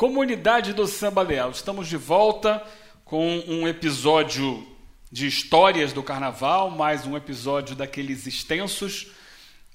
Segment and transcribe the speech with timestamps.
[0.00, 2.66] Comunidade do Samba Leal, estamos de volta
[3.04, 4.66] com um episódio
[5.12, 9.08] de histórias do carnaval, mais um episódio daqueles extensos.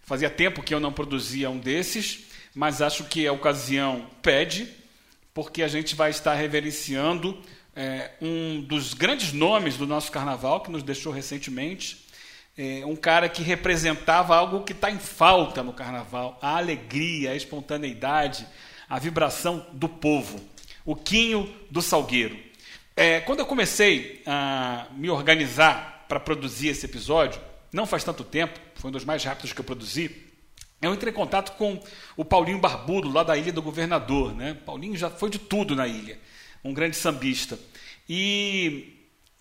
[0.02, 2.26] Fazia tempo que eu não produzia um desses,
[2.56, 4.68] mas acho que a ocasião pede,
[5.32, 7.40] porque a gente vai estar reverenciando
[7.76, 12.04] é, um dos grandes nomes do nosso carnaval, que nos deixou recentemente.
[12.58, 17.36] É, um cara que representava algo que está em falta no carnaval: a alegria, a
[17.36, 18.48] espontaneidade
[18.90, 20.40] a vibração do povo,
[20.86, 22.38] o quinho do salgueiro.
[22.96, 28.60] É, quando eu comecei a me organizar para produzir esse episódio, não faz tanto tempo,
[28.76, 30.26] foi um dos mais rápidos que eu produzi,
[30.82, 31.82] eu entrei em contato com
[32.16, 34.36] o Paulinho Barbudo, lá da Ilha do Governador.
[34.36, 34.56] Né?
[34.66, 36.20] Paulinho já foi de tudo na ilha,
[36.64, 37.58] um grande sambista.
[38.08, 38.94] E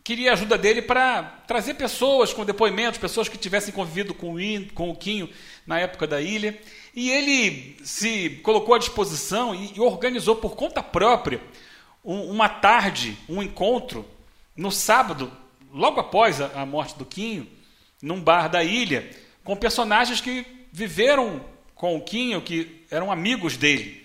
[0.02, 4.38] queria a ajuda dele para trazer pessoas com depoimentos, pessoas que tivessem convivido com o,
[4.72, 5.28] com o Quinho
[5.66, 6.58] na época da ilha.
[6.94, 11.40] E ele se colocou à disposição e, organizou por conta própria
[12.04, 14.06] uma tarde, um encontro,
[14.56, 15.32] no sábado,
[15.72, 17.48] logo após a, morte do Quinho,
[18.00, 19.10] num bar da ilha,
[19.42, 24.04] com personagens que viveram com o Quinho, que eram amigos dele.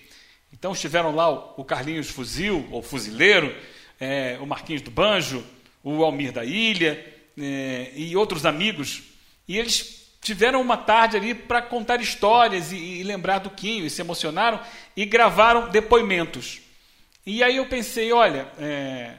[0.52, 3.54] Então estiveram lá o Carlinhos Fuzil, ou Fuzileiro,
[4.00, 5.44] é, o Marquinhos do Banjo,
[5.84, 7.04] o Almir da Ilha
[7.38, 9.02] é, e outros amigos.
[9.46, 13.90] E eles tiveram uma tarde ali para contar histórias e, e, lembrar do Quinho, e
[13.90, 14.60] se emocionaram
[14.96, 16.60] e gravaram depoimentos.
[17.24, 19.14] E aí eu pensei, olha, é,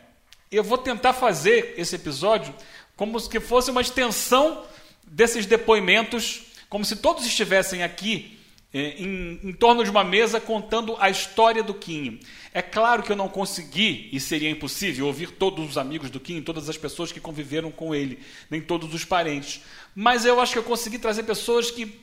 [0.52, 2.54] eu vou tentar fazer esse episódio
[2.96, 4.64] como se fosse uma extensão
[5.04, 8.41] desses depoimentos, como se todos estivessem aqui
[8.74, 12.20] em, em, torno de uma mesa contando a história do Quinho.
[12.54, 16.42] É claro que eu não consegui, e seria impossível, ouvir todos os amigos do Quinho,
[16.42, 19.62] todas as pessoas que conviveram com ele, nem todos os parentes.
[19.94, 22.00] Mas eu acho que eu consegui trazer pessoas que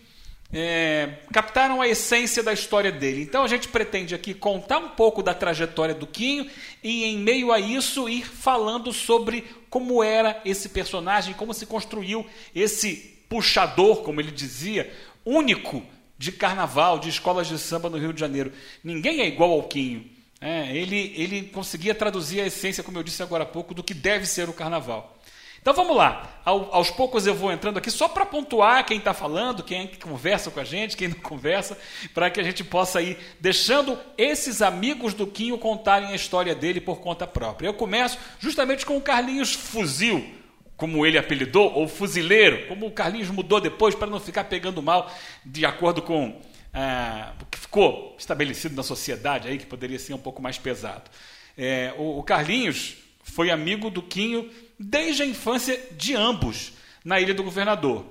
[0.52, 3.22] é, captaram a essência da história dele.
[3.22, 6.50] Então a gente pretende aqui contar um pouco da trajetória do Quinho
[6.82, 12.26] e, em meio a isso, ir falando sobre como era esse personagem, como se construiu
[12.54, 14.90] esse puxador, como ele dizia,
[15.24, 15.82] único
[16.18, 18.52] de carnaval, de escolas de samba no Rio de Janeiro.
[18.82, 20.04] Ninguém é igual ao Quinho.
[20.40, 23.94] É, ele, ele conseguia traduzir a essência, como eu disse agora há pouco, do que
[23.94, 25.16] deve ser o carnaval.
[25.60, 26.40] Então vamos lá.
[26.44, 30.50] Ao, aos poucos eu vou entrando aqui só para pontuar quem está falando, quem conversa
[30.50, 31.76] com a gente, quem não conversa,
[32.14, 36.80] para que a gente possa ir deixando esses amigos do Quinho contarem a história dele
[36.80, 37.66] por conta própria.
[37.66, 40.37] Eu começo justamente com o Carlinhos Fuzil
[40.78, 45.12] como ele apelidou, ou fuzileiro, como o Carlinhos mudou depois para não ficar pegando mal,
[45.44, 46.40] de acordo com
[46.72, 51.10] ah, o que ficou estabelecido na sociedade aí, que poderia ser um pouco mais pesado.
[51.56, 56.72] É, o, o Carlinhos foi amigo do Quinho desde a infância de ambos,
[57.04, 58.04] na Ilha do Governador.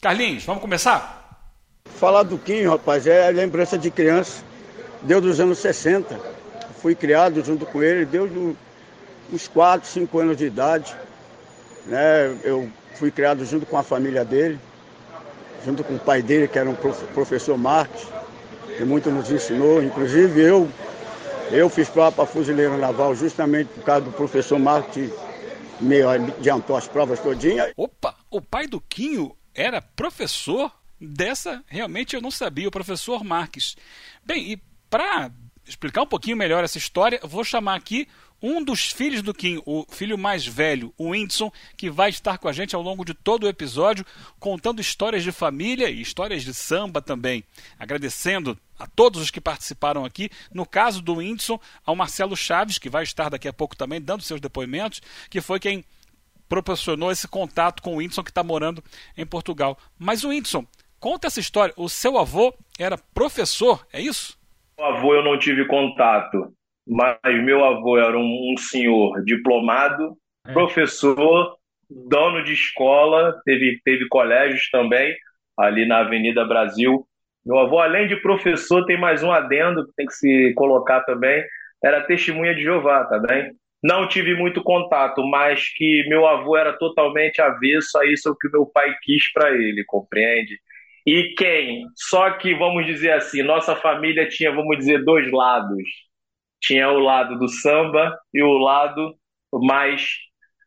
[0.00, 1.44] Carlinhos, vamos começar?
[1.84, 4.42] Falar do Quinho, rapaz, é lembrança de criança,
[5.02, 6.18] deu dos anos 60.
[6.80, 8.56] Fui criado junto com ele, deu
[9.30, 11.03] uns 4, 5 anos de idade.
[11.86, 12.36] Né?
[12.42, 14.58] Eu fui criado junto com a família dele,
[15.64, 16.76] junto com o pai dele, que era um
[17.14, 18.06] professor Marques,
[18.76, 19.82] que muito nos ensinou.
[19.82, 20.68] Inclusive eu,
[21.50, 26.76] eu fiz prova para fuzileiro naval justamente por causa do professor Marques, que me adiantou
[26.76, 27.72] as provas todinhas.
[27.76, 33.76] Opa, o pai do Quinho era professor dessa, realmente eu não sabia, o professor Marques.
[34.24, 35.30] Bem, e para
[35.66, 38.08] explicar um pouquinho melhor essa história, vou chamar aqui
[38.46, 42.46] um dos filhos do Kim, o filho mais velho, o Whindersson, que vai estar com
[42.46, 44.04] a gente ao longo de todo o episódio,
[44.38, 47.42] contando histórias de família e histórias de samba também.
[47.78, 50.28] Agradecendo a todos os que participaram aqui.
[50.52, 54.22] No caso do Whindersson, ao Marcelo Chaves, que vai estar daqui a pouco também dando
[54.22, 55.00] seus depoimentos,
[55.30, 55.82] que foi quem
[56.46, 58.84] proporcionou esse contato com o Whindersson que está morando
[59.16, 59.78] em Portugal.
[59.98, 60.66] Mas o Whindersson,
[61.00, 61.72] conta essa história.
[61.78, 64.38] O seu avô era professor, é isso?
[64.76, 66.52] O avô eu não tive contato
[66.86, 70.52] mas meu avô era um, um senhor diplomado, é.
[70.52, 71.56] professor,
[71.88, 75.14] dono de escola, teve, teve colégios também,
[75.56, 77.06] ali na Avenida Brasil.
[77.44, 81.44] Meu avô, além de professor, tem mais um adendo que tem que se colocar também,
[81.82, 83.52] era testemunha de Jeová, tá bem?
[83.82, 88.64] Não tive muito contato, mas que meu avô era totalmente avesso a isso que meu
[88.64, 90.58] pai quis para ele, compreende?
[91.06, 91.84] E quem?
[91.94, 95.82] Só que, vamos dizer assim, nossa família tinha, vamos dizer, dois lados
[96.66, 99.14] tinha o lado do samba e o lado
[99.52, 100.06] mais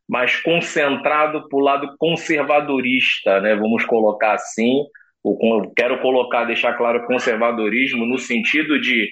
[0.10, 3.56] mais concentrado para o lado conservadorista, né?
[3.56, 4.84] Vamos colocar assim.
[5.26, 9.10] Eu quero colocar, deixar claro conservadorismo no sentido de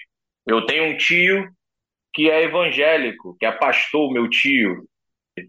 [0.47, 1.49] eu tenho um tio
[2.13, 4.85] que é evangélico, que é pastor, meu tio.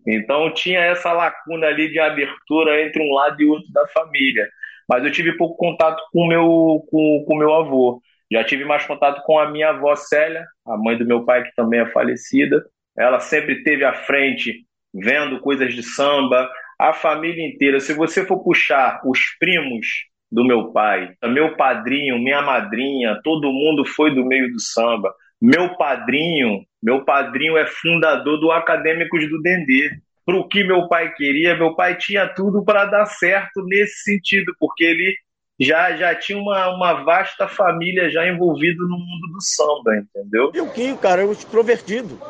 [0.06, 4.48] Então tinha essa lacuna ali de abertura entre um lado e outro da família.
[4.88, 8.00] Mas eu tive pouco contato com meu com, com meu avô.
[8.30, 11.54] Já tive mais contato com a minha avó Célia, a mãe do meu pai, que
[11.54, 12.64] também é falecida.
[12.98, 17.78] Ela sempre teve à frente, vendo coisas de samba, a família inteira.
[17.78, 19.86] Se você for puxar os primos
[20.30, 25.14] do meu pai, meu padrinho, minha madrinha, todo mundo foi do meio do samba.
[25.40, 29.90] Meu padrinho, meu padrinho é fundador do Acadêmicos do Dendê.
[30.24, 34.52] Para o que meu pai queria, meu pai tinha tudo para dar certo nesse sentido,
[34.58, 35.16] porque ele
[35.58, 40.50] já, já tinha uma, uma vasta família já envolvida no mundo do samba, entendeu?
[40.54, 42.20] E o Quinho, cara, é o extrovertido.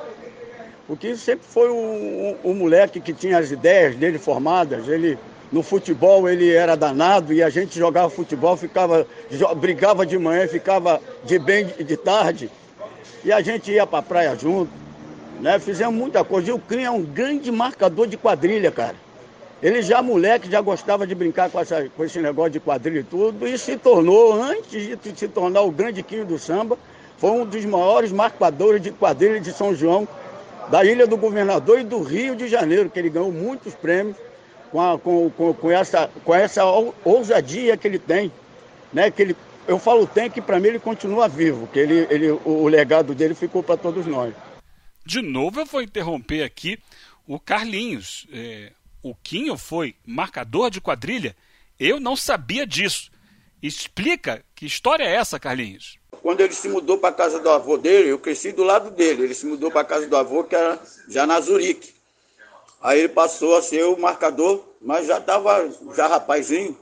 [0.88, 4.86] O Quinho sempre foi o, o, moleque que tinha as ideias dele formadas.
[4.86, 5.18] Ele,
[5.50, 9.04] no futebol ele era danado e a gente jogava futebol, ficava,
[9.56, 12.48] brigava de manhã, ficava de bem de tarde.
[13.24, 14.70] E a gente ia para a praia junto,
[15.40, 15.58] né?
[15.58, 16.50] Fizemos muita coisa.
[16.50, 19.05] E o Quinho é um grande marcador de quadrilha, cara.
[19.62, 23.04] Ele já moleque, já gostava de brincar com, essa, com esse negócio de quadrilha e
[23.04, 26.78] tudo, e se tornou, antes de se tornar o grande Quinho do samba,
[27.18, 30.06] foi um dos maiores marcadores de quadrilha de São João,
[30.70, 34.16] da Ilha do Governador e do Rio de Janeiro, que ele ganhou muitos prêmios
[34.70, 36.64] com, a, com, com, com, essa, com essa
[37.04, 38.30] ousadia que ele tem.
[38.92, 39.10] Né?
[39.10, 39.36] Que ele,
[39.66, 43.34] eu falo tem que para mim ele continua vivo, que ele, ele, o, legado dele
[43.34, 44.34] ficou para todos nós.
[45.04, 46.78] De novo eu vou interromper aqui
[47.26, 48.26] o Carlinhos.
[48.32, 48.72] É,
[49.10, 51.36] o Quinho foi marcador de quadrilha?
[51.78, 53.10] Eu não sabia disso.
[53.62, 55.98] Explica que história é essa, Carlinhos?
[56.22, 59.22] Quando ele se mudou para a casa do avô dele, eu cresci do lado dele.
[59.22, 61.94] Ele se mudou para a casa do avô, que era já na Zurique.
[62.82, 66.76] Aí ele passou a ser o marcador, mas já estava já rapazinho,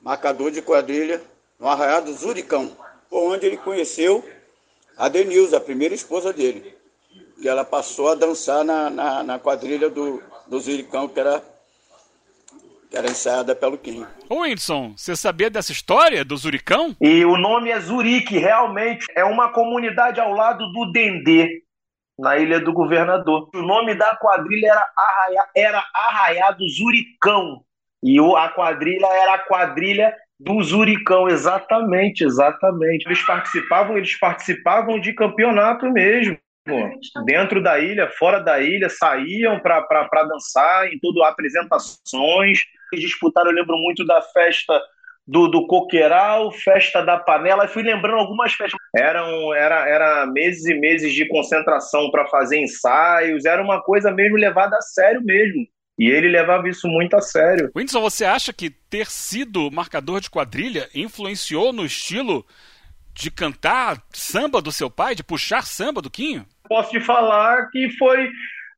[0.00, 1.20] marcador de quadrilha
[1.58, 2.76] no Arraial do Zuricão,
[3.10, 4.24] onde ele conheceu
[4.96, 6.74] a Denilza, a primeira esposa dele.
[7.38, 10.22] E ela passou a dançar na, na, na quadrilha do,
[10.52, 11.42] do Zuricão, que era,
[12.90, 14.06] que era ensaiada pelo Kim.
[14.28, 16.94] Ô, Whindersson, você sabia dessa história do Zuricão?
[17.00, 19.06] E o nome é Zurique, realmente.
[19.16, 21.62] É uma comunidade ao lado do Dendê,
[22.18, 23.48] na Ilha do Governador.
[23.54, 27.64] O nome da quadrilha era, Arraia, era Arraiado Zuricão.
[28.02, 33.06] E o, a quadrilha era a quadrilha do Zuricão, exatamente, exatamente.
[33.06, 36.36] Eles participavam, eles participavam de campeonato mesmo
[37.24, 42.58] dentro da ilha, fora da ilha, saíam para dançar em tudo, apresentações.
[42.92, 44.80] Disputaram, eu lembro muito da festa
[45.26, 48.78] do, do coqueiral, festa da panela, e fui lembrando algumas festas.
[48.94, 54.36] Eram era, era meses e meses de concentração para fazer ensaios, era uma coisa mesmo
[54.36, 55.66] levada a sério mesmo.
[55.98, 57.70] E ele levava isso muito a sério.
[57.76, 62.44] Whindersson, você acha que ter sido marcador de quadrilha influenciou no estilo
[63.14, 66.46] de cantar samba do seu pai, de puxar samba do Quinho?
[66.68, 68.30] Posso te falar que foi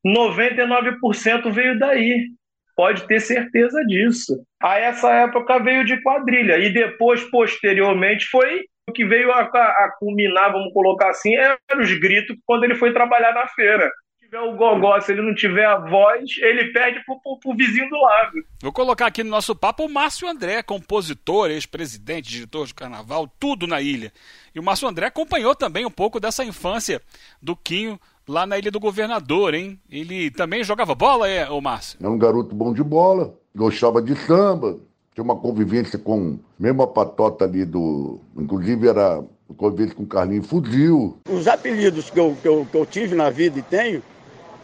[0.06, 2.28] 99% veio daí.
[2.76, 4.44] Pode ter certeza disso.
[4.60, 9.96] A essa época veio de quadrilha e depois, posteriormente, foi o que veio a, a,
[9.98, 13.90] culminar, vamos colocar assim, eram os gritos quando ele foi trabalhar na feira
[14.34, 17.88] tiver o gogó, se ele não tiver a voz, ele perde pro, pro, pro, vizinho
[17.88, 18.32] do lado.
[18.60, 23.66] Vou colocar aqui no nosso papo o Márcio André, compositor, ex-presidente, diretor de carnaval, tudo
[23.66, 24.12] na ilha.
[24.54, 27.00] E o Márcio André acompanhou também um pouco dessa infância
[27.40, 29.78] do Quinho lá na Ilha do Governador, hein?
[29.90, 31.98] Ele também jogava bola, é, o Márcio?
[32.02, 34.78] É um garoto bom de bola, gostava de samba,
[35.14, 38.18] tinha uma convivência com mesmo a patota ali do.
[38.36, 39.22] Inclusive era
[39.56, 41.18] convivência com Carlinho Fuzil.
[41.28, 44.02] Os apelidos que eu, que, eu, que eu tive na vida e tenho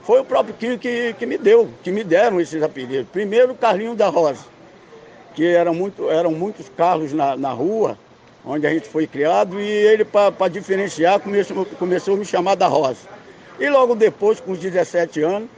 [0.02, 3.06] foi o próprio Quinho que, que me deu, que me deram esses apelidos.
[3.12, 4.44] Primeiro, Carlinho da Rosa,
[5.34, 7.98] que eram, muito, eram muitos carros na, na rua,
[8.44, 12.66] onde a gente foi criado, e ele, para diferenciar, começou, começou a me chamar da
[12.66, 13.00] Rosa.
[13.58, 15.48] E logo depois, com os 17 anos,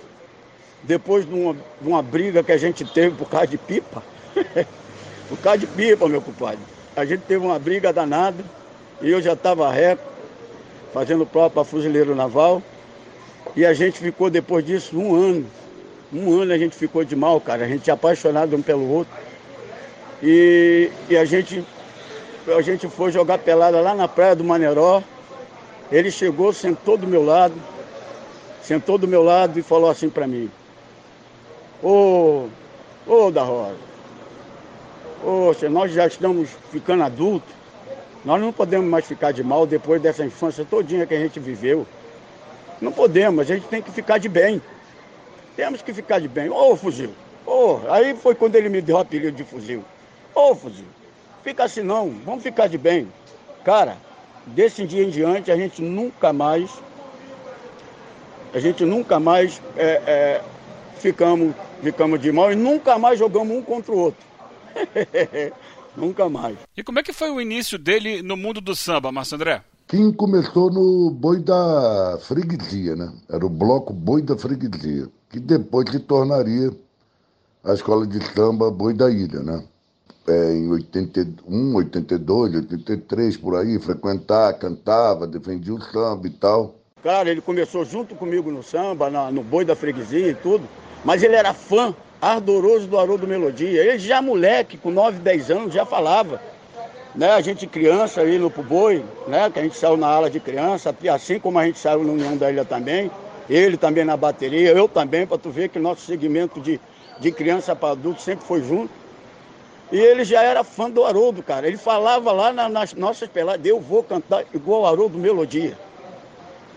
[0.83, 4.03] depois de uma, de uma briga que a gente teve por causa de pipa,
[5.29, 6.59] por causa de pipa, meu compadre,
[6.97, 8.45] a gente teve uma briga danada,
[9.01, 10.03] e eu já estava reco,
[10.93, 12.61] fazendo prova para fuzileiro naval,
[13.55, 15.47] e a gente ficou, depois disso, um ano.
[16.13, 17.65] Um ano a gente ficou de mal, cara.
[17.65, 19.13] A gente é apaixonado um pelo outro.
[20.23, 21.65] E, e a, gente,
[22.47, 25.03] a gente foi jogar pelada lá na praia do Maneró.
[25.91, 27.55] Ele chegou, sentou do meu lado,
[28.63, 30.51] sentou do meu lado e falou assim para mim:
[31.83, 32.47] Ô,
[33.07, 33.77] ô da Rosa,
[35.21, 37.53] poxa, nós já estamos ficando adultos,
[38.25, 41.87] nós não podemos mais ficar de mal depois dessa infância todinha que a gente viveu.
[42.83, 44.61] Não podemos, a gente tem que ficar de bem.
[45.55, 46.51] Temos que ficar de bem.
[46.51, 47.15] Ô, fuzil.
[47.47, 49.85] Ô, aí foi quando ele me deu o apelido de fuzil.
[50.35, 50.87] Ô, fuzil.
[51.45, 53.07] Fica assim não, vamos ficar de bem.
[53.65, 53.97] Cara,
[54.47, 56.71] desse dia em diante a gente nunca mais.
[58.53, 60.43] A gente nunca mais é, é,
[60.99, 64.25] ficamos, ficamos de mal e nunca mais jogamos um contra o outro.
[65.95, 66.57] Nunca mais.
[66.75, 69.63] E como é que foi o início dele no mundo do samba, Márcio André?
[69.87, 73.13] Quem começou no Boi da Freguesia, né?
[73.29, 76.71] Era o bloco Boi da Freguesia, que depois se tornaria
[77.63, 79.63] a escola de samba Boi da Ilha, né?
[80.27, 86.77] É, em 81, 82, 83, por aí, frequentar, cantava, defendia o samba e tal.
[87.03, 90.67] Cara, ele começou junto comigo no samba, na, no Boi da Freguesia e tudo,
[91.05, 93.83] mas ele era fã ardoroso do Haroldo Melodia.
[93.83, 96.41] Ele já moleque, com 9, 10 anos, já falava.
[97.15, 100.41] Né, a gente criança aí no Boi, né, que a gente saiu na ala de
[100.41, 103.11] criança, assim como a gente saiu na União da Ilha também,
[103.51, 106.81] ele também na bateria, eu também, para tu ver que nosso segmento de,
[107.21, 108.91] de criança para adulto sempre foi junto.
[109.91, 111.67] E ele já era fã do Haroldo, cara.
[111.67, 115.77] Ele falava lá na, nas nossas peladas, eu vou cantar igual Haroldo Melodia.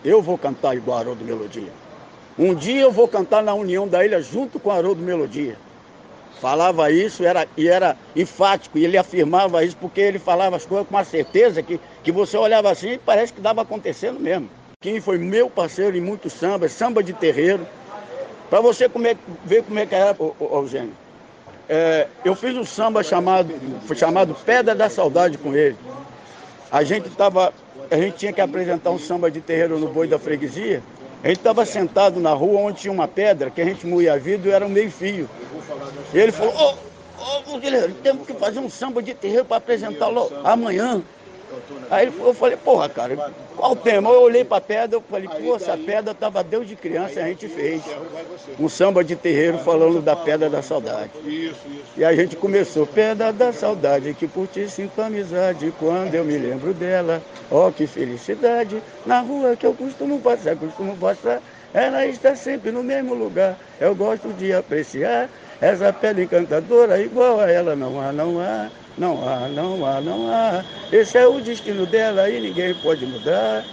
[0.04, 1.72] Eu vou cantar igual Haroldo Melodia.
[2.38, 5.58] Um dia eu vou cantar na União da Ilha junto com Haroldo Melodia.
[6.42, 10.88] Falava isso era, e era enfático, e ele afirmava isso porque ele falava as coisas
[10.88, 14.50] com uma certeza que, que você olhava assim e parece que estava acontecendo mesmo.
[14.82, 17.66] Quem foi meu parceiro em muitos sambas, samba de terreiro.
[18.50, 20.94] Para você comer, ver como é que era, Eugênio.
[21.68, 23.52] É, eu fiz um samba chamado,
[23.96, 25.78] chamado Pedra da Saudade com ele.
[26.72, 27.54] A gente tava,
[27.90, 30.84] a gente tinha que apresentar um samba de terreiro no boi da freguesia.
[31.26, 34.48] A gente estava sentado na rua onde tinha uma pedra que a gente moía vidro
[34.48, 35.28] e era um meio fio.
[36.14, 36.76] Ele falou, ô,
[37.20, 37.60] oh,
[38.04, 41.02] temos que fazer um samba de terreiro para apresentá-lo amanhã.
[41.90, 43.16] Aí eu falei, porra, cara,
[43.56, 44.10] qual o tema?
[44.10, 47.28] Eu olhei para a pedra, eu falei, pô, essa pedra estava Deus de criança, a
[47.28, 47.84] gente fez
[48.60, 51.12] um samba de terreiro falando da pedra da saudade.
[51.96, 56.38] E a gente começou, pedra da saudade, que por ti sinto amizade, quando eu me
[56.38, 61.42] lembro dela, ó oh, que felicidade, na rua que eu costumo passar, costumo passar,
[61.74, 67.50] ela está sempre no mesmo lugar, eu gosto de apreciar, essa pedra encantadora, igual a
[67.50, 68.72] ela não há, não há.
[68.98, 70.64] Não há, não há, não há.
[70.92, 73.66] Esse é o destino dela e ninguém pode mudar.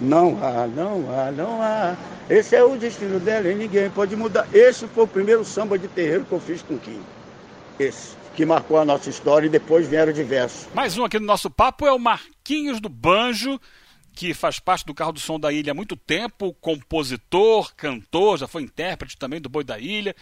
[0.00, 1.96] Não há, não há, não há.
[2.30, 4.48] Esse é o destino dela e ninguém pode mudar.
[4.54, 7.00] Esse foi o primeiro samba de terreiro que eu fiz com Kim.
[7.78, 10.66] Esse, que marcou a nossa história e depois vieram diversos.
[10.72, 13.60] Mais um aqui no nosso papo é o Marquinhos do Banjo,
[14.14, 18.46] que faz parte do Carro do Som da Ilha há muito tempo, compositor, cantor, já
[18.46, 20.14] foi intérprete também do Boi da Ilha,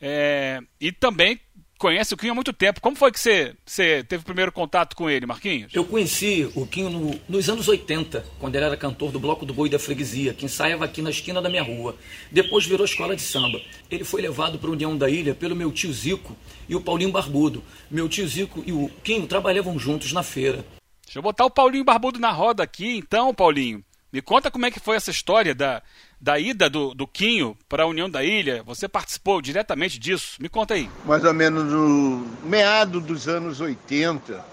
[0.00, 1.40] é, e também
[1.78, 2.80] conhece o Quinho há muito tempo.
[2.80, 5.74] Como foi que você, você teve o primeiro contato com ele, Marquinhos?
[5.74, 9.54] Eu conheci o Quinho no, nos anos 80, quando ele era cantor do Bloco do
[9.54, 11.96] Boi da Freguesia, que ensaiava aqui na esquina da minha rua.
[12.30, 13.60] Depois virou escola de samba.
[13.90, 16.36] Ele foi levado para a União da Ilha pelo meu tio Zico
[16.68, 17.62] e o Paulinho Barbudo.
[17.90, 20.64] Meu tio Zico e o Quinho trabalhavam juntos na feira.
[21.04, 23.84] Deixa eu botar o Paulinho Barbudo na roda aqui, então, Paulinho.
[24.12, 25.82] Me conta como é que foi essa história da,
[26.20, 28.62] da ida do, do Quinho para a União da Ilha.
[28.64, 30.36] Você participou diretamente disso.
[30.40, 30.88] Me conta aí.
[31.04, 34.44] Mais ou menos no meado dos anos 80,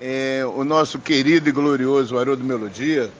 [0.00, 3.10] é, o nosso querido e glorioso Haroldo Melodia,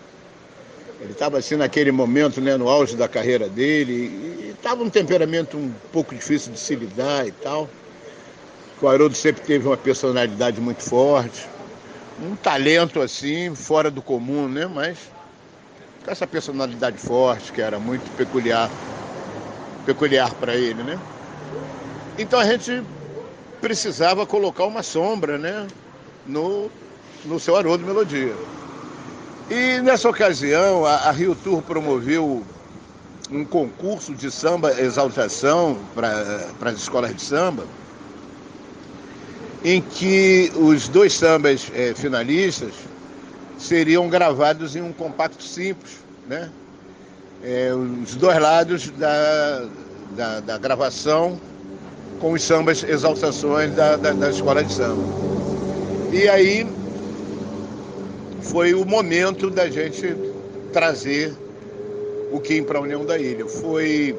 [1.01, 5.57] ele estava assim naquele momento, né, no auge da carreira dele, e estava um temperamento
[5.57, 7.69] um pouco difícil de se lidar e tal.
[8.81, 11.47] O Haroldo sempre teve uma personalidade muito forte,
[12.23, 14.67] um talento assim, fora do comum, né?
[14.67, 15.14] Mas
[16.05, 18.71] com essa personalidade forte que era muito peculiar,
[19.87, 20.99] peculiar para ele, né?
[22.19, 22.83] Então a gente
[23.61, 25.67] precisava colocar uma sombra, né,
[26.27, 26.71] no,
[27.25, 28.35] no seu Haroldo Melodia.
[29.51, 32.45] E nessa ocasião a, a Rio Tour promoveu
[33.31, 37.65] um concurso de samba exaltação para as escolas de samba,
[39.65, 42.75] em que os dois sambas é, finalistas
[43.59, 46.51] seriam gravados em um compacto simples, né?
[47.43, 49.67] É, os dois lados da,
[50.17, 51.39] da, da, gravação
[52.19, 55.03] com os sambas exaltações da, da, da escola de samba.
[56.11, 56.67] E aí
[58.41, 60.17] foi o momento da gente
[60.73, 61.35] trazer
[62.33, 63.47] o Kim para a União da Ilha.
[63.47, 64.17] Foi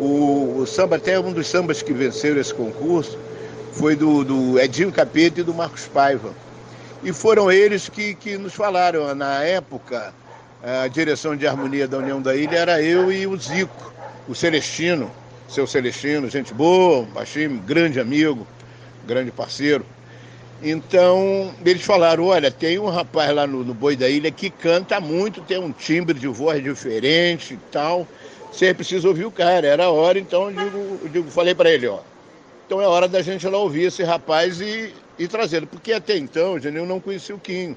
[0.00, 3.16] o, o, samba, até um dos sambas que venceram esse concurso,
[3.72, 6.32] foi do, do Edinho Capeta e do Marcos Paiva
[7.06, 9.14] e foram eles que, que nos falaram.
[9.14, 10.12] Na época,
[10.60, 13.94] a direção de harmonia da União da Ilha era eu e o Zico,
[14.28, 15.08] o Celestino,
[15.48, 18.44] seu Celestino, gente boa, baixinho, grande amigo,
[19.06, 19.86] grande parceiro.
[20.60, 25.00] Então, eles falaram: olha, tem um rapaz lá no, no Boi da Ilha que canta
[25.00, 28.04] muito, tem um timbre de voz diferente e tal.
[28.50, 29.64] Você precisa ouvir o cara.
[29.64, 32.00] Era a hora, então eu digo, eu digo falei para ele: ó,
[32.66, 35.66] então é hora da gente lá ouvir esse rapaz e, e trazê-lo.
[35.66, 37.76] Porque até então, o Genil não conhecia o Kim.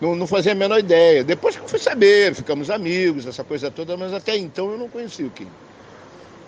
[0.00, 1.24] Não, não, fazia a menor ideia.
[1.24, 4.88] Depois que eu fui saber, ficamos amigos, essa coisa toda, mas até então eu não
[4.88, 5.48] conhecia o Kim.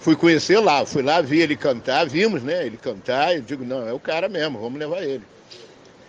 [0.01, 2.67] fui conhecer lá, fui lá, vi ele cantar, vimos, né?
[2.67, 5.25] Ele cantar, eu digo, não, é o cara mesmo, vamos levar ele.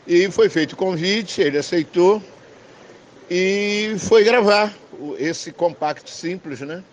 [0.05, 2.21] E foi feito o convite, ele aceitou
[3.29, 4.73] e foi gravar
[5.17, 6.83] esse compacto simples, né?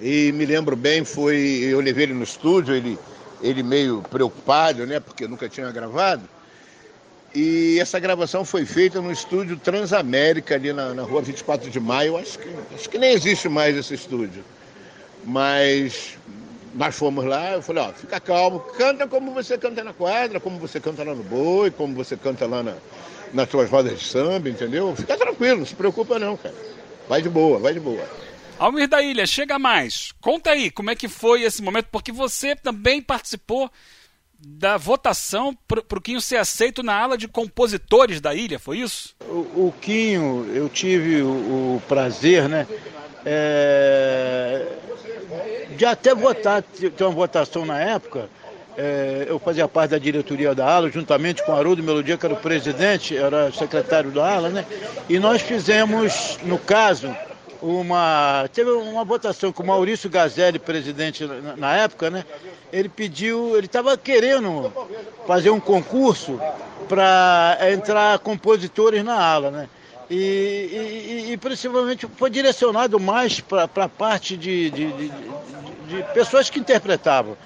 [0.00, 2.98] E me lembro bem, foi, eu levei ele no estúdio, ele,
[3.42, 5.00] ele meio preocupado, né?
[5.00, 6.22] Porque nunca tinha gravado.
[7.34, 12.16] E essa gravação foi feita no estúdio Transamérica, ali na, na rua 24 de maio.
[12.16, 14.42] Acho que, acho que nem existe mais esse estúdio.
[15.24, 16.16] Mas
[16.74, 20.58] nós fomos lá, eu falei, ó, fica calmo, canta como você canta na quadra, como
[20.58, 22.74] você canta lá no boi, como você canta lá na,
[23.32, 24.94] nas suas rodas de samba, entendeu?
[24.94, 26.54] Fica tranquilo, não se preocupa não, cara.
[27.08, 28.04] Vai de boa, vai de boa.
[28.58, 30.12] Almir da Ilha, chega mais.
[30.20, 33.70] Conta aí como é que foi esse momento, porque você também participou
[34.38, 39.14] da votação para o Quinho ser aceito na ala de compositores da ilha, foi isso?
[39.22, 42.66] O, o Quinho, eu tive o, o prazer, né?
[43.24, 44.66] É,
[45.76, 48.28] de até votar, ter uma votação na época.
[48.76, 52.38] É, eu fazia parte da diretoria da ala, juntamente com Haroldo Melodia, que era o
[52.38, 54.66] presidente, era secretário da ala, né?
[55.08, 57.16] E nós fizemos, no caso,
[57.62, 58.48] uma.
[58.52, 61.24] Teve uma votação com o Maurício Gazelli, presidente
[61.56, 62.24] na, época, né?
[62.72, 64.72] Ele pediu, ele estava querendo
[65.26, 66.40] fazer um concurso
[66.88, 69.68] para entrar compositores na ala, né?
[70.08, 75.12] E, e, e, principalmente foi direcionado mais para a parte de, de, de,
[75.88, 77.36] de, pessoas que interpretavam.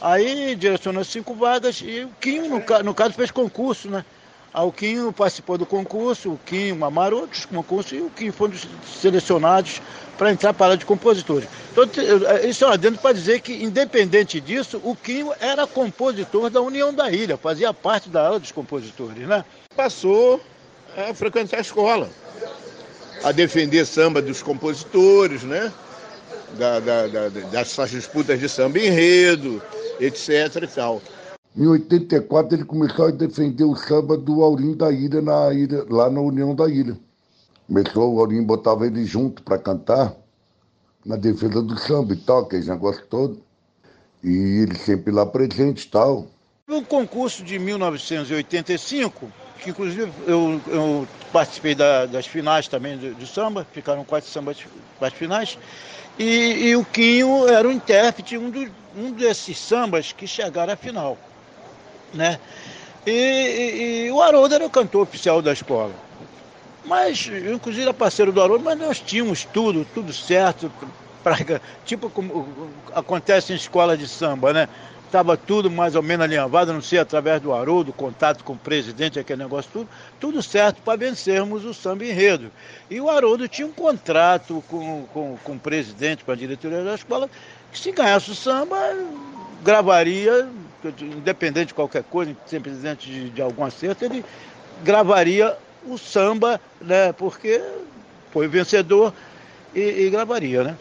[0.00, 4.04] Aí direcionou cinco vagas e o Quinho, no, no caso, fez concurso, né?
[4.52, 8.54] O Quinho participou do concurso, o Quinho, o Amaro, outros concursos, e o Quinho foram
[9.00, 9.80] selecionados
[10.18, 11.48] para entrar para a de compositores.
[11.72, 11.88] Então,
[12.46, 16.92] isso é um adendo para dizer que, independente disso, o Quinho era compositor da União
[16.92, 19.44] da Ilha, fazia parte da aula dos compositores, né?
[19.74, 20.40] Passou
[20.96, 22.10] a frequentar a escola,
[23.22, 25.72] a defender samba dos compositores, né?
[26.58, 29.62] Da, da, da, disputas de samba enredo,
[30.00, 31.00] etc e tal.
[31.56, 36.08] Em 84 ele começou a defender o samba do Aurinho da Ilha, na ilha lá
[36.08, 36.96] na União da Ilha.
[37.66, 40.14] Começou, o Aurinho botava ele junto para cantar
[41.04, 43.42] na defesa do samba e tal, aquele negócio todo.
[44.22, 46.28] E ele sempre lá presente e tal.
[46.68, 53.26] No concurso de 1985, que inclusive eu, eu participei da, das finais também do, do,
[53.26, 54.58] samba, ficaram quatro sambas
[54.98, 55.58] quatro finais,
[56.18, 60.76] e, e, o Quinho era o intérprete, um, do, um desses sambas que chegaram à
[60.76, 61.18] final.
[62.12, 62.38] Né?
[63.06, 65.92] E, e, e o Haroldo era o cantor oficial da escola.
[66.84, 70.72] Mas, inclusive, era parceiro do Haroldo, mas nós tínhamos tudo, tudo certo,
[71.22, 71.36] pra,
[71.84, 74.68] tipo como acontece em escola de samba, né?
[75.10, 79.18] estava tudo mais ou menos alinhavado, não sei, através do Haroldo, contato com o presidente,
[79.18, 79.88] aquele negócio tudo,
[80.20, 82.50] tudo certo para vencermos o samba enredo.
[82.88, 86.94] E o Haroldo tinha um contrato com, com, com o presidente, com a diretoria da
[86.94, 87.28] escola,
[87.72, 88.78] que se ganhasse o samba,
[89.64, 90.48] gravaria,
[91.00, 94.24] independente de qualquer coisa, independente de, de algum acerto, ele
[94.82, 97.62] gravaria o samba, né, porque
[98.30, 99.12] foi vencedor
[99.74, 100.76] e, e gravaria, né?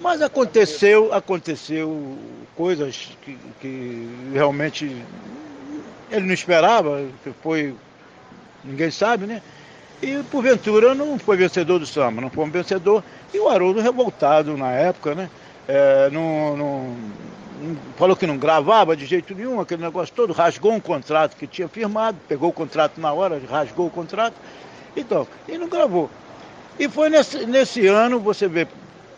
[0.00, 2.16] Mas aconteceu, aconteceu
[2.54, 5.04] coisas que, que realmente
[6.10, 7.74] ele não esperava, que foi.
[8.64, 9.42] ninguém sabe, né?
[10.00, 13.02] E porventura não foi vencedor do samba, não foi um vencedor.
[13.34, 15.28] E o Haroldo revoltado na época, né?
[15.66, 16.96] É, não, não,
[17.96, 21.68] falou que não gravava de jeito nenhum, aquele negócio todo, rasgou um contrato que tinha
[21.68, 24.34] firmado, pegou o contrato na hora, rasgou o contrato,
[24.96, 26.10] então, e não gravou.
[26.78, 28.66] E foi nesse, nesse ano, você vê,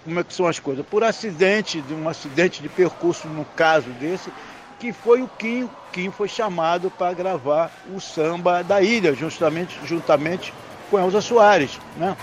[0.05, 0.85] como é que são as coisas.
[0.87, 4.33] Por acidente, de um acidente de percurso, no caso desse,
[4.79, 5.69] que foi o Kim.
[5.93, 10.55] Kim foi chamado para gravar o samba da ilha, justamente, juntamente
[10.91, 11.79] com Elza Soares.
[11.97, 12.17] Né?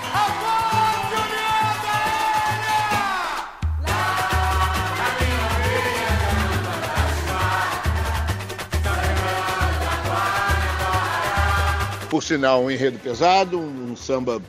[12.10, 14.42] Por sinal, um enredo pesado, um samba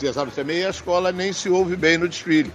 [0.00, 2.52] pesado também, a escola nem se ouve bem no desfile.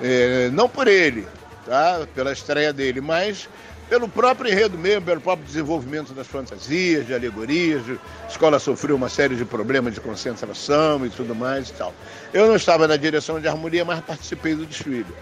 [0.00, 1.26] É, não por ele,
[1.66, 2.06] tá?
[2.14, 3.48] pela estreia dele, mas
[3.88, 7.82] pelo próprio enredo mesmo, pelo próprio desenvolvimento das fantasias, de alegorias.
[8.24, 11.92] A escola sofreu uma série de problemas de concentração e tudo mais e tal.
[12.32, 15.12] Eu não estava na direção de harmonia, mas participei do desfile.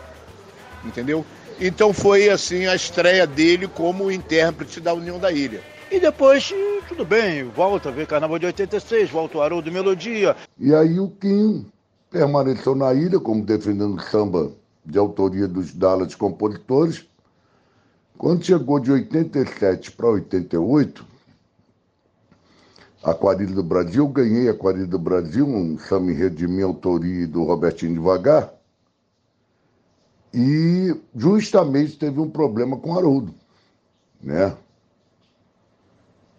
[0.85, 1.25] Entendeu?
[1.59, 5.63] Então foi assim a estreia dele como intérprete da União da Ilha.
[5.91, 6.53] E depois,
[6.87, 10.37] tudo bem, volta a ver Carnaval de 86, volta o Haroldo Melodia.
[10.59, 11.65] E aí o Kim
[12.11, 14.53] permaneceu na ilha como defendendo samba
[14.85, 17.07] de autoria dos Dallas compositores.
[18.19, 21.07] Quando chegou de 87 para 88,
[23.03, 27.23] a Quadrilha do Brasil, ganhei a Quadrilha do Brasil, um samba enredo de minha autoria
[27.23, 28.53] e do Robertinho Devagar.
[30.35, 33.35] E justamente teve um problema com o Haroldo,
[34.23, 34.55] né?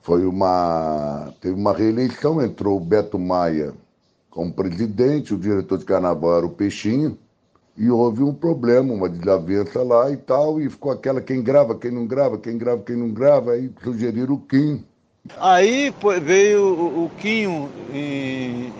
[0.02, 1.34] Foi uma.
[1.42, 3.74] Teve uma reeleição, entrou o Beto Maia
[4.30, 7.18] como presidente, o diretor de carnaval era o Peixinho,
[7.76, 11.92] e houve um problema, uma desavença lá e tal, e ficou aquela quem grava, quem
[11.92, 14.84] não grava, quem grava, quem não grava, aí sugeriram o Kim.
[15.38, 18.74] Aí veio o, Quinho em,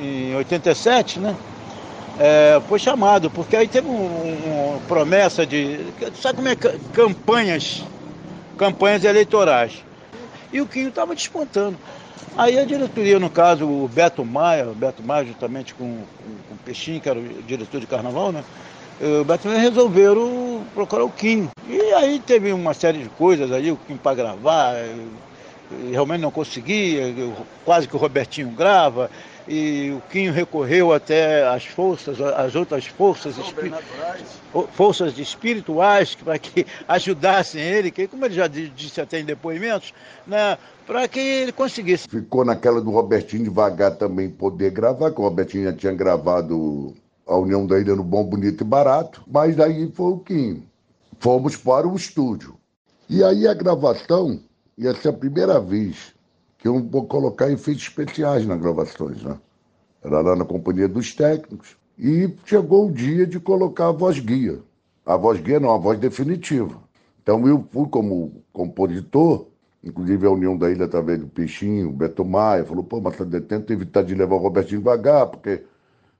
[0.00, 1.36] em 87, né?
[2.18, 5.80] É, foi chamado, porque aí teve uma um, promessa de.
[6.20, 6.56] Sabe como é
[6.92, 7.84] campanhas,
[8.58, 9.82] campanhas eleitorais.
[10.52, 11.76] E o Quinho estava despontando.
[12.36, 16.54] Aí a diretoria, no caso, o Beto Maia, o Beto Maia, juntamente com, com, com
[16.54, 18.44] o Peixinho, que era o diretor de carnaval, né?
[19.20, 21.48] O Beto Maia resolveram procurar o Kim.
[21.68, 24.74] E aí teve uma série de coisas aí, o Kim para gravar,
[25.90, 27.14] realmente não conseguia,
[27.64, 29.10] quase que o Robertinho grava,
[29.46, 33.34] e o Quinho recorreu até as forças, as outras forças,
[34.72, 39.92] forças espirituais para que ajudassem ele, que como ele já disse até em depoimentos,
[40.26, 42.08] né, para que ele conseguisse.
[42.08, 46.94] Ficou naquela do Robertinho devagar também poder gravar, que o Robertinho já tinha gravado
[47.26, 50.62] a União da Ilha no Bom, Bonito e Barato, mas daí foi o Quinho.
[51.18, 52.56] Fomos para o estúdio.
[53.08, 54.40] E aí a gravação
[54.76, 56.14] ia ser a primeira vez
[56.62, 59.36] que vou colocar efeitos especiais nas gravações, né?
[60.00, 61.76] Era lá na companhia dos técnicos.
[61.98, 64.60] E chegou o dia de colocar a voz guia.
[65.04, 66.76] A voz guia não, a voz definitiva.
[67.20, 69.46] Então eu fui como compositor,
[69.82, 73.16] inclusive a União da Ilha através do Peixinho, o Beto Maia, falou, pô, mas
[73.48, 75.64] tenta evitar de levar o Robertinho devagar, porque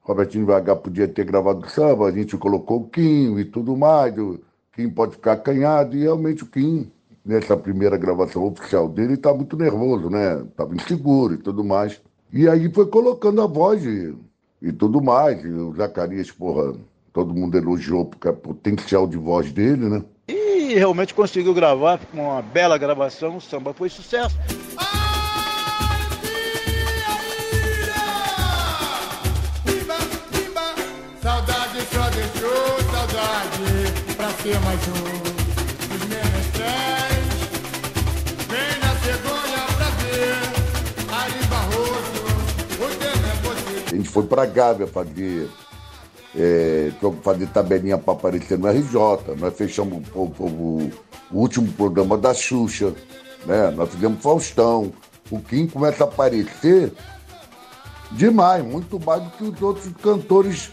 [0.01, 4.41] Robertinho devagar podia ter gravado samba, a gente colocou o Quinho e tudo mais, o
[4.73, 6.91] Kim pode ficar acanhado, e realmente o Kim
[7.25, 10.41] nessa primeira gravação oficial dele, estava muito nervoso, né?
[10.41, 12.01] Estava inseguro e tudo mais.
[12.31, 14.13] E aí foi colocando a voz e,
[14.61, 15.43] e tudo mais.
[15.43, 16.73] E o Zacarias, porra,
[17.13, 20.03] todo mundo elogiou porque o potencial de voz dele, né?
[20.27, 24.35] E realmente conseguiu gravar, com uma bela gravação, o samba foi sucesso.
[31.21, 35.22] Saudade só deixou saudade pra ser mais um.
[44.13, 45.49] Foi para Gávea fazer,
[46.35, 46.91] é,
[47.23, 49.35] fazer tabelinha para aparecer no RJ.
[49.39, 50.91] Nós fechamos o, o,
[51.31, 52.93] o, último programa da Xuxa,
[53.45, 53.71] né?
[53.71, 54.93] Nós fizemos Faustão.
[55.31, 56.93] O Kim começa a aparecer
[58.11, 60.69] demais, muito mais do que os outros cantores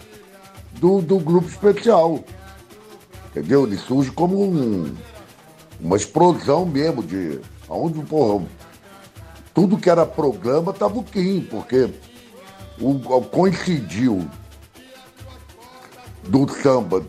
[0.72, 2.22] do, do grupo especial.
[3.30, 3.64] Entendeu?
[3.64, 4.94] Ele surge como um,
[5.80, 7.40] uma explosão mesmo de.
[7.68, 8.44] Onde, porra,
[9.54, 11.88] tudo que era programa tava o Kim, porque
[12.80, 14.28] o, coincidiu
[16.28, 17.02] do samba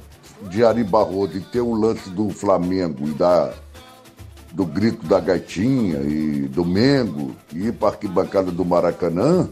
[0.50, 3.54] de Ari Barroso e ter o lance do Flamengo e da,
[4.52, 9.50] do grito da gaitinha e do Mengo e ir para a arquibancada do Maracanã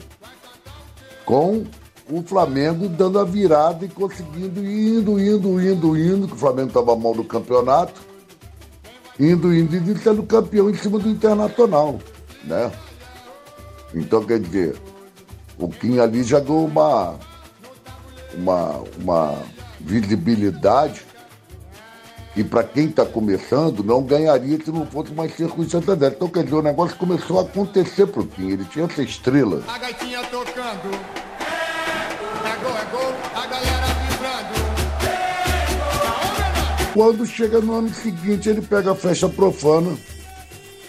[1.25, 1.65] com
[2.11, 6.95] o Flamengo dando a virada e conseguindo indo, indo, indo, indo, que o Flamengo estava
[6.95, 8.01] mal no campeonato,
[9.19, 11.99] indo, indo, indo, sendo campeão em cima do Internacional,
[12.45, 12.71] né?
[13.93, 14.75] Então, quer dizer,
[15.59, 17.15] o Kim ali já deu uma,
[18.33, 19.37] uma, uma
[19.79, 21.01] visibilidade
[22.33, 26.15] que para quem está começando não ganharia se não fosse mais circunstância dessa.
[26.15, 29.61] Então, quer dizer, o negócio começou a acontecer pro Kim, ele tinha essa estrela.
[29.67, 30.95] A gaitinha tocando,
[32.45, 34.69] é gol, é gol, a galera vibrando.
[36.93, 39.97] Quando chega no ano seguinte, ele pega a festa profana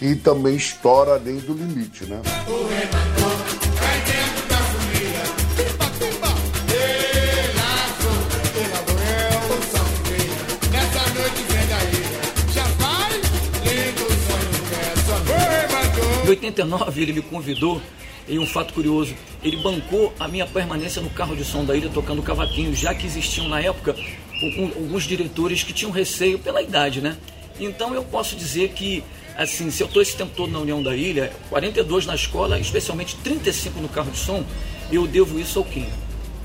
[0.01, 2.23] e também estoura além do limite, né?
[3.19, 3.20] Em
[16.31, 17.81] 89 ele me convidou
[18.29, 21.91] e um fato curioso, ele bancou a minha permanência no carro de som da ilha
[21.91, 23.97] tocando cavaquinho, já que existiam na época
[24.77, 27.17] alguns diretores que tinham receio pela idade, né?
[27.59, 29.03] Então eu posso dizer que,
[29.37, 33.17] assim, se eu estou esse tempo todo na União da Ilha, 42 na escola, especialmente
[33.17, 34.45] 35 no carro de som,
[34.93, 35.93] eu devo isso ao Quinho,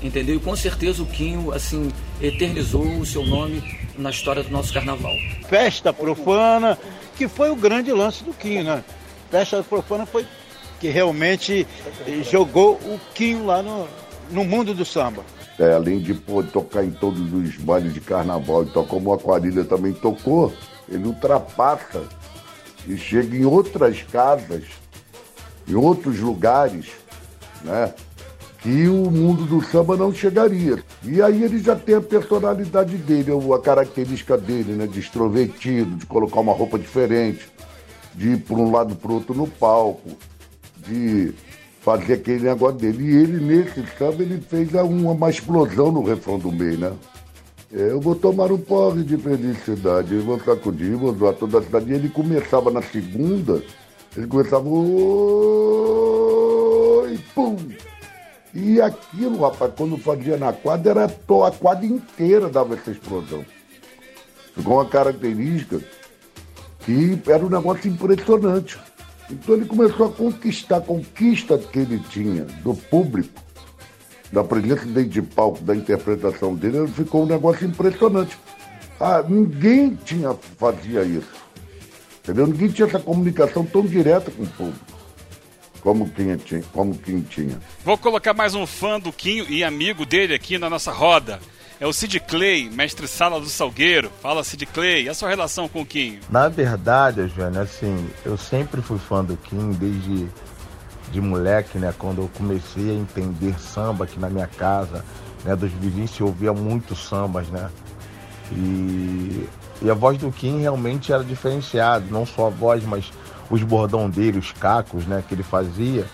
[0.02, 0.36] entendeu?
[0.36, 3.62] E com certeza o Quinho, assim, eternizou o seu nome
[3.96, 5.14] na história do nosso carnaval.
[5.48, 6.76] Festa profana,
[7.16, 8.84] que foi o grande lance do Quinho, né?
[9.30, 10.26] Festa Profana foi
[10.80, 11.66] que realmente
[12.30, 13.88] jogou o Quinho lá no,
[14.30, 15.22] no mundo do samba.
[15.58, 19.16] É, além de pô, tocar em todos os bailes de carnaval e tocar como a
[19.16, 20.52] Aquarilha também tocou,
[20.88, 22.04] ele ultrapassa
[22.86, 24.64] e chega em outras casas,
[25.66, 26.88] em outros lugares,
[27.64, 27.92] né?
[28.66, 30.82] que o mundo do samba não chegaria.
[31.04, 34.88] E aí ele já tem a personalidade dele, a característica dele, né?
[34.88, 37.48] De extrovertido, de colocar uma roupa diferente,
[38.16, 40.10] de ir para um lado para o outro no palco,
[40.78, 41.34] de
[41.82, 43.04] fazer aquele negócio dele.
[43.04, 46.92] E ele, nesse samba, ele fez uma, uma explosão no refrão do meio, né?
[47.72, 51.62] É, eu vou tomar um porre de felicidade, eu vou sacudir, vou zoar toda a
[51.62, 51.92] cidade.
[51.92, 53.62] E ele começava na segunda,
[54.16, 54.68] ele começava.
[54.68, 54.78] Oi,
[57.34, 57.56] pum!
[58.54, 63.44] E aquilo, rapaz, quando fazia na quadra, era a quadra inteira dava essa explosão.
[64.54, 65.82] Ficou uma característica
[66.86, 68.78] que era um negócio impressionante.
[69.28, 73.42] Então ele começou a conquistar, a conquista que ele tinha do público,
[74.32, 78.38] da presença dentro de palco, da interpretação dele, ficou um negócio impressionante.
[79.00, 81.44] Ah, ninguém tinha, fazia isso.
[82.22, 82.46] Entendeu?
[82.46, 84.96] Ninguém tinha essa comunicação tão direta com o público
[85.86, 86.64] como quem tinha.
[86.72, 87.60] Como quem tinha.
[87.84, 91.38] Vou colocar mais um fã do Quinho e amigo dele aqui na nossa roda.
[91.78, 94.10] É o Sid Clay, mestre sala do Salgueiro.
[94.22, 96.20] Fala, Sid Clay, e a sua relação com o Quinho?
[96.30, 100.26] Na verdade, Joana, assim, eu sempre fui fã do Quinho desde
[101.12, 101.94] de moleque, né?
[101.98, 105.04] Quando eu comecei a entender samba aqui na minha casa,
[105.44, 105.54] né?
[105.54, 107.68] Dos vizinhos, eu ouvia muito sambas, né?
[108.52, 109.46] E,
[109.82, 113.12] e a voz do Kim realmente era diferenciada, não só a voz, mas
[113.50, 116.06] os bordão dele, os cacos, né, que ele fazia.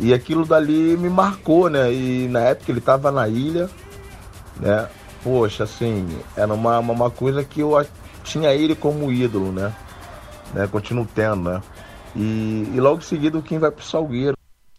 [0.00, 1.92] E aquilo dali me marcou, né?
[1.92, 3.68] E na época ele estava na ilha,
[4.60, 4.88] né?
[5.22, 7.72] Poxa, assim, era uma, uma coisa que eu
[8.24, 9.74] tinha ele como ídolo, né?
[10.54, 10.66] né?
[10.66, 11.62] Continuo tendo, né?
[12.14, 14.36] E, e logo em seguida o Kim vai pro Salgueiro.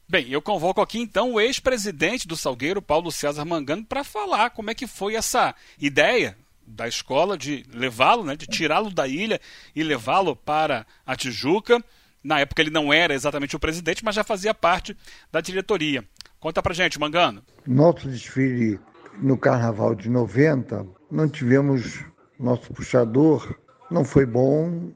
[0.07, 4.71] Bem, eu convoco aqui então o ex-presidente do Salgueiro, Paulo César Mangano, para falar como
[4.71, 9.39] é que foi essa ideia da escola de levá-lo, né, de tirá-lo da ilha
[9.75, 11.83] e levá-lo para a Tijuca.
[12.23, 14.97] Na época ele não era exatamente o presidente, mas já fazia parte
[15.31, 16.03] da diretoria.
[16.39, 17.43] Conta pra gente, Mangano.
[17.67, 18.79] Nosso desfile
[19.21, 22.03] no Carnaval de 90, não tivemos
[22.39, 23.55] nosso puxador,
[23.91, 24.91] não foi bom,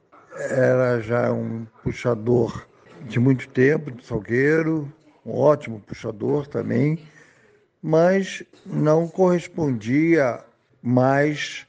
[0.49, 2.65] era já um puxador
[3.01, 4.91] de muito tempo, de Salgueiro,
[5.25, 6.99] um ótimo puxador também,
[7.81, 10.39] mas não correspondia
[10.81, 11.67] mais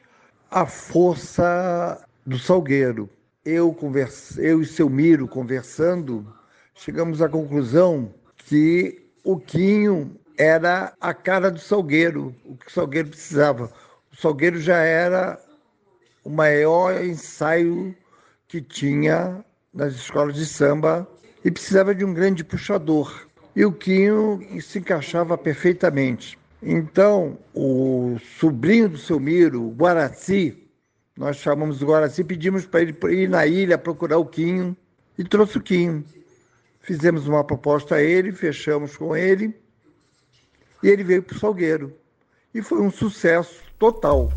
[0.50, 3.08] a força do Salgueiro.
[3.44, 6.26] Eu, converse, eu e seu Miro conversando,
[6.74, 13.08] chegamos à conclusão que o Quinho era a cara do Salgueiro, o que o Salgueiro
[13.08, 13.70] precisava.
[14.12, 15.38] O Salgueiro já era
[16.24, 17.94] o maior ensaio
[18.48, 21.06] que tinha nas escolas de samba
[21.44, 23.26] e precisava de um grande puxador.
[23.54, 26.38] E o Quinho se encaixava perfeitamente.
[26.62, 30.66] Então, o sobrinho do seu Miro, o Guaraci,
[31.16, 34.76] nós chamamos o Guaraci, pedimos para ele ir na ilha procurar o Quinho
[35.16, 36.04] e trouxe o Quinho.
[36.80, 39.54] Fizemos uma proposta a ele, fechamos com ele
[40.84, 41.96] e ele veio para o Salgueiro.
[42.52, 44.30] E foi um sucesso total.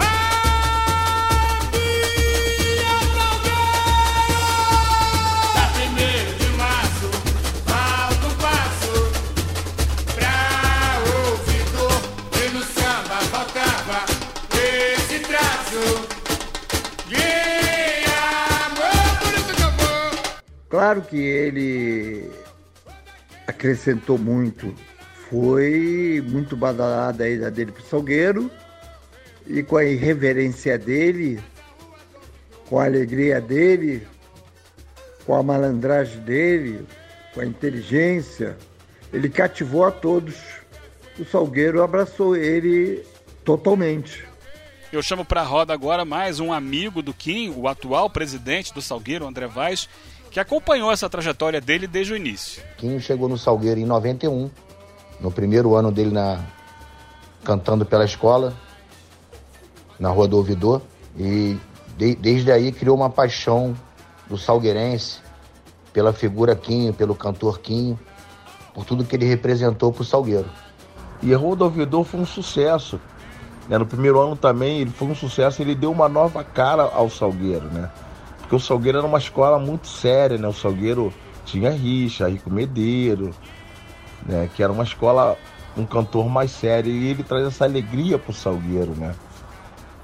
[20.69, 22.31] Claro que ele
[23.47, 24.73] acrescentou muito.
[25.29, 28.49] Foi muito badalada a ida dele para o Salgueiro
[29.45, 31.39] e com a irreverência dele,
[32.69, 34.07] com a alegria dele,
[35.25, 36.85] com a malandragem dele,
[37.33, 38.57] com a inteligência,
[39.11, 40.35] ele cativou a todos.
[41.19, 43.05] O Salgueiro abraçou ele
[43.43, 44.25] totalmente.
[44.91, 48.81] Eu chamo para a roda agora mais um amigo do Kim, o atual presidente do
[48.81, 49.89] Salgueiro, André Vaz,
[50.31, 52.63] que acompanhou essa trajetória dele desde o início.
[52.77, 54.49] Quinho chegou no Salgueiro em 91,
[55.19, 56.39] no primeiro ano dele na
[57.43, 58.53] cantando pela escola,
[59.99, 60.81] na Rua do Ouvidor,
[61.17, 61.57] e
[61.97, 63.73] de, desde aí criou uma paixão
[64.29, 65.21] do salgueirense
[65.93, 67.97] pela figura Quinho, pelo cantor Quinho,
[68.73, 70.47] por tudo que ele representou para o Salgueiro.
[71.23, 73.01] E a Rua do Ouvidor foi um sucesso.
[73.67, 73.75] Né?
[73.75, 77.65] No primeiro ano também ele foi um sucesso, ele deu uma nova cara ao Salgueiro,
[77.71, 77.89] né?
[78.37, 80.47] Porque o Salgueiro era uma escola muito séria, né?
[80.47, 81.11] O Salgueiro
[81.43, 83.33] tinha Richa, Rico Medeiro,
[84.27, 84.49] né?
[84.55, 85.37] Que era uma escola,
[85.75, 86.91] um cantor mais sério.
[86.91, 89.15] E ele traz essa alegria pro Salgueiro, né?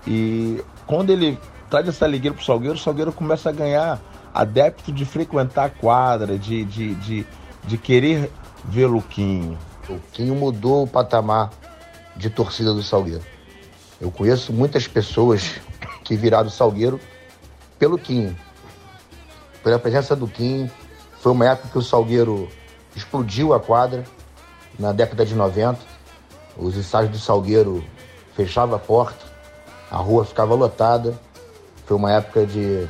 [0.08, 1.38] E quando ele
[1.70, 4.00] traz essa alegria pro Salgueiro, o Salgueiro começa a ganhar
[4.34, 7.28] adepto de frequentar a quadra, de, de, de,
[7.66, 8.32] de querer
[8.66, 9.58] ver o Quinho.
[9.90, 11.52] O Quinho mudou o patamar
[12.16, 13.24] de torcida do Salgueiro.
[14.00, 15.62] Eu conheço muitas pessoas
[16.04, 17.00] que viraram Salgueiro
[17.78, 18.36] pelo Kim.
[19.64, 20.70] Pela presença do Kim.
[21.20, 22.50] Foi uma época que o Salgueiro
[22.96, 24.04] explodiu a quadra.
[24.78, 25.80] na década de 90.
[26.58, 27.84] Os ensaios do Salgueiro
[28.36, 29.26] fechavam a porta,
[29.90, 31.20] a rua ficava lotada.
[31.86, 32.88] Foi uma época de,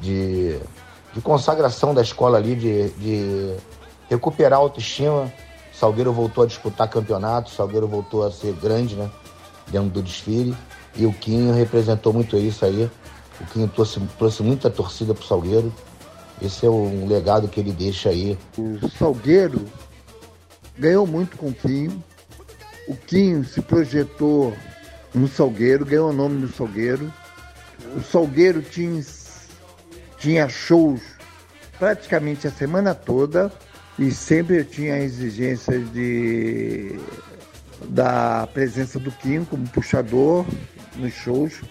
[0.00, 0.58] de,
[1.14, 3.56] de consagração da escola ali, de, de
[4.08, 5.32] recuperar a autoestima.
[5.72, 9.10] Salgueiro voltou a disputar campeonato, Salgueiro voltou a ser grande, né?
[9.68, 10.56] Dentro do desfile.
[10.94, 12.90] E o Quinho representou muito isso aí.
[13.40, 15.72] O Quinho trouxe, trouxe muita torcida pro Salgueiro.
[16.40, 18.38] Esse é um legado que ele deixa aí.
[18.58, 19.64] O Salgueiro
[20.78, 22.02] ganhou muito com o Quinho.
[22.86, 24.56] O Quinho se projetou
[25.14, 27.12] no Salgueiro, ganhou o nome do Salgueiro.
[27.96, 29.02] O Salgueiro tinha,
[30.18, 31.00] tinha shows
[31.78, 33.50] praticamente a semana toda
[33.98, 36.98] e sempre tinha exigências de
[37.88, 40.44] da presença do Quinho como puxador
[40.96, 41.62] nos shows.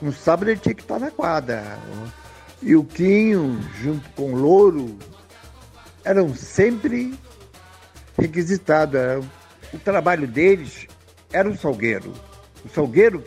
[0.00, 1.78] No sábado ele tinha que estar na quadra.
[2.62, 4.96] E o Quinho, junto com o Louro,
[6.04, 7.12] eram sempre
[8.16, 9.26] requisitados.
[9.72, 10.86] O trabalho deles
[11.32, 12.12] era o Salgueiro.
[12.64, 13.24] O Salgueiro,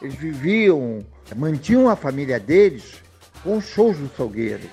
[0.00, 1.04] eles viviam,
[1.36, 3.02] mantinham a família deles
[3.42, 4.68] com shows no Salgueiro.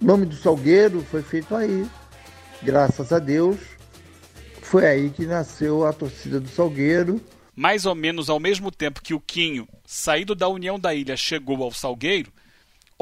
[0.00, 1.86] O nome do Salgueiro foi feito aí.
[2.62, 3.58] Graças a Deus,
[4.60, 7.20] foi aí que nasceu a torcida do Salgueiro.
[7.56, 11.62] Mais ou menos ao mesmo tempo que o Quinho, saído da União da Ilha, chegou
[11.62, 12.30] ao Salgueiro,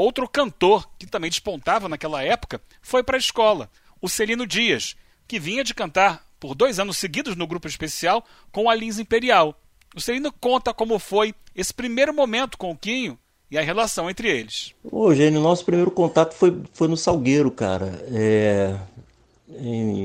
[0.03, 3.69] outro cantor que também despontava naquela época foi para a escola,
[4.01, 8.71] o Celino Dias, que vinha de cantar por dois anos seguidos no grupo especial com
[8.71, 9.61] a Lins Imperial.
[9.95, 13.19] O Celino conta como foi esse primeiro momento com o Quinho
[13.51, 14.73] e a relação entre eles.
[14.85, 18.05] Ô, Gênio, nosso primeiro contato foi, foi no Salgueiro, cara.
[18.13, 18.77] É,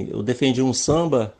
[0.09, 1.35] eu defendi um samba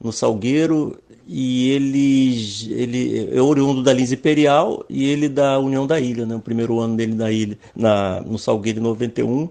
[0.00, 5.98] no Salgueiro e ele, ele é oriundo da Lins Imperial e ele da União da
[5.98, 6.36] Ilha, né?
[6.36, 9.48] o primeiro ano dele na ilha, na, no Salgueiro em 91.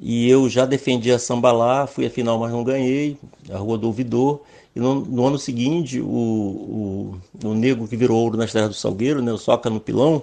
[0.00, 3.16] E eu já defendi a samba lá, fui a final, mas não ganhei,
[3.50, 4.42] a Rua do Ouvidor.
[4.76, 8.74] E no, no ano seguinte, o, o, o negro que virou ouro nas terras do
[8.74, 9.32] Salgueiro, né?
[9.32, 10.22] o Soca no Pilão,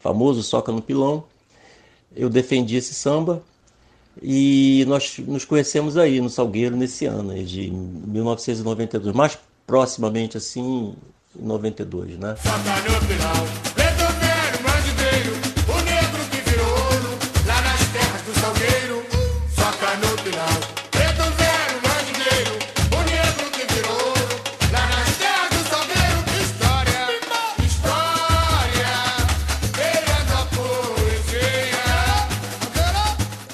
[0.00, 1.24] famoso Soca no Pilão,
[2.16, 3.42] eu defendi esse samba
[4.20, 10.94] e nós nos conhecemos aí no Salgueiro nesse ano, de 1992, mais proximamente assim,
[11.38, 12.34] em 92, né?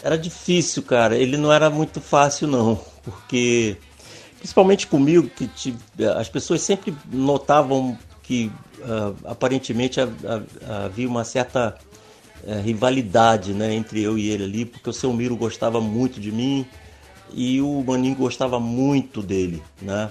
[0.08, 1.18] Era difícil, cara.
[1.18, 2.80] Ele não era muito fácil, não.
[3.04, 3.76] Porque,
[4.38, 5.76] principalmente comigo, que
[6.16, 11.76] as pessoas sempre notavam que uh, aparentemente havia uma certa
[12.42, 16.32] uh, rivalidade né, entre eu e ele ali, porque o seu Miro gostava muito de
[16.32, 16.64] mim
[17.34, 20.10] e o Maninho gostava muito dele, né?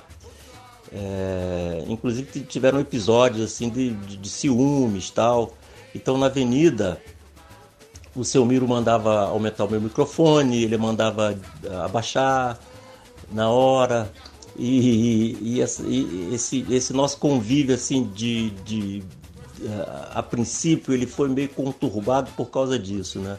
[0.93, 5.53] É, inclusive tiveram episódios assim de, de, de ciúmes tal.
[5.95, 7.01] Então na avenida
[8.17, 11.37] o seu Miro mandava aumentar o meu microfone, ele mandava
[11.69, 12.59] ah, abaixar
[13.31, 14.11] na hora.
[14.57, 19.03] E, e, e esse, esse, nosso convívio assim de, de
[19.69, 23.37] a, a princípio ele foi meio conturbado por causa disso, né?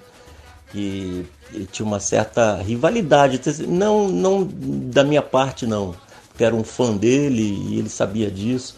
[0.71, 1.27] Que
[1.73, 5.95] tinha uma certa rivalidade, não, não da minha parte não,
[6.29, 8.77] porque era um fã dele e ele sabia disso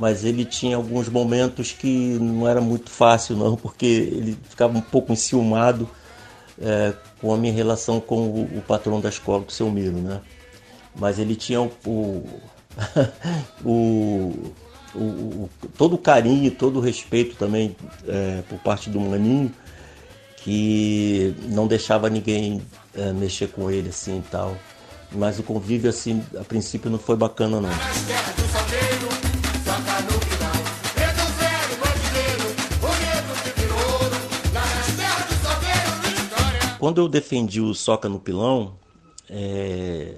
[0.00, 4.80] mas ele tinha alguns momentos que não era muito fácil não, porque ele ficava um
[4.80, 5.86] pouco enciumado
[6.58, 9.98] é, com a minha relação com o, o, patrão da escola, com o seu Miro,
[9.98, 10.22] né?
[10.96, 11.70] Mas ele tinha o,
[13.62, 14.54] o,
[14.96, 17.76] o, todo o carinho, todo o respeito também
[18.08, 19.52] é, por parte do Maninho,
[20.38, 22.62] que não deixava ninguém
[22.94, 24.56] é, mexer com ele assim e tal.
[25.12, 27.70] Mas o convívio assim, a princípio não foi bacana não.
[36.80, 38.74] Quando eu defendi o Soca no Pilão,
[39.28, 40.14] é,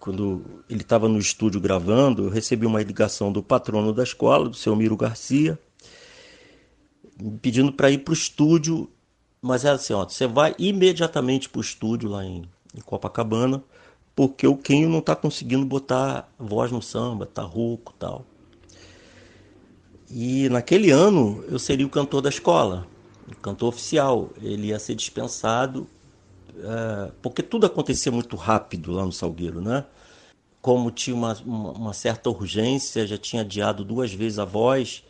[0.00, 4.56] quando ele estava no estúdio gravando, eu recebi uma ligação do patrono da escola, do
[4.56, 5.56] seu Miro Garcia,
[7.40, 8.90] pedindo para ir para o estúdio,
[9.40, 12.42] mas era assim, ó, você vai imediatamente para o estúdio lá em,
[12.76, 13.62] em, Copacabana,
[14.12, 18.26] porque o Kenho não está conseguindo botar voz no samba, tá rouco tal.
[20.10, 22.92] E naquele ano eu seria o cantor da escola
[23.40, 24.30] cantor oficial.
[24.40, 25.86] Ele ia ser dispensado,
[26.56, 29.84] é, porque tudo acontecia muito rápido lá no Salgueiro, né?
[30.60, 35.04] Como tinha uma, uma, uma certa urgência, já tinha adiado duas vezes a voz,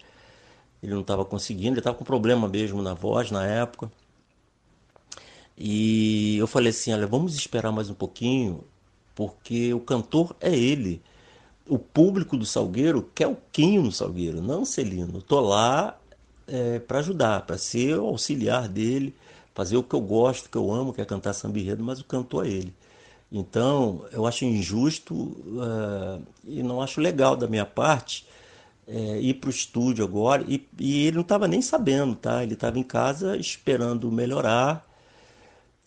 [0.82, 3.90] ele não estava conseguindo, ele estava com problema mesmo na voz na época.
[5.56, 8.64] E eu falei assim: olha, vamos esperar mais um pouquinho,
[9.14, 11.02] porque o cantor é ele.
[11.66, 15.18] O público do Salgueiro quer o Quinho no Salgueiro, não Celino.
[15.18, 15.98] Estou lá
[16.46, 19.14] é, para ajudar, para ser o auxiliar dele,
[19.54, 22.04] fazer o que eu gosto, que eu amo, que é cantar samba enredo, mas o
[22.04, 22.74] cantor é ele.
[23.30, 28.26] Então, eu acho injusto uh, e não acho legal da minha parte
[28.86, 30.44] é, ir para o estúdio agora.
[30.46, 32.42] E, e ele não estava nem sabendo, tá?
[32.42, 34.86] Ele estava em casa esperando melhorar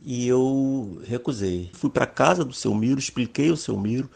[0.03, 1.69] e eu recusei.
[1.73, 4.09] Fui para casa do seu Miro, expliquei ao seu Miro,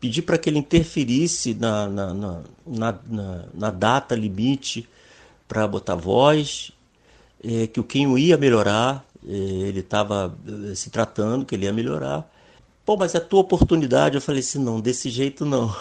[0.00, 4.88] pedi para que ele interferisse na, na, na, na, na data limite
[5.48, 6.70] para botar voz,
[7.42, 10.36] é, que o Quinho ia melhorar, é, ele estava
[10.70, 12.30] é, se tratando, que ele ia melhorar.
[12.84, 14.14] Pô, mas é a tua oportunidade.
[14.16, 15.74] Eu falei assim: não, desse jeito não.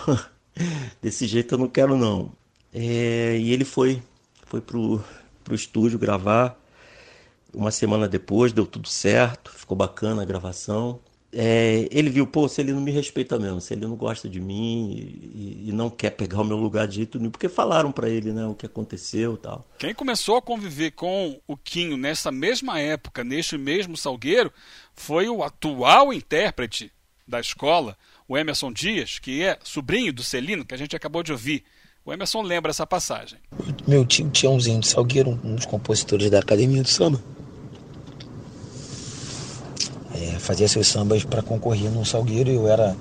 [1.01, 2.31] desse jeito eu não quero não.
[2.73, 4.01] É, e ele foi,
[4.45, 5.03] foi pro,
[5.43, 6.57] pro estúdio gravar.
[7.53, 10.99] Uma semana depois deu tudo certo, ficou bacana a gravação.
[11.39, 14.41] É, ele viu, pô, se ele não me respeita mesmo, se ele não gosta de
[14.41, 18.09] mim e, e não quer pegar o meu lugar de jeito nenhum, porque falaram para
[18.09, 19.67] ele, né, o que aconteceu e tal.
[19.77, 24.51] Quem começou a conviver com o Quinho nessa mesma época, neste mesmo Salgueiro,
[24.95, 26.91] foi o atual intérprete
[27.27, 27.95] da escola,
[28.27, 31.63] o Emerson Dias, que é sobrinho do Celino, que a gente acabou de ouvir.
[32.03, 33.37] O Emerson lembra essa passagem.
[33.87, 37.21] Meu tio Tiãozinho de Salgueiro, um dos compositores da Academia do Samba,
[40.21, 42.95] é, fazia seus sambas para concorrer no Salgueiro e eu era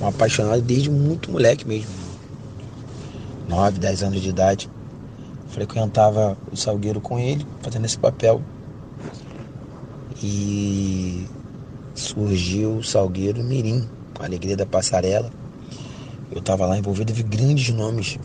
[0.00, 1.90] um apaixonado desde muito moleque mesmo.
[3.48, 4.70] 9, 10 anos de idade.
[5.48, 8.42] Frequentava o Salgueiro com ele, fazendo esse papel.
[10.22, 11.26] E
[11.94, 13.88] surgiu o Salgueiro Mirim,
[14.18, 15.30] a alegria da passarela
[16.30, 18.18] eu estava lá envolvido, vi grandes nomes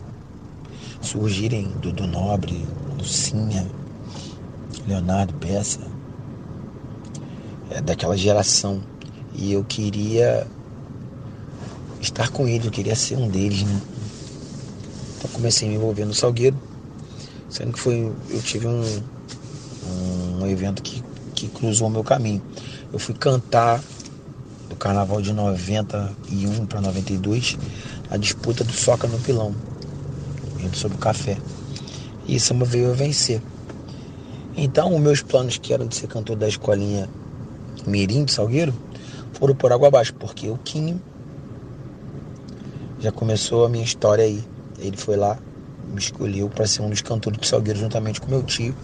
[1.00, 2.64] surgirem, Dudu Nobre,
[2.98, 3.66] Lucinha,
[4.86, 5.80] Leonardo Peça,
[7.70, 8.80] é, daquela geração.
[9.34, 10.46] E eu queria
[12.00, 13.80] estar com eles, eu queria ser um deles, né?
[15.18, 16.56] Então comecei a me envolver no Salgueiro,
[17.48, 18.84] sendo que foi, eu tive um,
[20.40, 21.02] um evento que,
[21.34, 22.42] que cruzou o meu caminho.
[22.92, 23.82] Eu fui cantar
[24.68, 27.58] do carnaval de 91 para 92
[28.10, 29.54] a disputa do Soca no Pilão,
[30.72, 31.36] sobre o café.
[32.26, 33.40] E Samba veio a vencer.
[34.56, 37.08] Então, os meus planos, que eram de ser cantor da escolinha
[37.86, 38.74] Mirim de Salgueiro,
[39.32, 41.00] foram por água abaixo, porque o Quinho
[43.00, 44.42] já começou a minha história aí.
[44.78, 45.38] Ele foi lá,
[45.86, 48.74] me escolheu para ser um dos cantores do Salgueiro, juntamente com meu tio,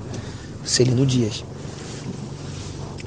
[0.65, 1.45] Celino Dias.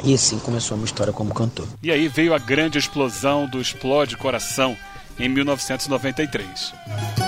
[0.03, 1.67] E assim começou a minha história como cantor.
[1.81, 4.75] E aí veio a grande explosão do Explode Coração
[5.17, 7.22] em 1993.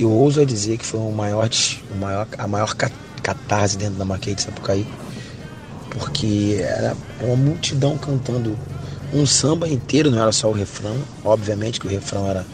[0.00, 1.50] Eu ouso dizer que foi o maior,
[1.90, 2.74] o maior, a maior
[3.22, 4.86] catarse dentro da Marquês de Sapucaí,
[5.90, 8.56] porque era uma multidão cantando
[9.12, 10.96] um samba inteiro, não era só o refrão.
[11.22, 12.46] Obviamente que o refrão era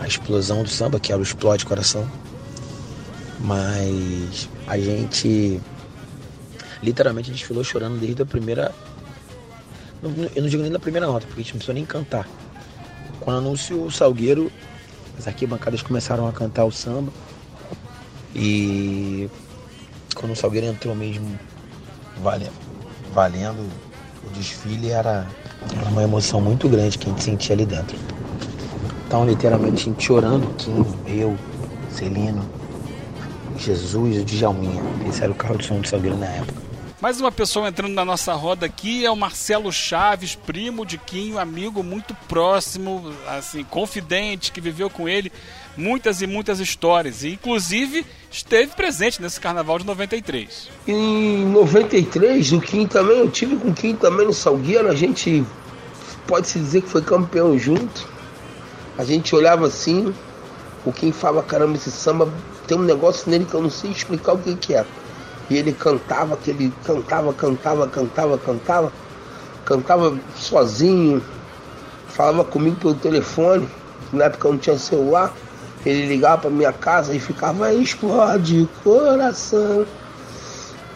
[0.00, 2.08] a explosão do samba, que era o explode coração.
[3.40, 5.60] Mas a gente
[6.80, 8.72] literalmente desfilou chorando desde a primeira.
[10.00, 12.28] Eu não digo nem da primeira nota, porque a gente não precisou nem cantar.
[13.18, 14.52] Quando anunciou o Salgueiro,
[15.18, 17.12] as arquibancadas começaram a cantar o samba.
[18.34, 19.30] E
[20.14, 21.38] quando o Salgueiro entrou mesmo
[22.22, 22.52] valendo,
[23.14, 23.68] valendo
[24.26, 25.26] o desfile era
[25.90, 27.96] uma emoção muito grande que a gente sentia ali dentro.
[29.06, 31.36] Então, literalmente, a gente chorando, Kim, eu,
[31.90, 32.44] Celino,
[33.56, 34.82] Jesus o Djalminha.
[35.08, 36.65] Esse era o carro de som do Salgueiro na época.
[36.98, 41.38] Mais uma pessoa entrando na nossa roda aqui é o Marcelo Chaves, primo de Quinho,
[41.38, 45.30] amigo muito próximo, assim, confidente, que viveu com ele
[45.76, 47.22] muitas e muitas histórias.
[47.22, 50.70] E, inclusive, esteve presente nesse carnaval de 93.
[50.88, 55.44] Em 93, o Kim também, eu tive com o Kim também no Salgueiro, a gente
[56.26, 58.08] pode-se dizer que foi campeão junto.
[58.96, 60.14] A gente olhava assim,
[60.82, 62.32] o Kim falava, caramba, esse samba
[62.66, 64.86] tem um negócio nele que eu não sei explicar o que, que é.
[65.48, 68.92] E ele cantava, que ele cantava, cantava, cantava, cantava,
[69.64, 71.22] cantava sozinho,
[72.08, 73.68] falava comigo pelo telefone,
[74.12, 75.32] na época não tinha celular.
[75.84, 79.86] Ele ligava para minha casa e ficava explode coração.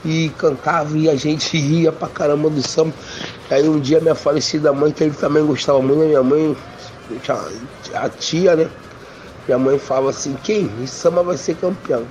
[0.05, 2.93] E cantava e a gente ria pra caramba do samba.
[3.51, 6.57] Aí um dia minha falecida mãe, que ele também gostava muito da minha mãe,
[7.95, 8.69] a tia, né?
[9.47, 10.71] Minha mãe falava assim, quem?
[10.83, 12.05] Esse samba vai ser campeão.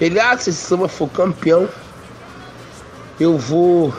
[0.00, 1.68] Ele, ah, se esse samba for campeão,
[3.18, 3.94] eu vou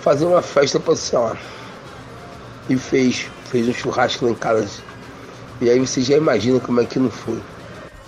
[0.00, 1.38] fazer uma festa pra senhora.
[2.68, 4.82] e fez, fez um churrasco lá em casa.
[5.60, 7.40] E aí você já imagina como é que não foi.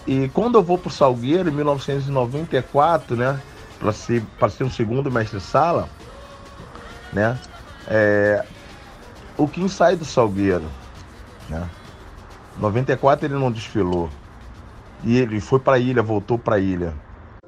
[0.06, 3.40] E quando eu vou pro Salgueiro, em 1994, né?
[3.78, 5.88] Para ser, pra ser um segundo mestre-sala,
[7.12, 7.38] né?
[7.88, 8.44] É,
[9.36, 10.64] o Kim sai do Salgueiro,
[11.48, 11.68] né?
[12.58, 14.08] 94 ele não desfilou.
[15.04, 16.94] E ele foi para a ilha, voltou para a ilha.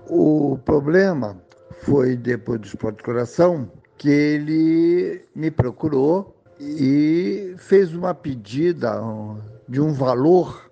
[0.09, 1.41] O problema
[1.83, 9.01] foi depois do Esporte Coração que ele me procurou e fez uma pedida
[9.69, 10.71] de um valor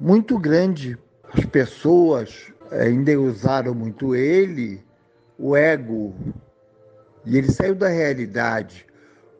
[0.00, 0.98] muito grande.
[1.32, 4.82] As pessoas ainda usaram muito ele,
[5.38, 6.14] o ego,
[7.24, 8.86] e ele saiu da realidade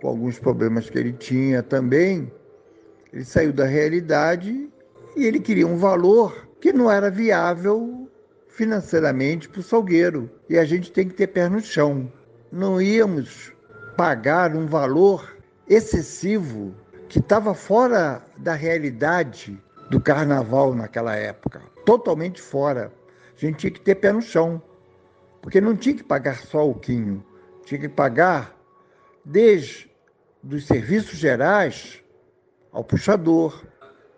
[0.01, 2.31] com alguns problemas que ele tinha também.
[3.13, 4.69] Ele saiu da realidade
[5.19, 8.09] e ele queria um valor que não era viável
[8.47, 10.31] financeiramente para o Salgueiro.
[10.49, 12.11] E a gente tem que ter pé no chão.
[12.53, 13.53] Não íamos
[13.97, 15.37] pagar um valor
[15.69, 16.73] excessivo
[17.09, 19.61] que estava fora da realidade
[19.91, 21.63] do carnaval naquela época.
[21.85, 22.93] Totalmente fora.
[23.37, 24.63] A gente tinha que ter pé no chão.
[25.43, 27.25] Porque não tinha que pagar só o quinho.
[27.65, 28.57] Tinha que pagar
[29.25, 29.91] desde
[30.41, 32.05] dos serviços gerais
[32.71, 33.67] ao puxador,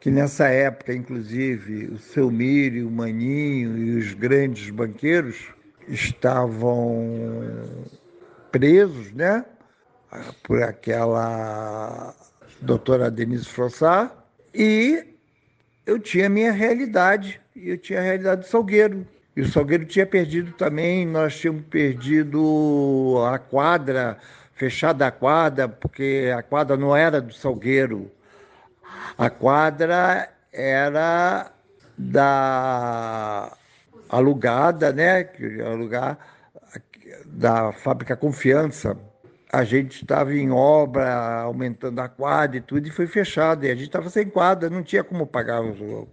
[0.00, 5.36] que nessa época, inclusive, o seu Mírio, o Maninho e os grandes banqueiros
[5.86, 7.68] estavam
[8.50, 9.44] presos, né?
[10.42, 12.14] Por aquela
[12.62, 14.10] doutora Denise Frossard,
[14.54, 15.04] e
[15.86, 19.06] eu tinha minha realidade, e eu tinha a realidade do Salgueiro.
[19.36, 24.18] E o Salgueiro tinha perdido também, nós tínhamos perdido a quadra,
[24.54, 28.10] fechada a quadra, porque a quadra não era do Salgueiro,
[29.20, 31.52] a quadra era
[31.98, 33.54] da
[34.08, 35.28] alugada, né?
[35.62, 36.18] Alugar
[37.26, 38.96] da fábrica Confiança.
[39.52, 43.66] A gente estava em obra, aumentando a quadra e tudo, e foi fechado.
[43.66, 46.06] E a gente estava sem quadra, não tinha como pagar o, o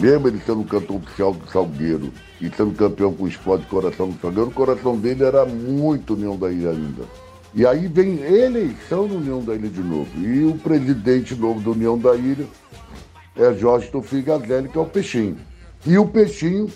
[0.00, 4.18] Mesmo ele sendo cantor oficial do Salgueiro e sendo campeão com o esporte coração do
[4.18, 7.02] Salgueiro, o coração dele era muito União da Ilha ainda.
[7.54, 10.08] E aí vem eleição no União da Ilha de novo.
[10.18, 12.46] E o presidente novo da União da Ilha
[13.36, 15.36] é Jorge Tofi Gazelli, que é o Peixinho.
[15.84, 16.70] E o Peixinho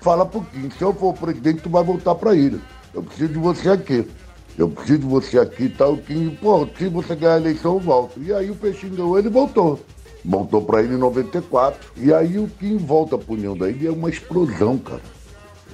[0.00, 2.60] fala pro Kim, se eu for presidente, tu vai voltar pra ilha.
[2.92, 4.08] Eu preciso de você aqui.
[4.56, 5.78] Eu preciso de você aqui e tá?
[5.78, 5.94] tal.
[5.94, 8.22] O Kim, pô, se você ganhar a eleição, eu volto.
[8.22, 9.80] E aí o Peixinho ganhou, ele voltou
[10.24, 11.92] voltou para ele em 94.
[11.96, 15.02] E aí o que volta para União da Ilha é uma explosão, cara.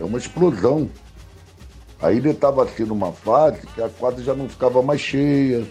[0.00, 0.90] É uma explosão.
[2.00, 5.66] A ilha estava assim numa fase que a quadra já não ficava mais cheia.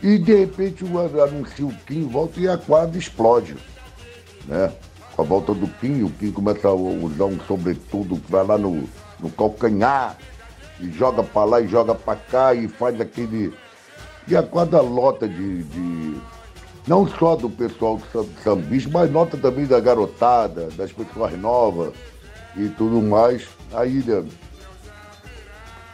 [0.00, 3.56] E de repente o anuncia o Kim volta e a quadra explode.
[4.46, 4.72] Né?
[5.16, 8.56] Com a volta do Kim, o Kim começa a usar um sobretudo que vai lá
[8.56, 8.88] no,
[9.18, 10.16] no calcanhar
[10.78, 13.52] e joga para lá e joga para cá e faz aquele.
[14.28, 16.20] E a quadra lota de, de
[16.86, 21.92] não só do pessoal do sambismo, mas nota também da garotada, das pessoas novas
[22.56, 23.48] e tudo mais.
[23.72, 24.24] A ilha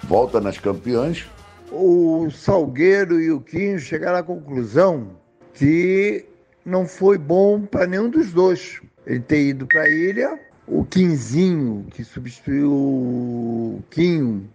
[0.05, 1.26] volta nas campeãs.
[1.70, 5.09] O Salgueiro e o Quinho chegaram à conclusão
[5.55, 6.26] que
[6.64, 8.80] não foi bom para nenhum dos dois.
[9.07, 14.49] Ele ter ido para a ilha, o Quinzinho, que substituiu o Quinho,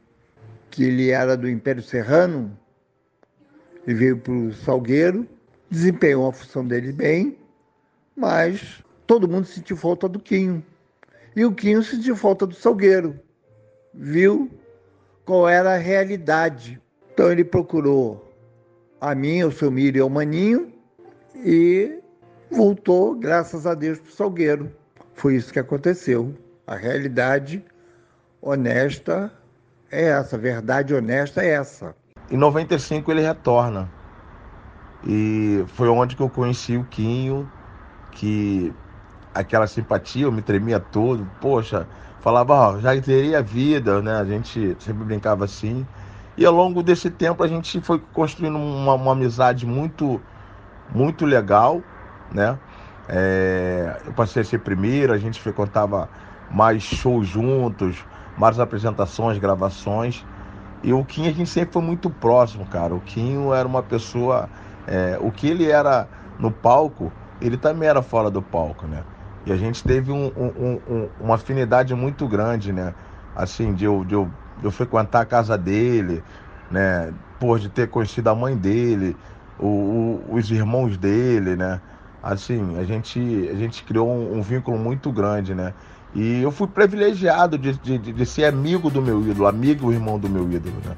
[0.70, 2.52] que ele era do Império Serrano,
[3.86, 5.28] ele veio para o Salgueiro
[5.70, 7.38] desempenhou a função dele bem,
[8.16, 10.64] mas todo mundo sentiu falta do Quinho.
[11.36, 13.20] E o Quinho sentiu falta do Salgueiro.
[13.94, 14.50] Viu
[15.26, 16.82] qual era a realidade.
[17.14, 18.34] Então ele procurou
[19.00, 20.74] a mim, o seu Miro e o Maninho
[21.36, 22.00] e
[22.50, 24.72] voltou, graças a Deus, para o Salgueiro.
[25.14, 26.34] Foi isso que aconteceu.
[26.66, 27.64] A realidade
[28.42, 29.32] honesta
[29.92, 31.96] é essa, a verdade honesta é essa.
[32.30, 33.92] Em 95 ele retorna
[35.06, 37.50] e foi onde que eu conheci o Quinho,
[38.12, 38.74] que
[39.34, 41.88] aquela simpatia, eu me tremia todo, poxa,
[42.20, 44.18] falava, ó, já teria vida, né?
[44.18, 45.86] A gente sempre brincava assim.
[46.36, 50.22] E ao longo desse tempo a gente foi construindo uma, uma amizade muito,
[50.94, 51.82] muito legal,
[52.32, 52.58] né?
[53.10, 56.10] É, eu passei a ser primeiro, a gente frequentava
[56.52, 58.04] mais shows juntos,
[58.38, 60.26] mais apresentações, gravações.
[60.84, 62.94] E o Quinho a gente sempre foi muito próximo, cara.
[62.94, 64.50] O Quinho era uma pessoa
[64.88, 66.08] é, o que ele era
[66.40, 67.12] no palco,
[67.42, 69.04] ele também era fora do palco, né?
[69.46, 72.94] E a gente teve um, um, um, uma afinidade muito grande, né?
[73.36, 74.30] Assim, de eu, de, eu,
[74.60, 76.24] de eu frequentar a casa dele,
[76.72, 77.14] né?
[77.40, 79.16] Por de ter conhecido a mãe dele.
[79.60, 79.68] o,
[80.30, 81.80] o, os irmãos dele, né?
[82.22, 85.74] Assim, a gente, a gente criou um, vínculo muito grande, né?
[86.14, 90.18] E eu fui privilegiado de, de, de ser amigo do meu ídolo, amigo e irmão
[90.18, 90.96] do meu ídolo, né?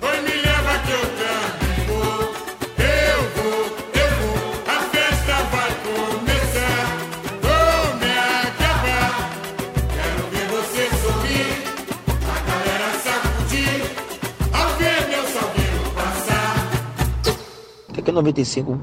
[18.09, 18.79] Até que em 95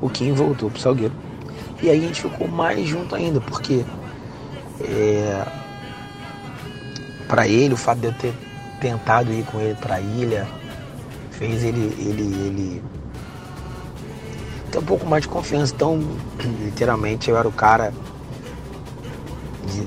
[0.00, 1.14] o Kim voltou pro Salgueiro.
[1.82, 3.84] E aí a gente ficou mais junto ainda, porque
[4.80, 5.46] é,
[7.26, 8.34] para ele, o fato de eu ter
[8.80, 10.46] tentado ir com ele para a ilha
[11.30, 12.82] fez ele, ele, ele
[14.70, 15.74] ter um pouco mais de confiança.
[15.74, 16.00] Então,
[16.64, 17.92] literalmente, eu era o cara
[19.66, 19.80] de,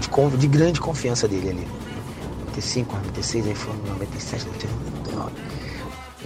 [0.00, 1.68] de, de grande confiança dele ali.
[2.56, 5.32] 95, 96, aí foi 97, 99.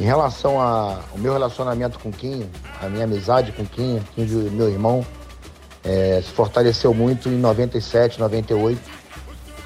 [0.01, 2.49] Em relação ao meu relacionamento com Quinho,
[2.81, 5.05] a minha amizade com Quinho, Quinho meu irmão,
[5.85, 8.81] é, se fortaleceu muito em 97, 98,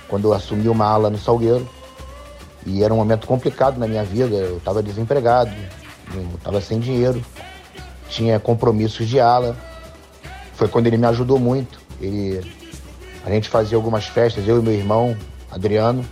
[0.09, 1.69] quando eu assumi uma ala no Salgueiro.
[2.67, 5.53] E era um momento complicado na minha vida, eu estava desempregado,
[6.37, 7.25] estava sem dinheiro,
[8.09, 9.57] tinha compromissos de ala.
[10.55, 11.81] Foi quando ele me ajudou muito.
[12.01, 12.41] Ele,
[13.25, 15.17] a gente fazia algumas festas, eu e meu irmão,
[15.49, 16.05] Adriano.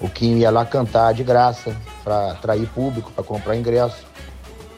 [0.00, 4.04] O Kim ia lá cantar de graça, para atrair público, para comprar ingresso.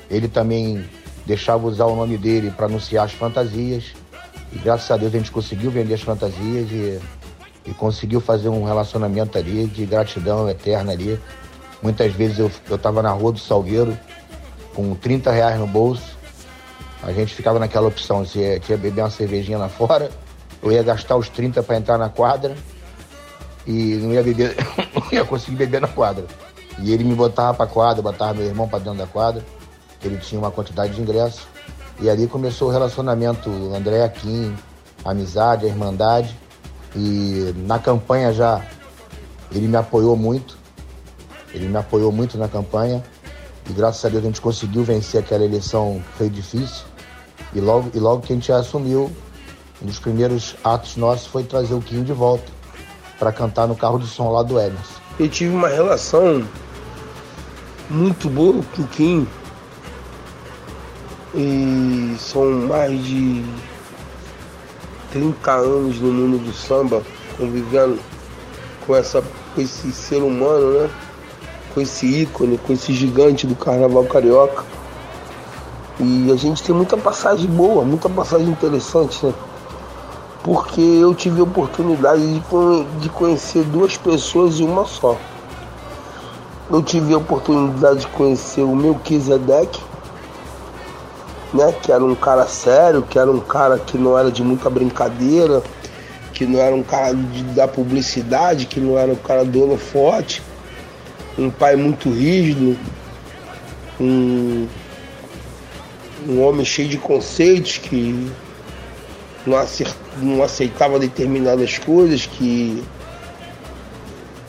[0.08, 0.88] Ele também
[1.26, 3.92] deixava usar o nome dele para anunciar as fantasias.
[4.52, 7.00] E graças a Deus a gente conseguiu vender as fantasias e,
[7.66, 11.20] e conseguiu fazer um relacionamento ali de gratidão eterna ali.
[11.82, 13.98] Muitas vezes eu, eu tava na rua do Salgueiro
[14.72, 16.16] com 30 reais no bolso.
[17.02, 20.10] A gente ficava naquela opção, se ia, ia beber uma cervejinha lá fora,
[20.62, 22.56] eu ia gastar os 30 para entrar na quadra
[23.66, 24.56] e não ia beber,
[24.94, 26.24] não ia conseguir beber na quadra.
[26.78, 29.44] E ele me botava para quadra, botava meu irmão para dentro da quadra,
[30.00, 31.46] que ele tinha uma quantidade de ingressos.
[32.00, 34.54] E ali começou o relacionamento André Kim,
[35.04, 36.36] a amizade, a irmandade.
[36.94, 38.62] E na campanha já
[39.50, 40.56] ele me apoiou muito.
[41.54, 43.02] Ele me apoiou muito na campanha.
[43.68, 46.84] E graças a Deus a gente conseguiu vencer aquela eleição que foi difícil.
[47.54, 49.10] E logo, e logo que a gente assumiu,
[49.82, 52.44] um dos primeiros atos nossos foi trazer o Kim de volta
[53.18, 55.00] para cantar no carro de som lá do Emerson.
[55.18, 56.46] Eu tive uma relação
[57.88, 59.26] muito boa o Kim.
[61.34, 63.44] E são mais de
[65.12, 67.02] 30 anos no mundo do samba,
[67.36, 67.98] convivendo
[68.86, 69.22] com, essa,
[69.54, 70.90] com esse ser humano, né?
[71.74, 74.64] Com esse ícone, com esse gigante do carnaval carioca.
[76.00, 79.34] E a gente tem muita passagem boa, muita passagem interessante, né?
[80.42, 82.40] Porque eu tive a oportunidade de,
[83.00, 85.18] de conhecer duas pessoas em uma só.
[86.68, 89.80] Eu tive a oportunidade de conhecer o meu Melquisedeque,
[91.54, 91.72] né?
[91.80, 95.62] Que era um cara sério, que era um cara que não era de muita brincadeira,
[96.32, 100.42] que não era um cara de, da publicidade, que não era um cara do forte,
[101.38, 102.76] um pai muito rígido,
[104.00, 104.66] um,
[106.28, 108.28] um homem cheio de conceitos que
[109.46, 109.56] não,
[110.20, 112.82] não aceitava determinadas coisas, que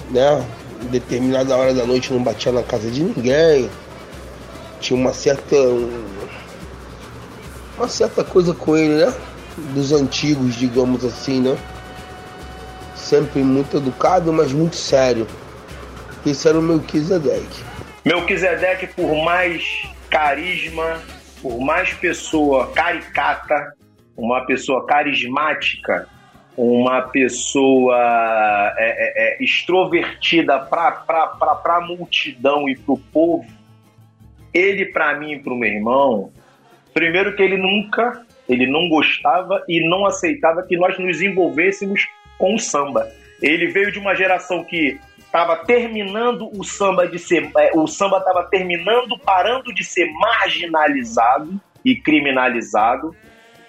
[0.10, 0.44] né,
[0.90, 3.70] determinada hora da noite não batia na casa de ninguém.
[4.80, 5.56] Tinha uma certa
[7.78, 9.14] uma certa coisa com ele, né?
[9.74, 11.58] Dos antigos, digamos assim, né?
[12.96, 15.28] Sempre muito educado, mas muito sério.
[16.26, 17.64] Esse era o Melquisedeque.
[18.04, 19.64] Melquisedeque, por mais
[20.10, 21.02] carisma,
[21.42, 23.74] por mais pessoa caricata,
[24.16, 26.08] uma pessoa carismática,
[26.58, 27.96] uma pessoa
[28.78, 31.04] é, é, é extrovertida para
[31.64, 33.46] a multidão e para o povo,
[34.52, 36.32] ele, para mim e para o meu irmão,
[36.96, 42.08] primeiro que ele nunca, ele não gostava e não aceitava que nós nos envolvêssemos
[42.40, 43.08] com o samba.
[43.40, 48.18] Ele veio de uma geração que estava terminando o samba de ser, é, o samba
[48.18, 53.16] estava terminando, parando de ser marginalizado e criminalizado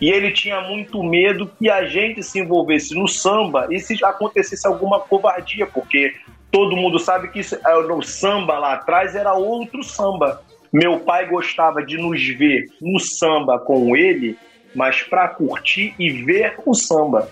[0.00, 4.66] e ele tinha muito medo que a gente se envolvesse no samba e se acontecesse
[4.66, 6.14] alguma covardia, porque
[6.50, 10.42] todo mundo sabe que isso, no samba lá atrás era outro samba.
[10.72, 14.36] Meu pai gostava de nos ver no samba com ele,
[14.74, 17.28] mas para curtir e ver o samba.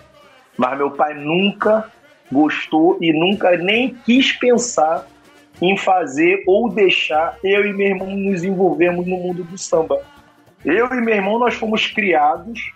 [0.57, 1.91] Mas meu pai nunca
[2.33, 5.07] gostou e nunca nem quis pensar
[5.61, 10.03] em fazer ou deixar eu e meu irmão nos envolvermos no mundo do samba.
[10.67, 12.73] Eu e meu irmão, nós fomos criados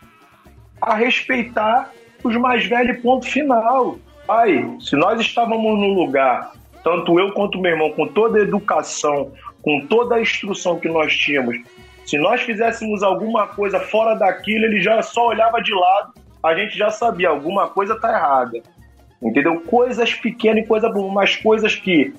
[0.80, 1.91] a respeitar
[2.22, 3.99] os mais velhos, ponto final.
[4.28, 6.53] Pai, se nós estávamos no lugar,
[6.84, 11.12] tanto eu quanto meu irmão, com toda a educação, com toda a instrução que nós
[11.16, 11.59] tínhamos,
[12.05, 16.78] Se nós fizéssemos alguma coisa fora daquilo, ele já só olhava de lado, a gente
[16.78, 18.62] já sabia, alguma coisa tá errada.
[19.20, 19.61] Entendeu?
[19.62, 22.14] Coisas pequenas e coisas boas, mas coisas que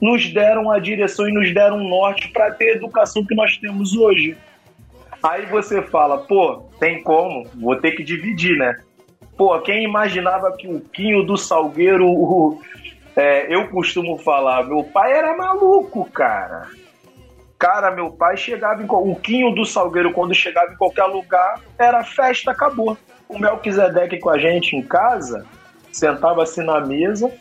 [0.00, 3.56] nos deram a direção e nos deram um norte para ter a educação que nós
[3.56, 4.36] temos hoje.
[5.28, 8.76] Aí você fala, pô, tem como, vou ter que dividir, né?
[9.36, 12.60] Pô, quem imaginava que o Quinho do Salgueiro, o,
[13.16, 16.68] é, eu costumo falar, meu pai era maluco, cara.
[17.58, 18.86] Cara, meu pai chegava em.
[18.88, 22.96] O Quinho do Salgueiro, quando chegava em qualquer lugar, era festa, acabou.
[23.28, 25.44] O Melquisedeque com a gente em casa,
[25.90, 27.32] sentava assim na mesa,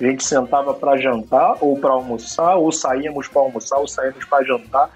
[0.00, 4.44] a gente sentava para jantar ou para almoçar, ou saíamos para almoçar, ou saíamos para
[4.44, 4.90] jantar.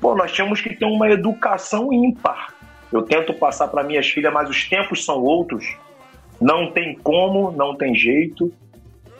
[0.00, 2.54] Pô, nós tínhamos que ter uma educação ímpar.
[2.92, 5.76] Eu tento passar para minhas filhas, mas os tempos são outros.
[6.40, 8.52] Não tem como, não tem jeito.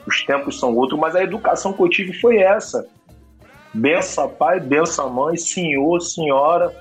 [0.05, 2.87] Os tempos são outros, mas a educação que eu tive foi essa.
[3.73, 6.73] Bença pai, bença mãe, senhor, senhora.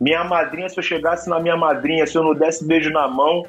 [0.00, 3.44] Minha madrinha, se eu chegasse na minha madrinha, se eu não desse beijo na mão,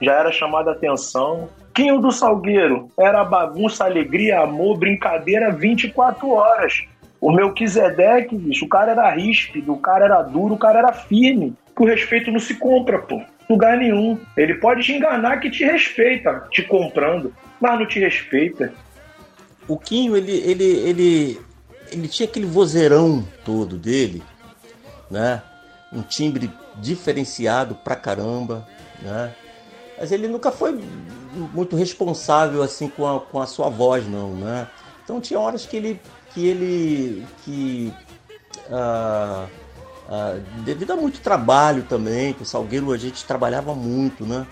[0.00, 1.48] já era chamada atenção.
[1.74, 6.84] Quinho do Salgueiro era bagunça, alegria, amor, brincadeira 24 horas.
[7.20, 11.54] O meu bicho, o cara era ríspido, o cara era duro, o cara era firme.
[11.78, 13.20] O respeito não se compra, pô.
[13.48, 14.18] Lugar nenhum.
[14.36, 18.72] Ele pode te enganar que te respeita, te comprando, mas não te respeita.
[19.68, 21.40] O Quinho, ele, ele, ele,
[21.92, 24.22] ele tinha aquele vozeirão todo dele,
[25.10, 25.42] né?
[25.92, 28.66] Um timbre diferenciado pra caramba,
[29.02, 29.34] né?
[29.98, 30.78] Mas ele nunca foi
[31.52, 34.66] muito responsável assim com a, com a sua voz, não, né?
[35.04, 36.00] Então tinha horas que ele
[36.32, 37.92] que ele que
[38.70, 39.46] ah,
[40.08, 44.44] ah, devido a muito trabalho também, que o Salgueiro a gente trabalhava muito, né?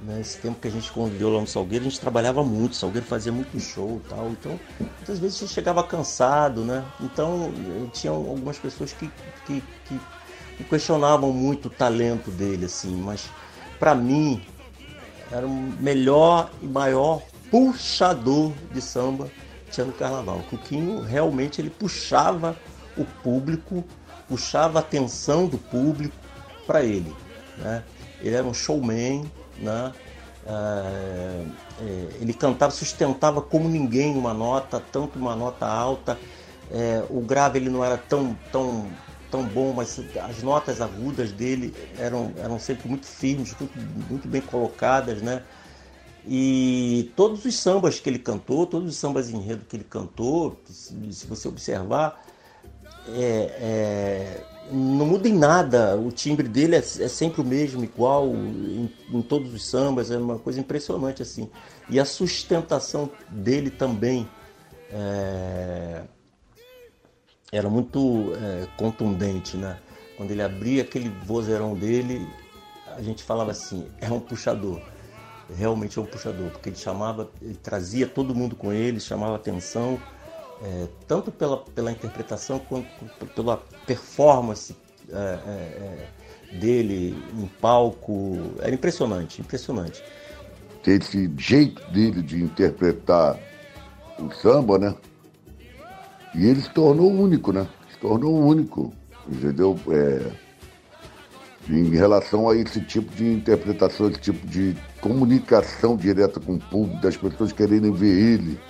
[0.00, 3.06] Nesse tempo que a gente conviveu lá no Salgueiro, a gente trabalhava muito, o Salgueiro
[3.06, 4.30] fazia muito show e tal.
[4.30, 6.84] Então, muitas vezes a gente chegava cansado, né?
[7.00, 7.52] Então,
[7.92, 9.10] tinha algumas pessoas que,
[9.44, 10.00] que, que,
[10.56, 12.96] que questionavam muito o talento dele, assim.
[12.96, 13.28] Mas,
[13.78, 14.40] para mim,
[15.32, 19.28] era o melhor e maior puxador de samba
[19.70, 20.38] tinha no carnaval.
[20.38, 22.56] O Cuquinho realmente ele puxava
[22.96, 23.84] o público,
[24.28, 26.14] puxava a atenção do público
[26.66, 27.14] para ele.
[27.56, 27.82] Né?
[28.20, 29.92] Ele era um showman, né?
[30.46, 31.44] É,
[31.80, 36.18] é, ele cantava, sustentava como ninguém uma nota, tanto uma nota alta.
[36.70, 38.88] É, o grave ele não era tão, tão
[39.30, 44.40] tão bom, mas as notas agudas dele eram, eram sempre muito firmes, muito, muito bem
[44.40, 45.42] colocadas, né?
[46.30, 51.26] E todos os sambas que ele cantou, todos os sambas enredo que ele cantou, se
[51.26, 52.22] você observar,
[53.08, 55.96] é, é, não muda em nada.
[55.96, 60.18] O timbre dele é, é sempre o mesmo, igual em, em, todos os sambas, é
[60.18, 61.48] uma coisa impressionante assim.
[61.88, 64.28] E a sustentação dele também.
[64.90, 66.02] É,
[67.50, 69.78] era muito é, contundente, né?
[70.18, 72.28] Quando ele abria aquele vozeirão dele,
[72.94, 74.82] a gente falava assim, é um puxador.
[75.56, 79.98] Realmente é um puxador, porque ele chamava, ele trazia todo mundo com ele, chamava atenção,
[80.62, 82.86] é, tanto pela, pela interpretação quanto
[83.34, 84.76] pela performance
[85.10, 86.08] é, é,
[86.52, 88.52] é, dele em palco.
[88.60, 90.02] Era impressionante, impressionante.
[90.86, 93.38] Esse jeito dele de interpretar
[94.18, 94.94] o samba, né?
[96.34, 97.68] E ele se tornou único, né?
[97.90, 98.92] Se tornou único,
[99.28, 99.78] entendeu?
[99.90, 100.30] É,
[101.68, 107.00] em relação a esse tipo de interpretação, esse tipo de comunicação direta com o público,
[107.02, 108.60] das pessoas quererem ver ele,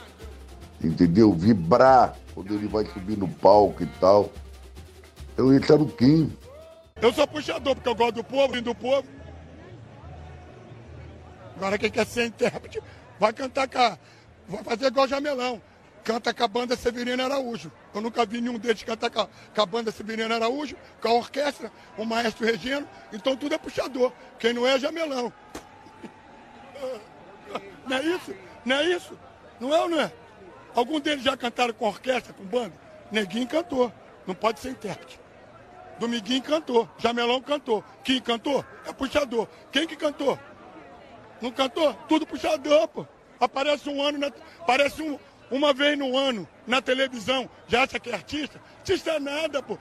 [0.82, 1.32] entendeu?
[1.32, 4.32] Vibrar quando ele vai subir no palco e tal.
[5.32, 6.32] Então esse era o Kim.
[7.00, 9.06] Eu sou puxador porque eu gosto do povo e do povo.
[11.56, 12.80] Agora quem quer ser intérprete
[13.18, 13.98] vai cantar cá,
[14.48, 15.60] vai fazer igual Jamelão
[16.08, 17.70] canta com a banda Severino Araújo.
[17.94, 19.28] Eu nunca vi nenhum deles cantar com
[19.60, 22.88] a, banda Severino Araújo, com a orquestra, o maestro Regino.
[23.12, 24.10] Então tudo é puxador.
[24.38, 25.30] Quem não é, é jamelão.
[27.86, 28.34] Não é isso?
[28.64, 29.18] Não é isso?
[29.60, 30.10] Não é ou não é?
[30.74, 32.72] Algum deles já cantaram com orquestra, com banda?
[33.12, 33.92] Neguinho cantou.
[34.26, 35.20] Não pode ser intérprete.
[35.98, 36.88] Dominguinho cantou.
[36.96, 37.84] Jamelão cantou.
[38.02, 38.64] Quem cantou?
[38.86, 39.46] É puxador.
[39.70, 40.38] Quem que cantou?
[41.42, 41.92] Não cantou?
[42.08, 43.06] Tudo puxador, pô.
[43.40, 44.32] Aparece um ano, na...
[44.66, 45.18] parece um,
[45.50, 48.60] uma vez no ano na televisão, já acha que é artista?
[48.78, 49.78] Artista é nada, pô.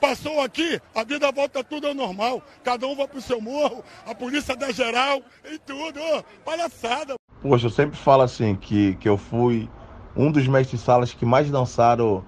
[0.00, 2.42] Passou aqui, a vida volta tudo ao normal.
[2.64, 6.00] Cada um vai pro seu morro, a polícia dá geral e tudo.
[6.00, 7.14] Oh, palhaçada.
[7.40, 9.68] Poxa, eu sempre falo assim que, que eu fui
[10.16, 12.24] um dos mestres salas que mais dançaram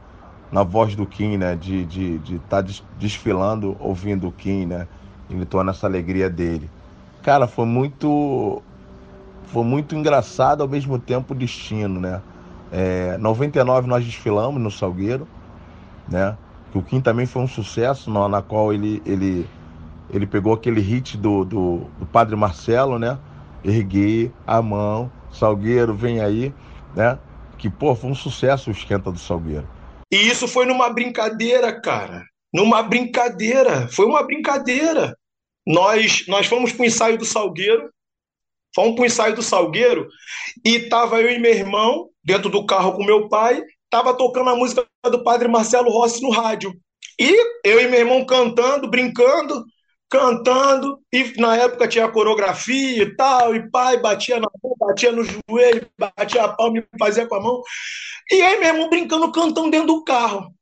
[0.52, 1.56] na voz do Kim, né?
[1.56, 2.64] De estar de, de tá
[2.98, 4.86] desfilando ouvindo o Kim, né?
[5.28, 6.70] Ele torna essa alegria dele.
[7.22, 8.62] Cara, foi muito.
[9.44, 12.22] Foi muito engraçado ao mesmo tempo destino, né?
[12.72, 15.26] É, 99 nós desfilamos no Salgueiro,
[16.08, 16.36] né?
[16.70, 19.48] que o Kim também foi um sucesso, na, na qual ele, ele,
[20.08, 23.18] ele pegou aquele hit do, do, do Padre Marcelo, né?
[23.64, 26.54] Erguei a mão, Salgueiro, vem aí,
[26.94, 27.18] né?
[27.58, 29.68] Que, pô, foi um sucesso o Esquenta do Salgueiro.
[30.12, 32.24] E isso foi numa brincadeira, cara.
[32.52, 33.88] Numa brincadeira.
[33.88, 35.16] Foi uma brincadeira.
[35.66, 37.90] Nós, nós fomos para o ensaio do Salgueiro,
[38.74, 40.08] fomos para o ensaio do Salgueiro,
[40.64, 43.60] e tava eu e meu irmão dentro do carro com meu pai,
[43.90, 46.72] tava tocando a música do Padre Marcelo Rossi no rádio.
[47.18, 47.28] E
[47.64, 49.64] eu e meu irmão cantando, brincando,
[50.08, 55.24] cantando, e na época tinha coreografia e tal, e pai batia na mão, batia no
[55.24, 57.60] joelho, batia a palma e fazia com a mão.
[58.30, 60.54] E aí meu irmão brincando, cantando dentro do carro.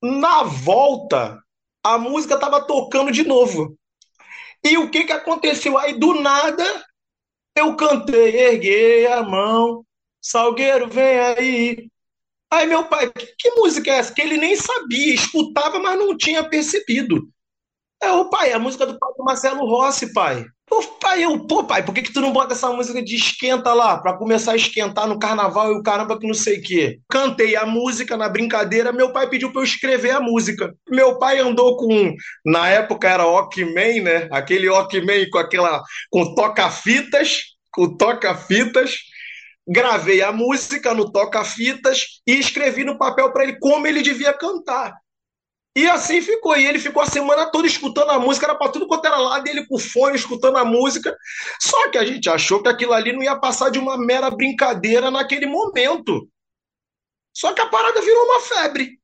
[0.00, 1.42] Na volta,
[1.84, 3.76] a música tava tocando de novo.
[4.62, 5.76] E o que que aconteceu?
[5.76, 6.64] Aí do nada
[7.56, 9.84] eu cantei, erguei a mão,
[10.20, 11.90] Salgueiro vem aí.
[12.52, 14.12] Aí meu pai, que, que música é essa?
[14.12, 17.28] Que ele nem sabia, escutava, mas não tinha percebido.
[18.02, 20.44] É, o pai, a música do pai Marcelo Rossi, pai.
[20.66, 23.74] Pô, pai, eu, pô, pai, por que, que tu não bota essa música de esquenta
[23.74, 27.00] lá, pra começar a esquentar no carnaval e o caramba que não sei o quê?
[27.10, 30.72] Cantei a música na brincadeira, meu pai pediu pra eu escrever a música.
[30.88, 32.14] Meu pai andou com,
[32.46, 34.28] na época era Walkman, né?
[34.30, 37.40] Aquele Walkman com aquela, com toca-fitas,
[37.72, 38.94] com toca-fitas.
[39.68, 44.94] Gravei a música no toca-fitas e escrevi no papel para ele como ele devia cantar.
[45.76, 46.56] E assim ficou.
[46.56, 49.46] E ele ficou a semana toda escutando a música, era para tudo quanto era lado,
[49.48, 51.16] ele com fone, escutando a música.
[51.60, 55.10] Só que a gente achou que aquilo ali não ia passar de uma mera brincadeira
[55.10, 56.28] naquele momento.
[57.32, 58.98] Só que a parada virou uma febre.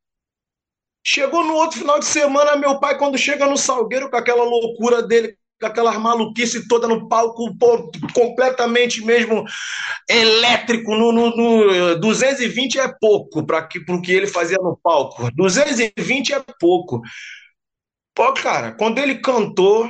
[1.05, 5.01] Chegou no outro final de semana, meu pai, quando chega no Salgueiro, com aquela loucura
[5.01, 9.45] dele, com aquela maluquice toda no palco, pô, completamente mesmo
[10.09, 10.95] elétrico.
[10.95, 15.31] No, no, no 220 é pouco para o que ele fazia no palco.
[15.35, 17.01] 220 é pouco.
[18.15, 19.89] Pô, cara, quando ele cantou,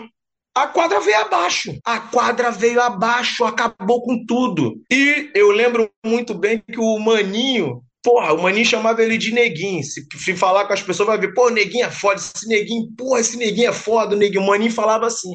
[0.55, 1.79] a quadra veio abaixo.
[1.85, 4.81] A quadra veio abaixo, acabou com tudo.
[4.91, 9.83] E eu lembro muito bem que o Maninho, Porra, o Maninho chamava ele de neguinho.
[9.83, 13.19] Se, se falar com as pessoas, vai ver, pô, neguinho é foda, esse neguinho, porra,
[13.19, 14.43] esse neguinho é foda, o neguinho.
[14.43, 15.35] O Maninho falava assim.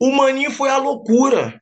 [0.00, 1.60] O Maninho foi a loucura.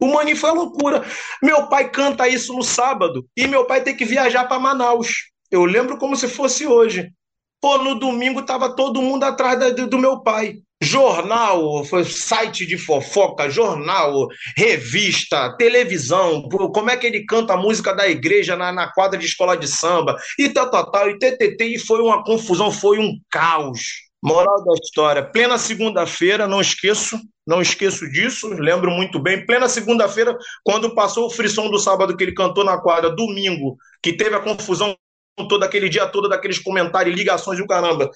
[0.00, 1.04] O Maninho foi a loucura.
[1.42, 5.30] Meu pai canta isso no sábado e meu pai tem que viajar para Manaus.
[5.50, 7.12] Eu lembro como se fosse hoje.
[7.60, 10.56] Pô, no domingo tava todo mundo atrás da, do meu pai.
[10.82, 18.08] Jornal, site de fofoca, jornal, revista, televisão, como é que ele canta a música da
[18.08, 21.78] igreja na, na quadra de escola de samba, e tal, tal, tal, e TTT, e
[21.78, 24.10] foi uma confusão, foi um caos.
[24.22, 29.44] Moral da história, plena segunda-feira, não esqueço, não esqueço disso, lembro muito bem.
[29.44, 34.12] Plena segunda-feira, quando passou o frisson do sábado que ele cantou na quadra, domingo, que
[34.12, 34.96] teve a confusão
[35.48, 38.08] todo aquele dia todo daqueles comentários, ligações e o caramba.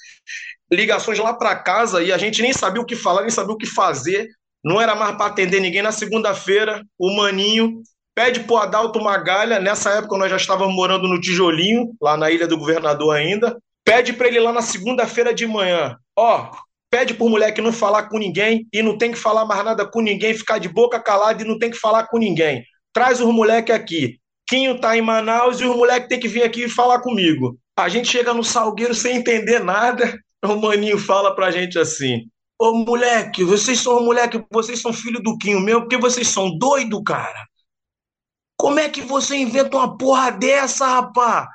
[0.70, 3.58] Ligações lá para casa e a gente nem sabia o que falar, nem sabia o
[3.58, 4.28] que fazer.
[4.64, 5.82] Não era mais para atender ninguém.
[5.82, 7.82] Na segunda-feira, o Maninho
[8.14, 12.46] pede pro Adalto Magalha, nessa época nós já estávamos morando no Tijolinho, lá na Ilha
[12.46, 13.56] do Governador ainda.
[13.86, 16.50] Pede para ele lá na segunda-feira de manhã, ó,
[16.90, 19.86] pede por mulher que não falar com ninguém e não tem que falar mais nada
[19.86, 22.64] com ninguém, ficar de boca calada e não tem que falar com ninguém.
[22.92, 24.18] Traz os moleques aqui.
[24.48, 27.56] Quinho tá em Manaus e os moleques tem que vir aqui e falar comigo.
[27.78, 30.18] A gente chega no Salgueiro sem entender nada.
[30.44, 32.28] O maninho fala pra gente assim:
[32.60, 37.02] Ô moleque, vocês são moleque, vocês são filho do Quinho mesmo, porque vocês são doido,
[37.02, 37.46] cara.
[38.56, 41.48] Como é que você inventa uma porra dessa, rapá?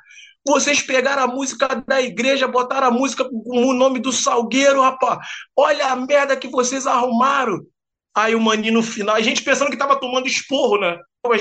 [0.46, 5.18] Vocês pegaram a música da igreja, botaram a música com o nome do Salgueiro, rapaz.
[5.56, 7.60] Olha a merda que vocês arrumaram.
[8.14, 10.98] Aí o maninho no final, a gente pensando que tava tomando esporro, né?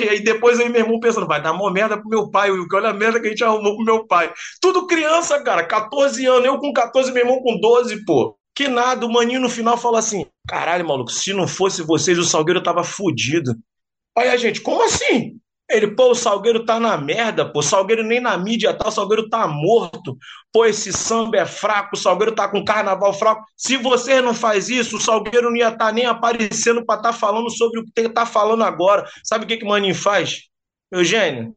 [0.09, 2.93] Aí depois aí meu irmão pensando, vai dar uma merda pro meu pai, olha a
[2.93, 4.31] merda que a gente arrumou pro meu pai.
[4.61, 8.37] Tudo criança, cara, 14 anos, eu com 14, meu irmão com 12, pô.
[8.55, 12.23] Que nada, o maninho no final fala assim: caralho, maluco, se não fosse vocês, o
[12.23, 13.55] Salgueiro tava fudido.
[14.15, 15.40] Aí a gente, como assim?
[15.71, 18.91] Ele, pô, o Salgueiro tá na merda, pô, o Salgueiro nem na mídia tá, o
[18.91, 20.17] Salgueiro tá morto.
[20.51, 23.45] Pô, esse samba é fraco, o Salgueiro tá com carnaval fraco.
[23.55, 27.13] Se você não faz isso, o Salgueiro não ia estar tá nem aparecendo para estar
[27.13, 29.09] tá falando sobre o que tá falando agora.
[29.23, 30.41] Sabe o que que Maninho faz?
[30.91, 31.55] Eugênio,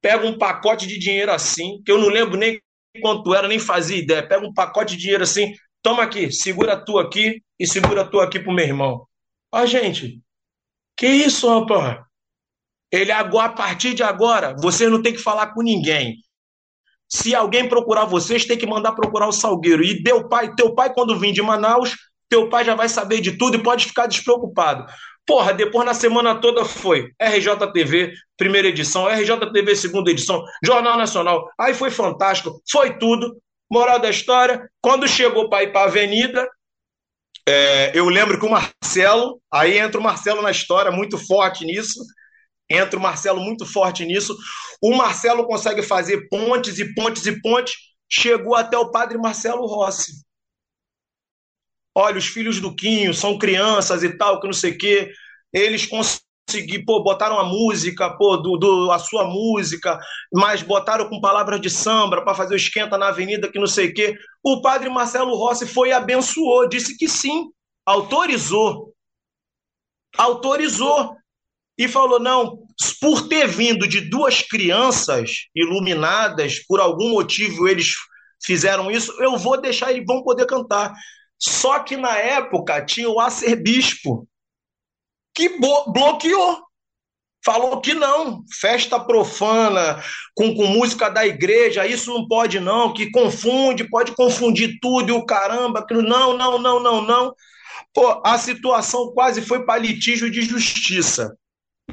[0.00, 2.58] pega um pacote de dinheiro assim, que eu não lembro nem
[3.02, 4.26] quanto era, nem fazia ideia.
[4.26, 5.52] Pega um pacote de dinheiro assim,
[5.82, 9.06] toma aqui, segura tu aqui e segura tu aqui pro meu irmão.
[9.52, 10.22] Ó, gente,
[10.96, 12.07] que isso, rapaz?
[12.90, 16.16] Ele agora, a partir de agora, você não tem que falar com ninguém.
[17.08, 19.82] Se alguém procurar vocês, tem que mandar procurar o Salgueiro.
[19.82, 21.96] E teu pai, teu pai quando vir de Manaus,
[22.28, 24.86] teu pai já vai saber de tudo e pode ficar despreocupado.
[25.26, 31.50] Porra, depois na semana toda foi RJTV, primeira edição, RJTV, segunda edição, Jornal Nacional.
[31.58, 33.36] Aí foi fantástico, foi tudo.
[33.70, 36.48] Moral da história, quando chegou para ir para a avenida,
[37.46, 42.00] é, eu lembro que o Marcelo, aí entra o Marcelo na história, muito forte nisso,
[42.70, 44.36] entra o Marcelo muito forte nisso.
[44.82, 47.74] O Marcelo consegue fazer pontes e pontes e pontes,
[48.08, 50.12] chegou até o padre Marcelo Rossi.
[51.94, 55.10] Olha, os filhos do Quinho são crianças e tal, que não sei o quê.
[55.52, 59.98] Eles conseguiram, pô, botaram a música, pô, do, do, a sua música,
[60.32, 63.88] mas botaram com palavras de samba para fazer o esquenta na avenida, que não sei
[63.88, 64.16] o quê.
[64.44, 67.50] O padre Marcelo Rossi foi e abençoou, disse que sim,
[67.84, 68.94] autorizou.
[70.16, 71.16] Autorizou.
[71.78, 72.58] E falou: não,
[73.00, 77.94] por ter vindo de duas crianças iluminadas, por algum motivo eles
[78.42, 80.92] fizeram isso, eu vou deixar eles vão poder cantar.
[81.38, 84.28] Só que na época tinha o arcebispo
[85.34, 86.66] que bloqueou.
[87.44, 90.02] Falou que não, festa profana
[90.34, 95.12] com, com música da igreja, isso não pode não, que confunde, pode confundir tudo e
[95.12, 97.32] o caramba, que não, não, não, não, não.
[97.94, 101.32] Pô, a situação quase foi para litígio de justiça.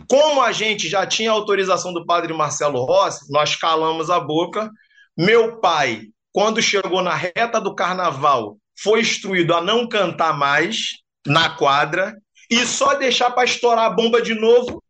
[0.10, 4.70] Como a gente já tinha autorização do padre Marcelo Rossi, nós calamos a boca.
[5.18, 11.50] Meu pai, quando chegou na reta do carnaval, foi instruído a não cantar mais na
[11.50, 12.16] quadra
[12.50, 14.84] e só deixar para estourar a bomba de novo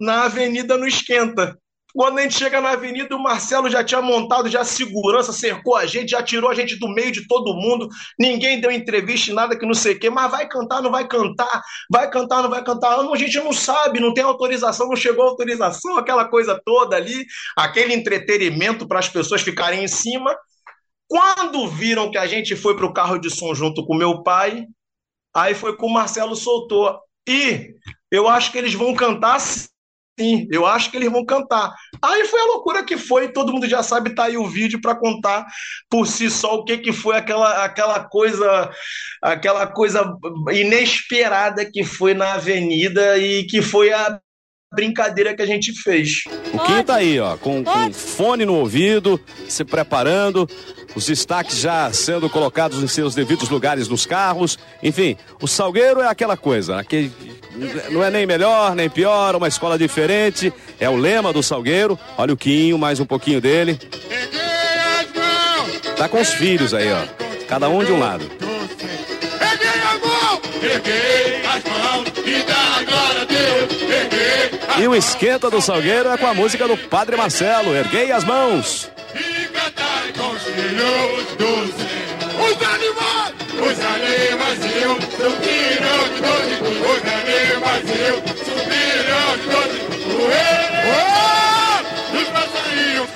[0.00, 1.56] na avenida no esquenta.
[1.98, 5.84] Quando a gente chega na avenida, o Marcelo já tinha montado já segurança, cercou a
[5.84, 7.88] gente, já tirou a gente do meio de todo mundo.
[8.16, 10.08] Ninguém deu entrevista, nada que não sei o quê.
[10.08, 11.60] Mas vai cantar, não vai cantar?
[11.90, 12.98] Vai cantar, não vai cantar?
[12.98, 17.26] Não, a gente não sabe, não tem autorização, não chegou autorização, aquela coisa toda ali,
[17.56, 20.32] aquele entretenimento para as pessoas ficarem em cima.
[21.08, 24.68] Quando viram que a gente foi para o carro de som junto com meu pai,
[25.34, 26.96] aí foi com o Marcelo soltou.
[27.28, 27.74] E
[28.08, 29.40] eu acho que eles vão cantar
[30.18, 30.48] sim.
[30.50, 31.72] Eu acho que eles vão cantar.
[32.02, 34.96] Aí foi a loucura que foi, todo mundo já sabe, tá aí o vídeo para
[34.96, 35.46] contar
[35.88, 38.70] por si só o que, que foi aquela, aquela coisa,
[39.22, 40.12] aquela coisa
[40.52, 44.20] inesperada que foi na avenida e que foi a
[44.74, 46.24] brincadeira que a gente fez.
[46.52, 50.48] O Kim tá aí, ó, com, com fone no ouvido, se preparando,
[50.94, 54.58] os destaques já sendo colocados em seus devidos lugares nos carros.
[54.82, 57.10] Enfim, o Salgueiro é aquela coisa, que
[57.90, 60.52] não é nem melhor nem pior, uma escola diferente.
[60.78, 61.98] É o lema do Salgueiro.
[62.16, 63.78] Olha o Quinho, mais um pouquinho dele.
[65.96, 67.02] Tá com os filhos aí, ó.
[67.48, 68.24] Cada um de um lado.
[72.24, 73.17] E
[74.88, 77.74] o esquenta do Salgueiro é com a música do Padre Marcelo.
[77.74, 78.90] Erguei as mãos
[80.18, 81.46] com os filhos do
[81.76, 81.88] céu.
[82.38, 89.78] Os animais, os animaizinhos subiram de doze, os animaizinhos subiram de doze.
[92.14, 93.08] Os passarinhos.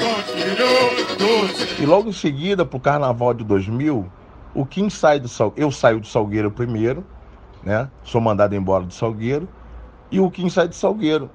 [1.78, 4.08] E logo em seguida, pro carnaval de 2000,
[4.54, 7.04] o Kim sai do Salgueiro, eu saio do Salgueiro primeiro,
[7.62, 7.88] né?
[8.04, 9.48] Sou mandado embora do Salgueiro.
[10.12, 11.28] E o Kim sai de Salgueiro.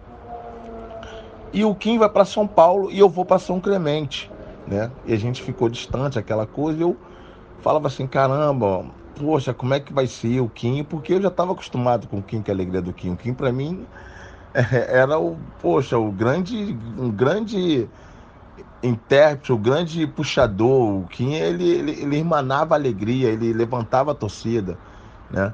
[1.52, 4.32] E o Kim vai para São Paulo e eu vou para São Clemente
[4.68, 4.92] né?
[5.06, 6.98] E a gente ficou distante, aquela coisa, e eu
[7.62, 10.84] falava assim, caramba, poxa, como é que vai ser o Kim?
[10.84, 13.12] Porque eu já estava acostumado com o Kim, que é a alegria do Kim.
[13.14, 13.86] O Kim, para mim,
[14.54, 17.88] era o, poxa, o grande, um grande
[18.84, 21.00] intérprete, o grande puxador.
[21.00, 24.78] O Kim, ele, ele, ele emanava alegria, ele levantava a torcida,
[25.32, 25.54] né?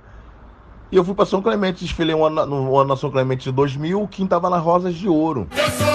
[0.93, 3.51] E eu fui para São Clemente, desfilei um ano, no ano na São Clemente de
[3.51, 5.47] 2000, o Kim estava nas Rosas de Ouro.
[5.57, 5.87] Eu sou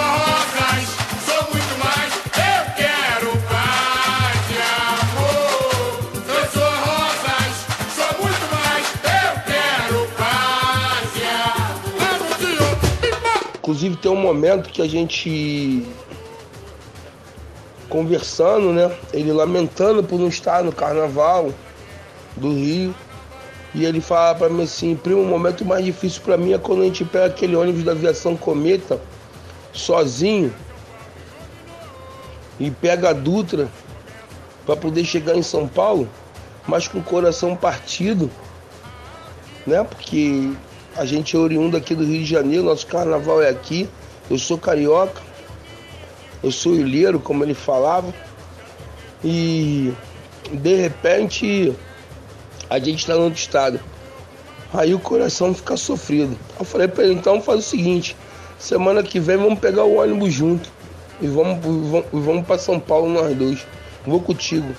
[13.59, 15.85] Inclusive tem um momento que a gente
[17.87, 18.91] conversando, né?
[19.13, 21.53] Ele lamentando por não estar no carnaval
[22.35, 22.93] do Rio.
[23.73, 26.81] E ele fala para mim assim, primo, o momento mais difícil para mim é quando
[26.81, 28.99] a gente pega aquele ônibus da aviação Cometa
[29.71, 30.53] sozinho
[32.59, 33.69] e pega a Dutra
[34.65, 36.09] para poder chegar em São Paulo,
[36.67, 38.29] mas com o coração partido,
[39.65, 39.83] né?
[39.83, 40.51] Porque
[40.95, 43.89] a gente é oriundo aqui do Rio de Janeiro, nosso carnaval é aqui.
[44.29, 45.21] Eu sou carioca,
[46.43, 48.13] eu sou ilheiro, como ele falava.
[49.23, 49.93] E
[50.51, 51.73] de repente
[52.69, 53.79] a gente está no outro estado.
[54.73, 56.37] Aí o coração fica sofrido.
[56.59, 58.15] Eu falei para ele, então faz o seguinte,
[58.59, 60.69] semana que vem vamos pegar o ônibus junto.
[61.21, 63.65] E vamos, vamos, vamos para São Paulo nós dois.
[64.05, 64.73] Vou contigo.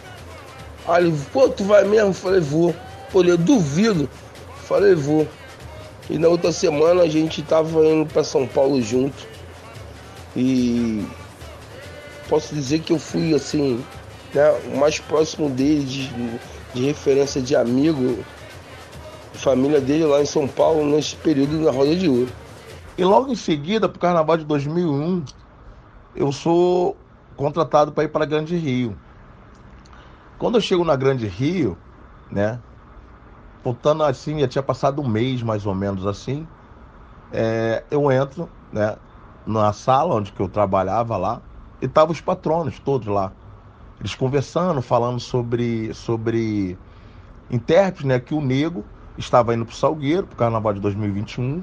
[0.87, 2.11] Aí ele, pô, tu vai mesmo?
[2.11, 2.75] Eu falei, vou.
[3.13, 4.05] Pô, eu duvido.
[4.05, 5.27] Eu falei, vou.
[6.09, 9.29] E na outra semana a gente tava indo para São Paulo junto.
[10.37, 11.05] E
[12.29, 13.85] posso dizer que eu fui assim
[14.33, 16.09] né, o mais próximo dele de,
[16.75, 18.19] de referência de amigo,
[19.35, 22.31] família dele lá em São Paulo nesse período na Roda de Ouro.
[22.97, 25.25] E logo em seguida, para o Carnaval de 2001,
[26.15, 26.97] eu sou
[27.37, 28.97] contratado para ir para Grande Rio.
[30.39, 31.77] Quando eu chego na Grande Rio,
[32.31, 32.59] né,
[33.65, 36.47] voltando assim, já tinha passado um mês mais ou menos assim,
[37.33, 38.97] é, eu entro, né,
[39.47, 41.41] na sala onde que eu trabalhava lá,
[41.81, 43.33] e estavam os patronos todos lá.
[44.01, 46.77] Eles conversando, falando sobre, sobre
[47.51, 48.85] intérpretes, né, que o Nego
[49.19, 51.63] estava indo para o Salgueiro, para o Carnaval de 2021,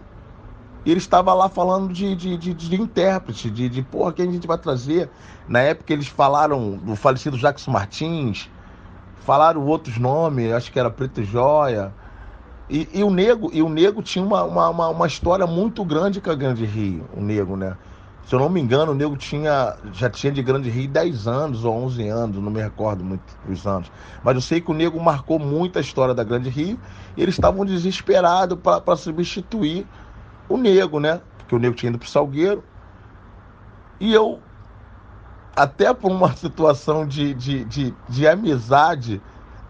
[0.85, 4.31] e ele estava lá falando de, de, de, de intérprete, de, de porra, quem a
[4.31, 5.09] gente vai trazer.
[5.47, 8.49] Na época eles falaram do falecido Jackson Martins,
[9.19, 11.93] falaram outros nomes, acho que era Preto Joia.
[12.69, 16.29] E, e, o Nego, e o Nego tinha uma, uma, uma, história muito grande com
[16.29, 17.75] a Grande Rio, o Nego, né?
[18.27, 21.63] Se eu não me engano, o Nego tinha, já tinha de Grande Rio 10 anos
[21.63, 23.89] ou 11 anos, não me recordo muito os anos.
[24.21, 26.77] Mas eu sei que o Nego marcou muito a história da Grande Rio
[27.15, 29.87] e eles estavam desesperados para substituir
[30.49, 31.21] o Nego, né?
[31.37, 32.65] Porque o Nego tinha ido pro Salgueiro.
[33.97, 34.41] E eu,
[35.55, 39.21] até por uma situação de, de, de, de amizade,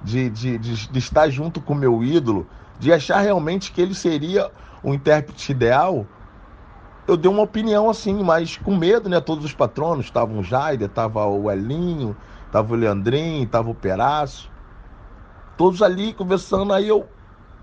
[0.02, 2.48] de, de, de, de estar junto com o meu ídolo,
[2.80, 4.50] de achar realmente que ele seria
[4.82, 6.08] o intérprete ideal,
[7.08, 9.22] eu dei uma opinião assim, mas com medo, né?
[9.22, 14.52] Todos os patronos, estavam o Jaider, estava o Elinho, estava o Leandrinho, estava o Peraço,
[15.56, 17.08] todos ali conversando, aí eu,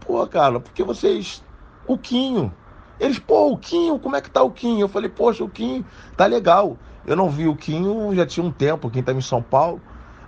[0.01, 1.43] pô, cara, porque vocês,
[1.87, 2.53] o Quinho,
[2.99, 4.81] eles, pô, o Quinho, como é que tá o Quinho?
[4.81, 5.85] Eu falei, poxa, o Quinho
[6.17, 6.77] tá legal.
[7.07, 9.81] Eu não vi o Quinho, já tinha um tempo, quem estava em São Paulo.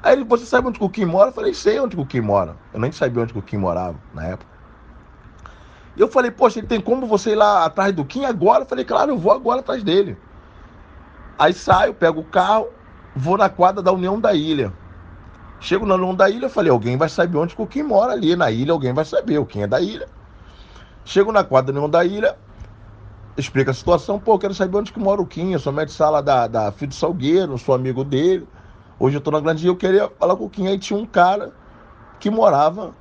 [0.02, 1.30] Aí ele, você sabe onde o Quinho mora?
[1.30, 2.54] Eu falei, sei onde o Quinho mora.
[2.72, 4.55] Eu nem sabia onde o Quinho morava na época.
[5.96, 8.64] E eu falei, poxa, ele tem como você ir lá atrás do Quinho agora?
[8.64, 10.18] Eu falei, claro, eu vou agora atrás dele.
[11.38, 12.68] Aí saio, pego o carro,
[13.14, 14.72] vou na quadra da União da Ilha.
[15.58, 18.36] Chego na União da Ilha, eu falei, alguém vai saber onde o Quinho mora ali
[18.36, 20.06] na ilha, alguém vai saber, o Quinho é da ilha.
[21.04, 22.36] Chego na quadra da União da Ilha,
[23.36, 25.96] explica a situação, pô, quero saber onde que mora o Kim, eu sou médico de
[25.96, 28.46] sala da, da Filho Salgueiro, sou amigo dele.
[28.98, 31.06] Hoje eu tô na Grande Rio, eu queria falar com o Kim, aí tinha um
[31.06, 31.52] cara
[32.18, 32.92] que morava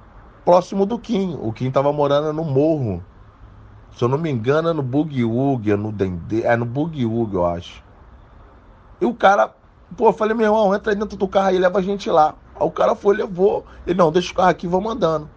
[0.45, 1.37] próximo do Kim.
[1.41, 3.03] O Kim tava morando no morro.
[3.97, 7.45] Se eu não me engano, é no Bugiug, é no Dendê, é no Bugiug, eu
[7.45, 7.83] acho.
[9.01, 9.53] E o cara,
[9.97, 12.35] pô, eu falei, meu irmão, entra dentro do carro aí, leva a gente lá.
[12.55, 13.65] Aí o cara foi, levou.
[13.87, 15.29] Ele, não, deixa o carro aqui, vou mandando.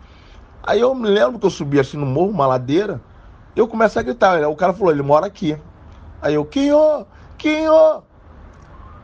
[0.62, 3.00] Aí eu me lembro que eu subi assim no morro, uma ladeira,
[3.56, 4.46] eu começo a gritar.
[4.48, 5.56] O cara falou, ele mora aqui.
[6.20, 7.06] Aí eu, Quinho,
[7.36, 8.02] Quinho.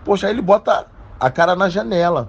[0.05, 0.87] Poxa, aí ele bota
[1.19, 2.29] a cara na janela.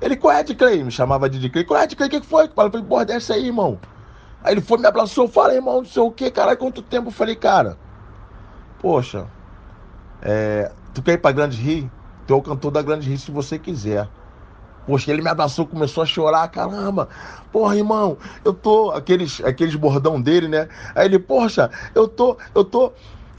[0.00, 0.82] Ele, qual é de Clay?
[0.82, 1.64] Me chamava de Clay.
[1.64, 2.08] Qual é de Clay?
[2.08, 2.44] O que foi?
[2.46, 3.78] Eu falei, porra, desce aí, irmão.
[4.42, 7.08] Aí ele foi, me abraçou, falei, irmão, não sei o que, caralho, quanto tempo?
[7.08, 7.76] Eu falei, cara,
[8.80, 9.26] poxa,
[10.22, 11.90] é, tu quer ir pra Grande Rio?
[12.26, 14.08] Tu é o cantor da Grande Rio se você quiser.
[14.86, 17.08] Poxa, ele me abraçou, começou a chorar, caramba.
[17.52, 18.90] Porra, irmão, eu tô.
[18.92, 20.68] Aqueles, aqueles bordão dele, né?
[20.94, 22.92] Aí ele, poxa, eu tô, eu tô.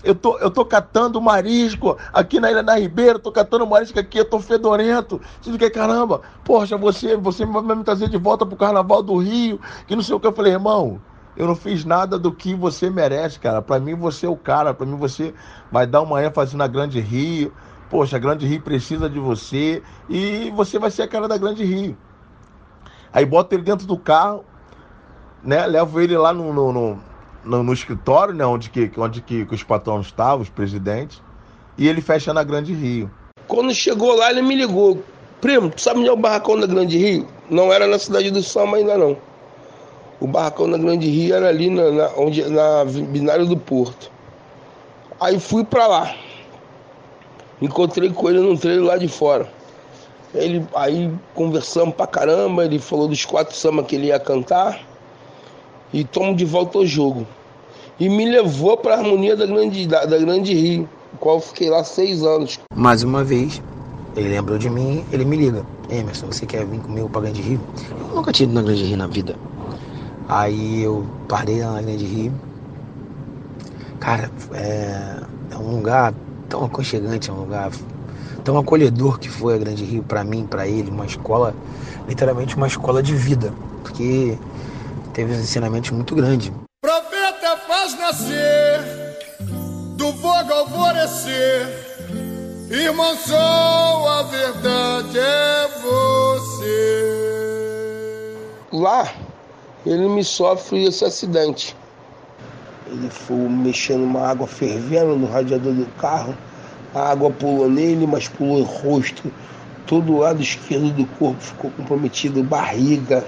[0.04, 4.18] Eu tô, eu tô catando marisco aqui na Ilha da Ribeira, tô catando marisco aqui,
[4.20, 5.22] eu tô fedorento.
[5.41, 9.60] Você que caramba, poxa, você, você vai me trazer de volta pro Carnaval do Rio,
[9.86, 10.28] que não sei o que.
[10.28, 10.99] Eu falei, irmão,
[11.38, 13.62] eu não fiz nada do que você merece, cara.
[13.62, 15.34] Para mim você é o cara, para mim você
[15.72, 17.54] vai dar uma ênfase na Grande Rio
[17.91, 21.66] Poxa, a Grande Rio precisa de você e você vai ser a cara da Grande
[21.66, 21.97] Rio.
[23.12, 24.45] Aí boto ele dentro do carro,
[25.43, 25.68] né?
[25.68, 26.99] Levo ele lá no, no, no,
[27.44, 28.46] no, no escritório, né?
[28.46, 31.22] Onde, que, onde que, que os patrões estavam, os presidentes,
[31.78, 33.10] e ele fecha na Grande Rio.
[33.48, 35.04] Quando chegou lá, ele me ligou.
[35.39, 37.28] Primo, tu sabe onde é o barracão da Grande Rio?
[37.50, 39.18] Não era na cidade do Samba ainda não.
[40.20, 44.12] O barracão da Grande Rio era ali na, na, onde, na binário do Porto.
[45.20, 46.16] Aí fui para lá.
[47.59, 49.50] Encontrei com ele num treino lá de fora.
[50.34, 54.80] Ele, aí conversamos pra caramba, ele falou dos quatro samba que ele ia cantar
[55.93, 57.26] e tomo de volta ao jogo.
[58.00, 60.89] E me levou pra harmonia da Grande, da, da grande Rio,
[61.20, 62.59] qual fiquei lá seis anos.
[62.76, 63.62] Mais uma vez,
[64.16, 65.66] ele lembrou de mim, ele me liga.
[65.89, 67.59] Emerson, você quer vir comigo pra Grande Rio?
[68.09, 69.36] Eu nunca tinha ido na Grande Rio na vida.
[70.28, 72.34] Aí eu parei lá na Grande Rio.
[74.00, 75.18] Cara, é,
[75.51, 76.13] é um lugar
[76.50, 77.72] tão aconchegante, é um lugar
[78.43, 81.54] tão acolhedor que foi a Grande Rio para mim, para ele, uma escola,
[82.08, 83.54] literalmente uma escola de vida,
[83.84, 84.38] porque
[85.12, 86.51] teve uns ensinamentos muito grandes.
[86.82, 88.82] Profeta faz nascer
[89.96, 91.67] do fogo alvorecer,
[92.70, 96.62] irmão sou a verdade é você.
[98.71, 99.12] Lá
[99.86, 101.75] ele me sofre esse acidente
[102.92, 106.36] ele foi mexendo uma água fervendo no radiador do carro.
[106.93, 109.32] A água pulou nele, mas pulou no rosto,
[109.88, 113.25] todo o lado esquerdo do corpo ficou comprometido, barriga,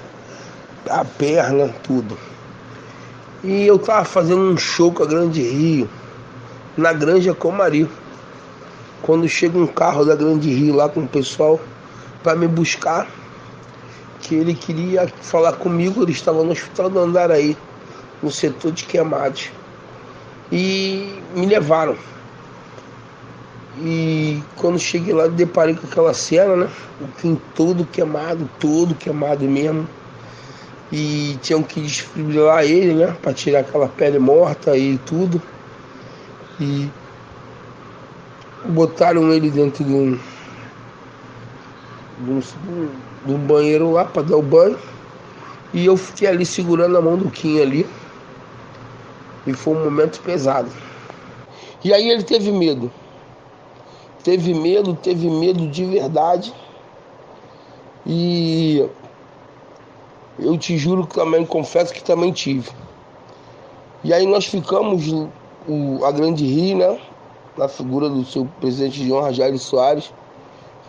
[0.90, 2.18] a perna, tudo.
[3.44, 5.90] E eu tava fazendo um show com a Grande Rio,
[6.78, 7.90] na Granja Comari.
[9.02, 11.60] Quando chega um carro da Grande Rio lá com o pessoal
[12.24, 13.08] para me buscar,
[14.22, 17.58] que ele queria falar comigo, ele estava no hospital do Andaraí,
[18.22, 19.52] no setor de queimados.
[20.52, 21.98] E me levaram.
[23.80, 26.70] E quando cheguei lá, deparei com aquela cena, né?
[27.02, 29.88] O Kim todo queimado, todo queimado mesmo.
[30.96, 33.18] E tinham que desfibrilar ele, né?
[33.20, 35.42] Pra tirar aquela pele morta e tudo.
[36.62, 36.88] E
[38.64, 40.20] botaram ele dentro de um,
[42.20, 42.40] de um,
[43.26, 44.78] de um banheiro lá para dar o banho.
[45.74, 47.90] E eu fiquei ali segurando a mão do Kim ali.
[49.48, 50.70] E foi um momento pesado.
[51.84, 52.92] E aí ele teve medo.
[54.24, 56.54] Teve medo, teve medo de verdade.
[58.06, 58.88] E
[60.40, 62.70] eu te juro que também confesso que também tive.
[64.04, 65.08] E aí nós ficamos
[65.68, 67.00] o, a Grande Rio, né?
[67.58, 70.12] Na figura do seu presidente de honra, Jair Soares,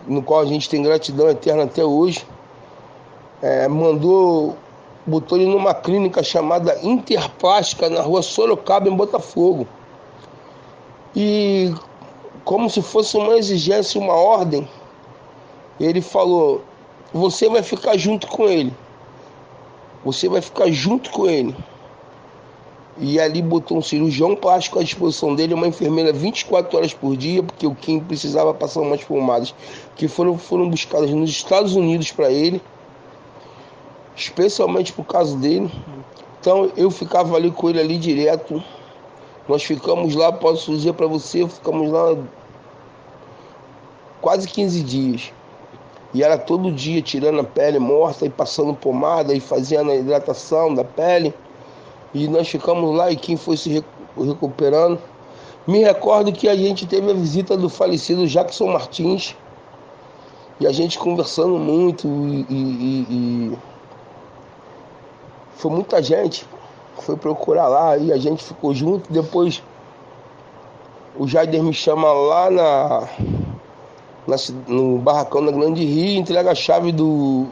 [0.07, 2.27] no qual a gente tem gratidão eterna até hoje.
[3.43, 4.57] É, mandou,
[5.07, 9.69] botou ele numa clínica chamada Interplástica na rua Sorocaba, em Botafogo.
[11.15, 11.73] E
[12.45, 14.69] como se fosse uma exigência, uma ordem,
[15.79, 16.63] ele falou:
[17.13, 18.75] Você vai ficar junto com ele.
[20.05, 21.57] Você vai ficar junto com ele.
[22.99, 27.43] E ali botou um cirurgião plástico à disposição dele, uma enfermeira 24 horas por dia,
[27.43, 29.53] porque o Kim precisava passar umas pomadas
[29.97, 32.63] que foram, foram buscadas nos Estados Unidos para ele,
[34.15, 35.69] especialmente por causa dele.
[36.41, 38.63] Então eu ficava ali com ele ali direto.
[39.49, 42.17] Nós ficamos lá, posso dizer para você, ficamos lá
[44.21, 45.33] quase 15 dias.
[46.15, 50.73] E era todo dia tirando a pele morta e passando pomada e fazendo a hidratação
[50.73, 51.35] da pele.
[52.15, 53.85] E nós ficamos lá e quem foi se
[54.17, 54.99] recuperando.
[55.67, 59.37] Me recordo que a gente teve a visita do falecido Jackson Martins.
[60.61, 63.59] E a gente conversando muito e, e, e
[65.57, 66.47] foi muita gente
[67.05, 69.13] foi procurar lá e a gente ficou junto.
[69.13, 69.63] Depois
[71.17, 73.09] o Jaider me chama lá na
[74.27, 74.37] na,
[74.67, 77.47] no barracão da Grande Rio, entrega a chave do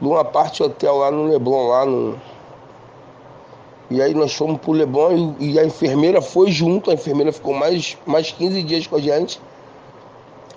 [0.00, 2.18] de uma parte hotel lá no Leblon, lá no.
[3.88, 7.54] E aí nós fomos pro Leblon e, e, a enfermeira foi junto, a enfermeira ficou
[7.54, 9.40] mais, mais 15 dias com a gente,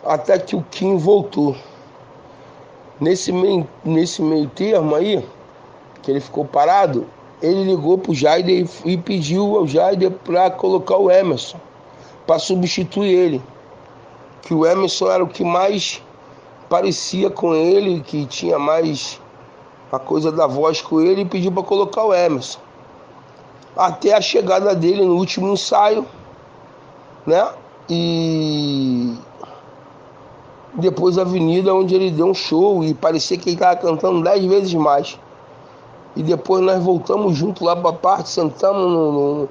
[0.03, 1.55] até que o Kim voltou.
[2.99, 5.23] Nesse meio, nesse meio termo aí,
[6.01, 7.05] que ele ficou parado,
[7.39, 11.59] ele ligou pro Jaider e, e pediu ao Jaider para colocar o Emerson,
[12.25, 13.41] para substituir ele
[14.45, 16.01] que o Emerson era o que mais
[16.69, 19.19] parecia com ele, que tinha mais
[19.91, 22.59] a coisa da voz com ele e pediu para colocar o Emerson.
[23.75, 26.05] Até a chegada dele no último ensaio,
[27.25, 27.49] né?
[27.89, 29.15] E
[30.75, 34.45] depois a avenida onde ele deu um show e parecia que ele estava cantando dez
[34.45, 35.19] vezes mais.
[36.15, 39.49] E depois nós voltamos junto lá para a parte, sentamos no, no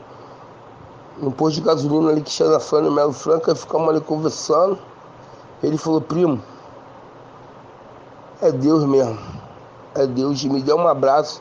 [1.19, 4.79] no posto de gasolina ali que chama Fana Melo Franca, ficamos ali conversando.
[5.63, 6.43] Ele falou, primo,
[8.43, 9.19] é Deus mesmo.
[9.95, 10.45] É Deus.
[10.45, 11.41] Me deu um abraço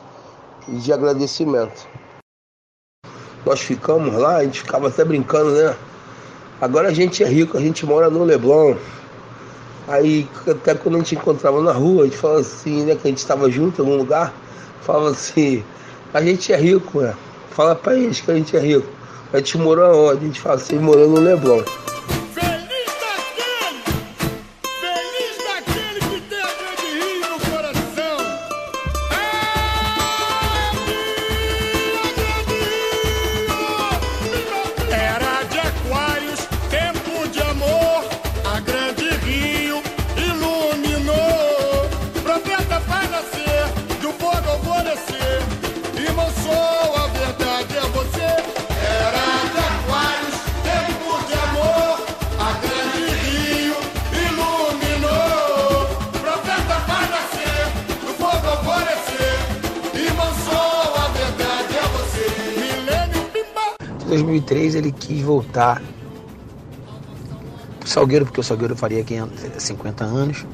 [0.68, 1.86] de agradecimento.
[3.44, 5.76] Nós ficamos lá, a gente ficava até brincando, né?
[6.60, 8.76] Agora a gente é rico, a gente mora no Leblon.
[9.86, 12.94] Aí até quando a gente encontrava na rua, a gente falava assim, né?
[12.94, 14.32] Que a gente estava junto em algum lugar,
[14.80, 15.62] falava assim,
[16.14, 17.14] a gente é rico, né?
[17.50, 18.88] Fala pra eles que a gente é rico.
[19.34, 20.22] A gente morou aonde?
[20.22, 21.60] A gente fala assim, morou no Leblon.
[65.54, 65.80] Voltar
[67.78, 69.04] pro Salgueiro, porque o Salgueiro faria
[69.56, 70.44] 50 anos.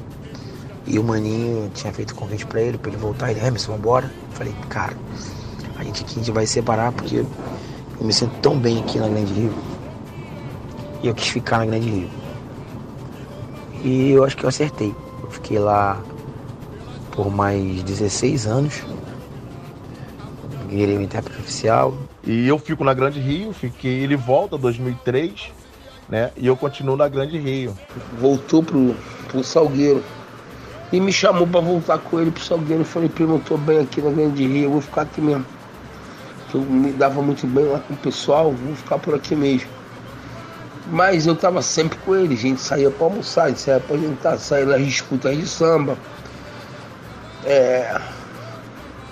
[0.85, 3.31] E o Maninho tinha feito convite para ele, para ele voltar.
[3.31, 4.11] Ele, Emerson, vambora.
[4.31, 4.95] Falei, cara,
[5.77, 9.07] a gente aqui a gente vai separar porque eu me sinto tão bem aqui na
[9.07, 9.53] Grande Rio.
[11.01, 12.09] E eu quis ficar na Grande Rio.
[13.83, 14.93] E eu acho que eu acertei.
[15.23, 16.01] Eu fiquei lá
[17.11, 18.83] por mais 16 anos.
[20.67, 21.93] Virei o intérprete oficial.
[22.23, 25.51] E eu fico na Grande Rio, fiquei, ele volta 2003,
[26.07, 26.31] né?
[26.37, 27.75] E eu continuo na Grande Rio.
[28.19, 28.95] Voltou pro,
[29.27, 30.03] pro Salgueiro.
[30.91, 32.81] E me chamou para voltar com ele pro Salgueiro.
[32.81, 35.45] Eu falei, primo, eu tô bem aqui na Grande Rio, eu vou ficar aqui mesmo.
[36.53, 39.69] Eu me dava muito bem lá com o pessoal, vou ficar por aqui mesmo.
[40.87, 44.65] Mas eu tava sempre com ele, a gente saía para almoçar, saía pra jantar, saía
[44.65, 45.97] nas disputas de samba.
[47.45, 47.99] É,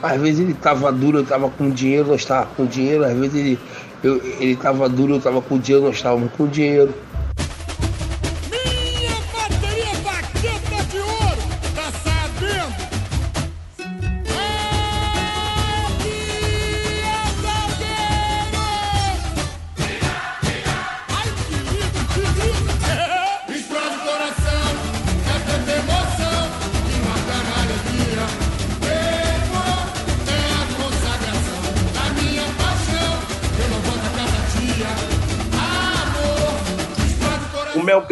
[0.02, 3.36] às vezes ele tava duro, eu tava com dinheiro, nós tava com dinheiro, às vezes
[3.36, 3.60] ele,
[4.04, 6.94] eu, ele tava duro, eu tava com dinheiro, nós estávamos com dinheiro.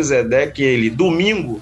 [0.08, 1.62] Melquisedeque, ele, domingo,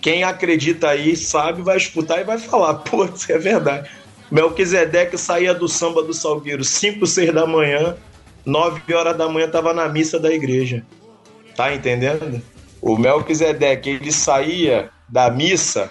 [0.00, 2.82] quem acredita aí sabe, vai escutar e vai falar,
[3.14, 3.90] isso é verdade.
[4.30, 7.96] Melquisedeque saía do samba do Salgueiro 5, 6 da manhã,
[8.44, 10.84] 9 horas da manhã tava na missa da igreja.
[11.56, 12.40] Tá entendendo?
[12.80, 15.90] O Melquisedeque, ele saía da missa,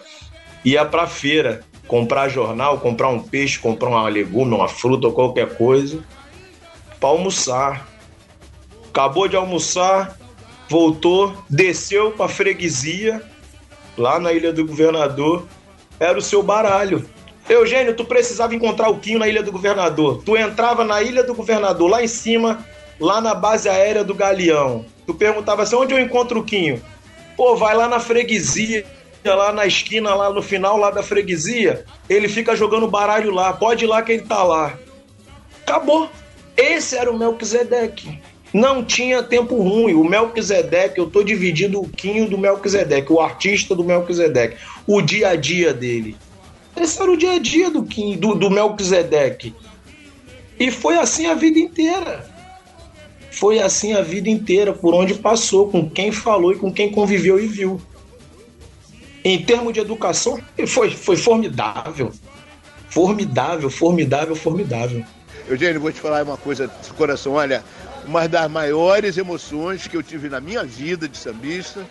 [0.64, 5.56] ia pra feira, comprar jornal, comprar um peixe, comprar uma legume, uma fruta ou qualquer
[5.56, 6.03] coisa,
[6.99, 7.88] para almoçar.
[8.90, 10.18] Acabou de almoçar,
[10.69, 13.21] voltou, desceu para freguesia,
[13.97, 15.47] lá na Ilha do Governador,
[15.99, 17.03] era o seu baralho.
[17.49, 20.21] Eugênio, tu precisava encontrar o Quinho na Ilha do Governador.
[20.23, 22.63] Tu entrava na Ilha do Governador, lá em cima,
[22.99, 24.85] lá na base aérea do Galeão.
[25.07, 26.79] Tu perguntava assim, onde eu encontro o Quinho?
[27.35, 28.85] Pô, vai lá na freguesia,
[29.25, 33.85] lá na esquina, lá no final lá da freguesia, ele fica jogando baralho lá, pode
[33.85, 34.77] ir lá que ele tá lá.
[35.63, 36.09] Acabou.
[36.55, 38.21] Esse era o Melquisedeque
[38.53, 39.93] não tinha tempo ruim.
[39.93, 44.57] O Melquisedeque, eu tô dividindo o Quinho do Melquisedeque, o artista do Melquisedeque,
[44.88, 46.17] o dia a dia dele.
[46.76, 49.53] Esse era o dia a dia do, Quinho, do, do Melquisedeque.
[50.59, 52.30] E foi assim a vida inteira.
[53.31, 57.39] Foi assim a vida inteira, por onde passou, com quem falou e com quem conviveu
[57.39, 57.80] e viu.
[59.23, 62.11] Em termos de educação, foi, foi formidável.
[62.89, 65.05] Formidável, formidável, formidável.
[65.47, 67.34] Eugênio, vou te falar uma coisa do coração.
[67.34, 67.63] Olha,
[68.05, 71.85] uma das maiores emoções que eu tive na minha vida de sambista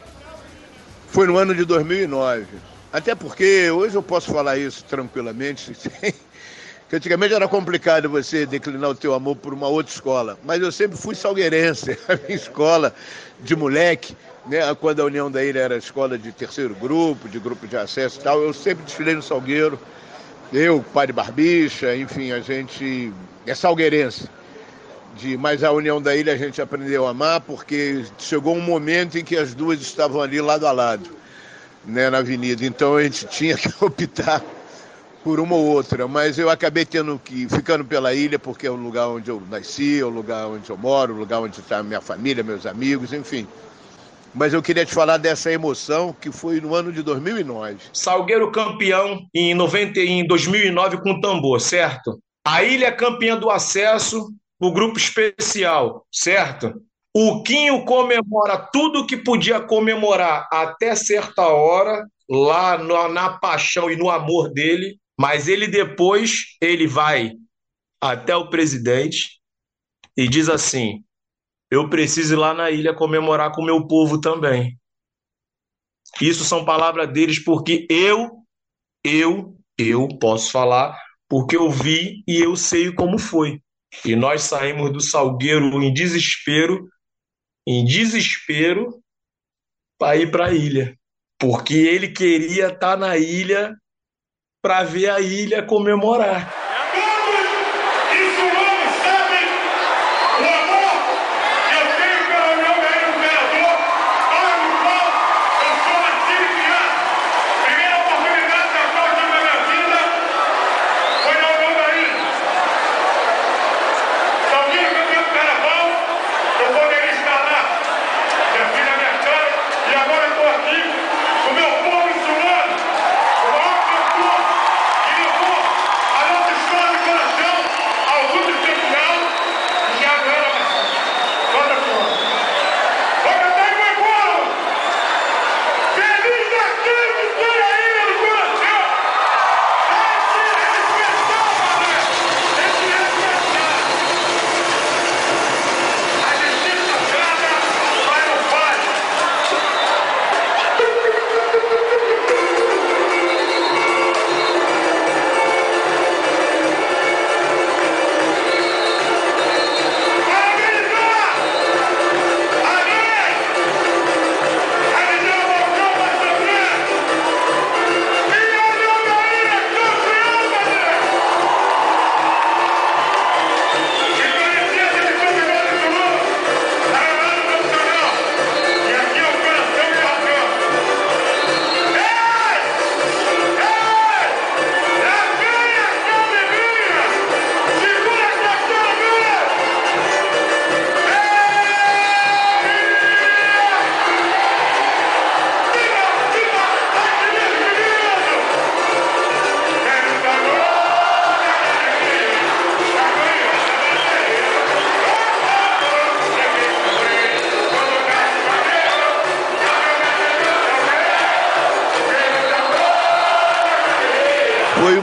[1.09, 2.47] foi no ano de 2009.
[2.93, 5.72] Até porque hoje eu posso falar isso tranquilamente,
[6.89, 10.72] que antigamente era complicado você declinar o teu amor por uma outra escola, mas eu
[10.72, 12.94] sempre fui salgueirense, a minha escola
[13.40, 14.16] de moleque,
[14.47, 18.20] né, quando a União da Ilha era escola de terceiro grupo, de grupo de acesso
[18.20, 19.78] e tal, eu sempre desfilei no Salgueiro,
[20.51, 23.12] eu, Padre Barbicha, enfim, a gente
[23.47, 24.28] é salgueirense
[25.19, 29.19] de mas a União da Ilha a gente aprendeu a amar porque chegou um momento
[29.19, 31.11] em que as duas estavam ali lado a lado,
[31.85, 32.65] né, na avenida.
[32.65, 34.43] Então a gente tinha que optar
[35.24, 38.77] por uma ou outra, mas eu acabei tendo que ficando pela ilha porque é o
[38.77, 42.01] lugar onde eu nasci, é o lugar onde eu moro, o lugar onde está minha
[42.01, 43.47] família, meus amigos, enfim.
[44.35, 47.77] Mas eu queria te falar dessa emoção que foi no ano de 2009.
[47.93, 52.20] Salgueiro campeão em, 90, em 2009 com tambor, certo?
[52.47, 54.28] A ilha campeã do acesso
[54.60, 56.82] o grupo especial, certo?
[57.14, 63.97] O Quinho comemora tudo que podia comemorar até certa hora, lá no, na paixão e
[63.97, 67.32] no amor dele, mas ele depois ele vai
[68.01, 69.40] até o presidente
[70.16, 71.02] e diz assim:
[71.70, 74.78] Eu preciso ir lá na ilha comemorar com o meu povo também.
[76.20, 78.44] Isso são palavras deles porque eu,
[79.05, 80.98] eu, eu posso falar
[81.28, 83.60] porque eu vi e eu sei como foi.
[84.05, 86.89] E nós saímos do Salgueiro em desespero,
[87.66, 89.03] em desespero,
[89.99, 90.97] para ir para a ilha.
[91.39, 93.77] Porque ele queria estar tá na ilha
[94.62, 96.68] para ver a ilha comemorar.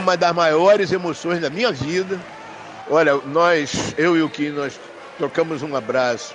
[0.06, 2.16] Uma das maiores emoções da minha vida.
[2.88, 4.78] Olha, nós, eu e o Kim, nós
[5.18, 6.32] trocamos um abraço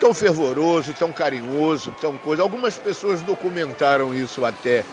[0.00, 2.42] tão fervoroso, tão carinhoso, tão coisa.
[2.42, 4.84] Algumas pessoas documentaram isso até,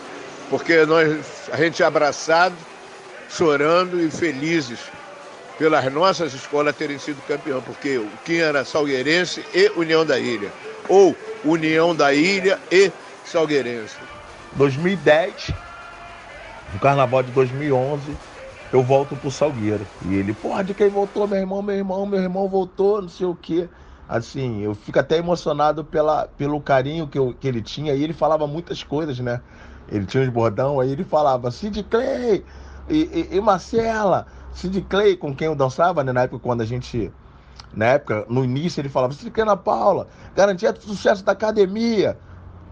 [0.48, 1.18] porque nós,
[1.50, 2.54] a gente é abraçado,
[3.28, 4.78] chorando e felizes
[5.58, 10.52] pelas nossas escolas terem sido campeão, porque o Kim era salgueirense e União da Ilha,
[10.88, 12.92] ou União da Ilha e
[13.24, 13.96] Salgueirense.
[14.52, 15.50] 2010,
[16.72, 18.18] no carnaval de 2011,
[18.72, 19.88] eu volto pro Salgueiro.
[20.00, 21.26] E ele, porra, de quem voltou?
[21.26, 23.68] Meu irmão, meu irmão, meu irmão voltou, não sei o quê.
[24.08, 27.94] Assim, eu fico até emocionado pela, pelo carinho que, eu, que ele tinha.
[27.94, 29.40] E ele falava muitas coisas, né?
[29.88, 32.44] Ele tinha uns bordão, aí ele falava, Sid Clay
[32.88, 36.12] e, e, e Marcela, Sid Clay, com quem eu dançava, né?
[36.12, 37.12] Na época, quando a gente.
[37.72, 42.18] Na época, no início, ele falava, Sid Clay Ana Paula, garantia do sucesso da academia,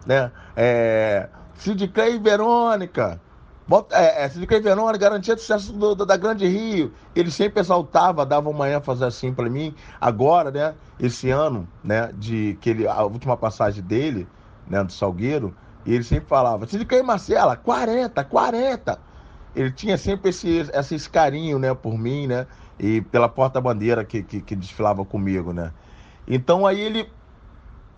[0.07, 0.33] né?
[0.57, 3.21] É, Sid Clay e Verônica.
[3.69, 6.93] Bota, é, é, e Verônica, garantia do sucesso do, do, da Grande Rio.
[7.15, 9.75] Ele sempre exaltava, dava uma ênfase assim para mim.
[10.01, 10.75] Agora, né?
[10.99, 12.11] Esse ano, né?
[12.15, 14.27] De que ele, a última passagem dele,
[14.67, 14.83] né?
[14.83, 15.55] Do Salgueiro,
[15.87, 19.09] ele sempre falava, Clay e Marcela, 40, 40
[19.55, 22.47] ele tinha sempre esse, esse carinho, né, por mim, né,
[22.79, 25.73] e pela porta-bandeira que, que, que, desfilava comigo, né.
[26.27, 27.11] Então aí ele,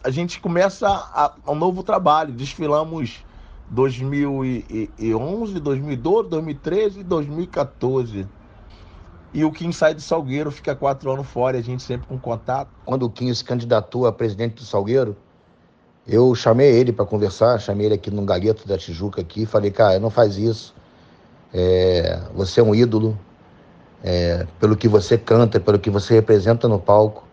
[0.03, 3.25] a gente começa a um novo trabalho, desfilamos
[3.71, 8.27] 2011, 2012, 2013 e 2014.
[9.33, 12.19] E o Kim sai do Salgueiro, fica quatro anos fora e a gente sempre com
[12.19, 12.69] contato.
[12.85, 15.17] Quando o Kim se candidatou a presidente do Salgueiro,
[16.05, 20.01] eu chamei ele para conversar, chamei ele aqui no Galeto da Tijuca aqui, falei, cara,
[20.01, 20.75] não faz isso.
[21.55, 23.17] É, você é um ídolo
[24.03, 27.25] é, pelo que você canta, pelo que você representa no palco.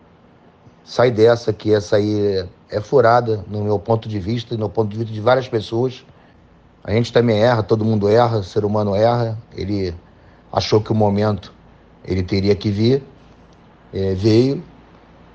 [0.84, 4.90] Sai dessa, que essa aí é furada, no meu ponto de vista e no ponto
[4.90, 6.04] de vista de várias pessoas.
[6.88, 9.36] A gente também erra, todo mundo erra, o ser humano erra.
[9.54, 9.94] Ele
[10.50, 11.52] achou que o momento
[12.02, 13.02] ele teria que vir,
[13.92, 14.64] é, veio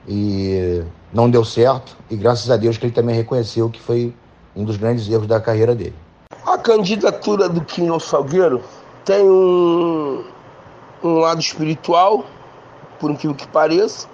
[0.08, 1.96] e não deu certo.
[2.10, 4.12] E graças a Deus que ele também reconheceu que foi
[4.56, 5.94] um dos grandes erros da carreira dele.
[6.44, 8.60] A candidatura do Quinho Salgueiro
[9.06, 10.26] tem um,
[11.04, 12.26] um lado espiritual,
[13.00, 14.08] por incrível que pareça,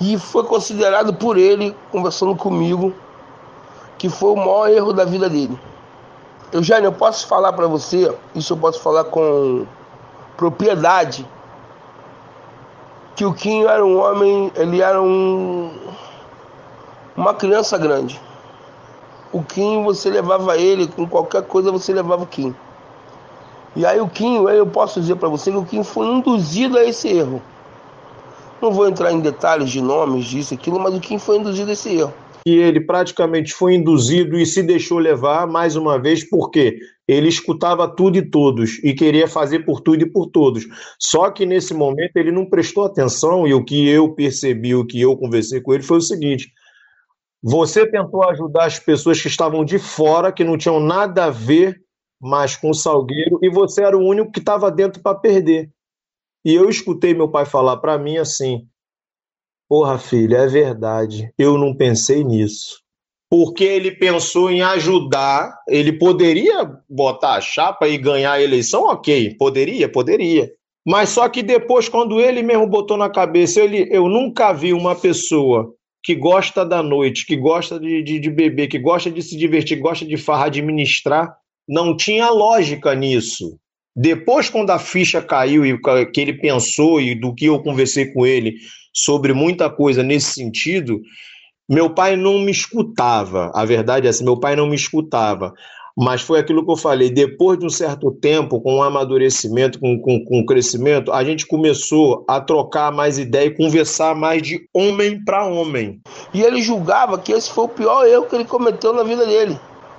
[0.00, 2.92] e foi considerado por ele, conversando comigo,
[3.96, 5.56] que foi o maior erro da vida dele.
[6.52, 9.66] Eugênio, eu posso falar para você, isso eu posso falar com
[10.36, 11.26] propriedade,
[13.14, 15.70] que o Quinho era um homem, ele era um,
[17.16, 18.20] uma criança grande
[19.32, 22.54] o Kim, você levava ele, com qualquer coisa você levava o Kim.
[23.76, 26.84] E aí o Kim, eu posso dizer para você que o Kim foi induzido a
[26.84, 27.40] esse erro.
[28.60, 31.72] Não vou entrar em detalhes de nomes, disso, aquilo, mas o Kim foi induzido a
[31.72, 32.12] esse erro.
[32.46, 37.88] E ele praticamente foi induzido e se deixou levar, mais uma vez, porque ele escutava
[37.88, 40.66] tudo e todos e queria fazer por tudo e por todos.
[40.98, 45.00] Só que nesse momento ele não prestou atenção e o que eu percebi, o que
[45.00, 46.52] eu conversei com ele foi o seguinte:
[47.42, 51.80] você tentou ajudar as pessoas que estavam de fora, que não tinham nada a ver
[52.20, 55.70] mais com o Salgueiro, e você era o único que estava dentro para perder.
[56.44, 58.68] E eu escutei meu pai falar para mim assim:
[59.70, 62.80] Porra, filha, é verdade, eu não pensei nisso.
[63.30, 69.36] Porque ele pensou em ajudar, ele poderia botar a chapa e ganhar a eleição, ok,
[69.38, 70.50] poderia, poderia.
[70.84, 74.96] Mas só que depois, quando ele mesmo botou na cabeça, ele, eu nunca vi uma
[74.96, 75.72] pessoa
[76.02, 79.78] que gosta da noite, que gosta de, de, de beber, que gosta de se divertir,
[79.78, 81.32] gosta de farra, administrar,
[81.68, 83.56] não tinha lógica nisso.
[83.94, 85.78] Depois, quando a ficha caiu e
[86.10, 88.54] que ele pensou e do que eu conversei com ele
[88.92, 91.00] sobre muita coisa nesse sentido,
[91.68, 93.50] meu pai não me escutava.
[93.54, 95.54] A verdade é essa, meu pai não me escutava.
[95.96, 99.78] Mas foi aquilo que eu falei, depois de um certo tempo, com o um amadurecimento,
[99.78, 104.40] com, com, com o crescimento, a gente começou a trocar mais ideia e conversar mais
[104.40, 106.00] de homem para homem.
[106.32, 109.58] E ele julgava que esse foi o pior erro que ele cometeu na vida dele.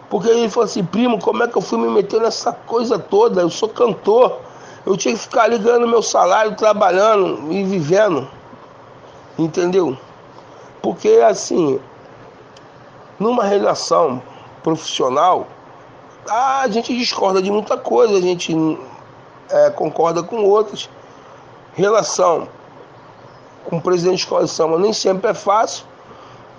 [0.10, 3.42] Porque ele falou assim, primo, como é que eu fui me meter nessa coisa toda?
[3.42, 4.40] Eu sou cantor,
[4.86, 8.28] eu tinha que ficar ali ganhando meu salário, trabalhando e vivendo.
[9.42, 9.98] Entendeu?
[10.84, 11.80] Porque assim,
[13.20, 14.22] numa relação
[14.62, 15.48] profissional,
[16.30, 18.56] a gente discorda de muita coisa, a gente
[19.50, 20.88] é, concorda com outras.
[21.74, 22.48] Relação
[23.66, 25.86] com o presidente de escola de samba nem sempre é fácil,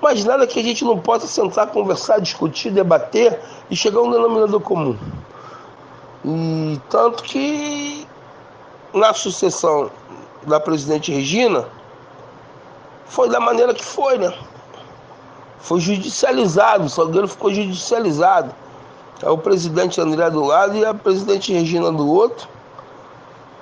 [0.01, 3.39] mas nada que a gente não possa sentar, conversar, discutir, debater
[3.71, 4.99] e chegar a um denominador comum.
[6.25, 8.09] E tanto que
[8.93, 9.89] na sucessão
[10.45, 11.69] da presidente Regina
[13.13, 14.33] foi da maneira que foi, né?
[15.59, 18.53] Foi judicializado, o Salgueiro ficou judicializado
[19.23, 22.49] É o presidente André do lado e a presidente Regina do outro.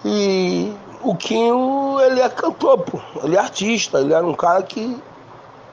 [0.05, 0.73] E
[1.03, 3.01] o Quinho, ele é cantor, pô.
[3.25, 4.97] Ele é artista, ele era um cara que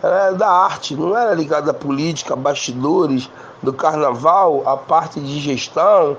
[0.01, 3.29] era da arte, não era ligado à política, bastidores
[3.61, 6.17] do carnaval, a parte de gestão,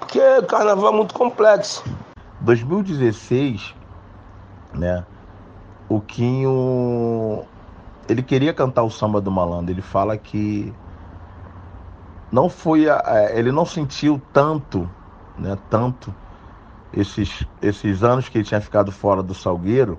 [0.00, 1.84] porque o carnaval é muito complexo.
[2.40, 3.74] 2016,
[4.72, 5.04] né?
[5.94, 7.44] O Quinho
[8.08, 9.72] ele queria cantar o samba do malandro.
[9.72, 10.72] Ele fala que
[12.32, 14.90] não foi a, a, ele não sentiu tanto,
[15.38, 16.12] né, tanto
[16.92, 19.96] esses esses anos que ele tinha ficado fora do Salgueiro,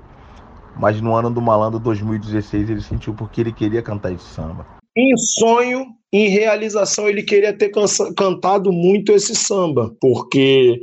[0.77, 4.65] mas no ano do Malandro 2016 ele sentiu porque ele queria cantar esse samba.
[4.97, 7.71] Em sonho, em realização, ele queria ter
[8.17, 10.81] cantado muito esse samba, porque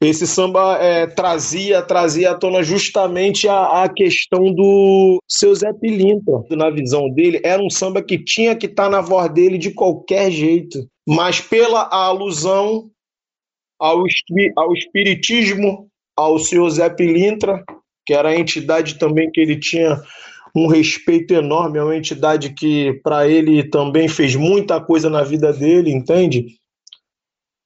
[0.00, 6.44] esse samba é, trazia trazia à tona justamente a, a, questão do seu Zé Pilintra.
[6.50, 9.72] Na visão dele, era um samba que tinha que estar tá na voz dele de
[9.72, 10.86] qualquer jeito.
[11.06, 12.90] Mas pela alusão
[13.78, 14.04] ao,
[14.56, 17.64] ao espiritismo, ao seu Zé Pilintra,
[18.06, 20.00] que era a entidade também que ele tinha
[20.54, 25.52] um respeito enorme, é uma entidade que para ele também fez muita coisa na vida
[25.52, 26.57] dele, entende?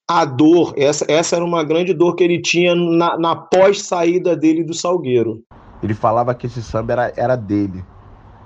[0.08, 4.64] A dor, essa, essa era uma grande dor que ele tinha na, na pós-saída dele
[4.64, 5.42] do Salgueiro.
[5.82, 7.84] Ele falava que esse samba era, era dele,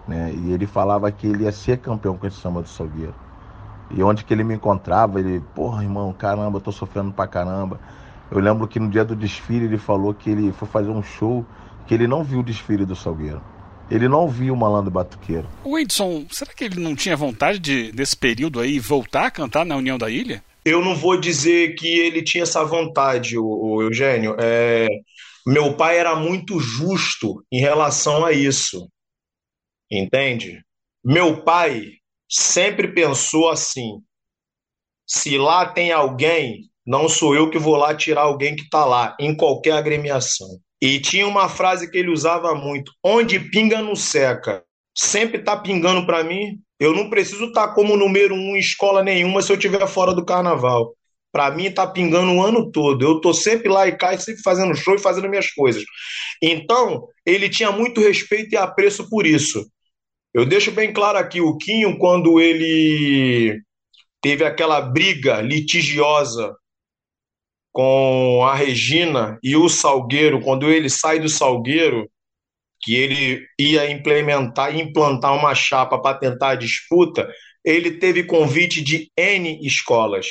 [0.07, 0.33] né?
[0.35, 3.15] E ele falava que ele ia ser campeão com esse samba do Salgueiro.
[3.91, 7.79] E onde que ele me encontrava, ele, porra, irmão, caramba, eu tô sofrendo pra caramba.
[8.31, 11.45] Eu lembro que no dia do desfile ele falou que ele foi fazer um show
[11.87, 13.41] que ele não viu o desfile do Salgueiro.
[13.89, 15.47] Ele não viu o Malandro Batuqueiro.
[15.63, 19.65] O Edson, será que ele não tinha vontade de, desse período aí, voltar a cantar
[19.65, 20.43] na União da Ilha?
[20.67, 24.35] Eu não vou dizer que ele tinha essa vontade, o, o Eugênio.
[24.41, 24.89] É,
[25.47, 28.91] meu pai era muito justo em relação a isso.
[29.89, 30.61] Entende?
[31.05, 31.93] Meu pai
[32.29, 34.03] sempre pensou assim:
[35.07, 39.17] se lá tem alguém, não sou eu que vou lá tirar alguém que está lá,
[39.21, 40.49] em qualquer agremiação.
[40.83, 44.65] E tinha uma frase que ele usava muito: onde pinga não seca.
[44.97, 49.03] Sempre está pingando para mim, eu não preciso estar tá como número um em escola
[49.03, 50.95] nenhuma se eu estiver fora do carnaval.
[51.33, 53.05] Para mim, tá pingando o ano todo.
[53.05, 55.85] Eu tô sempre lá e cai, sempre fazendo show e fazendo minhas coisas.
[56.43, 59.67] Então, ele tinha muito respeito e apreço por isso.
[60.33, 63.61] Eu deixo bem claro aqui, o Quinho, quando ele
[64.23, 66.55] teve aquela briga litigiosa
[67.73, 72.09] com a Regina e o Salgueiro, quando ele sai do Salgueiro,
[72.87, 77.29] que ele ia implementar, implantar uma chapa para tentar a disputa,
[77.65, 80.29] ele teve convite de N escolas.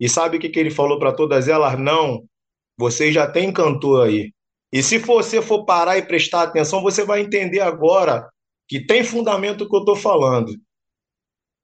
[0.00, 1.78] E sabe o que, que ele falou para todas elas?
[1.78, 2.24] Não,
[2.78, 4.32] você já tem cantor aí.
[4.72, 8.26] E se você for parar e prestar atenção, você vai entender agora
[8.66, 10.50] que tem fundamento o que eu estou falando.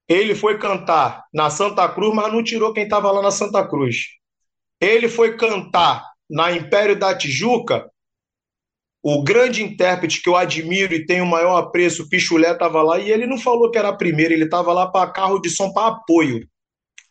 [0.07, 3.97] Ele foi cantar na Santa Cruz, mas não tirou quem estava lá na Santa Cruz.
[4.79, 7.91] Ele foi cantar na Império da Tijuca,
[9.07, 12.99] o grande intérprete que eu admiro e tenho o maior apreço, o Pichulé, estava lá
[12.99, 15.71] e ele não falou que era a primeira, ele estava lá para carro de som
[15.75, 16.49] para apoio.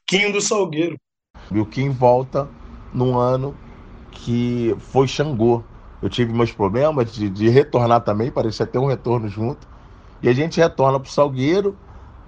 [0.07, 0.97] Quinho do Salgueiro.
[1.51, 2.49] E o Kim volta
[2.91, 3.55] num ano
[4.09, 5.63] que foi Xangô.
[6.01, 9.67] Eu tive meus problemas de, de retornar também, parecia ter um retorno junto.
[10.19, 11.77] E a gente retorna pro Salgueiro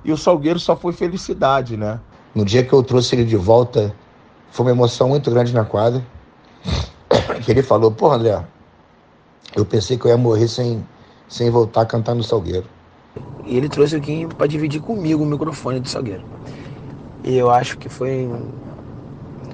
[0.04, 2.00] e o Salgueiro só foi felicidade, né?
[2.36, 3.96] No dia que eu trouxe ele de volta,
[4.52, 6.06] foi uma emoção muito grande na quadra.
[7.44, 8.44] Que ele falou, pô, André,
[9.56, 10.86] eu pensei que eu ia morrer sem,
[11.28, 12.66] sem voltar a cantar no Salgueiro.
[13.46, 16.24] E ele trouxe Kim para dividir comigo o microfone do Salgueiro.
[17.24, 18.30] E eu acho que foi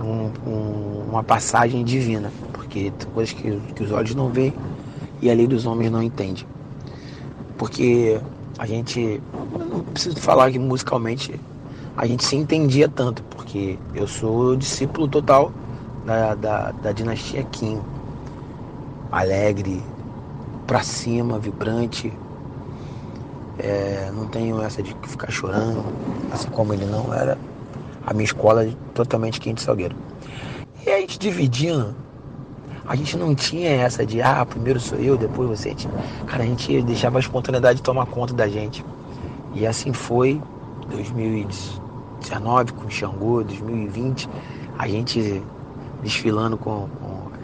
[0.02, 4.54] um, um, uma passagem divina, porque coisas que, que os olhos não veem
[5.22, 6.48] e a lei dos homens não entende.
[7.58, 8.20] Porque
[8.58, 9.22] a gente,
[9.58, 11.40] não preciso falar que musicalmente
[11.96, 15.52] a gente se entendia tanto, porque eu sou discípulo total
[16.06, 17.80] da, da, da dinastia Kim.
[19.12, 19.84] Alegre,
[20.66, 22.12] pra cima, vibrante.
[23.60, 25.84] É, não tenho essa de ficar chorando,
[26.32, 27.38] assim como ele não era
[28.06, 29.96] a minha escola totalmente quente salgueiro.
[30.86, 31.96] E a gente dividindo,
[32.88, 35.76] a gente não tinha essa de, ah, primeiro sou eu, depois você.
[36.26, 38.84] Cara, a gente deixava a espontaneidade tomar conta da gente.
[39.54, 40.42] E assim foi,
[40.90, 44.28] 2019 com Xangô, 2020,
[44.78, 45.44] a gente
[46.02, 46.88] desfilando com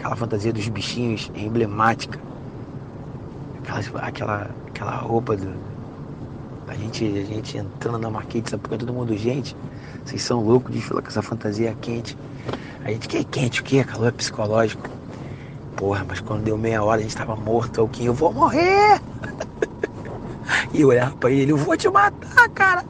[0.08, 2.18] aquela fantasia dos bichinhos emblemática.
[3.60, 5.54] Aquela, aquela, aquela roupa do,
[6.68, 9.56] a gente, a gente entrando na marquete, sabe porque todo mundo, gente,
[10.06, 12.18] vocês são loucos de filar com essa fantasia quente.
[12.86, 13.84] A gente, que é quente, o que?
[13.84, 14.90] Calor psicológico.
[15.76, 18.06] Porra, mas quando deu meia hora a gente tava morto, o que?
[18.06, 19.02] Eu vou morrer!
[20.74, 22.86] e eu olhava pra ele, eu vou te matar, cara!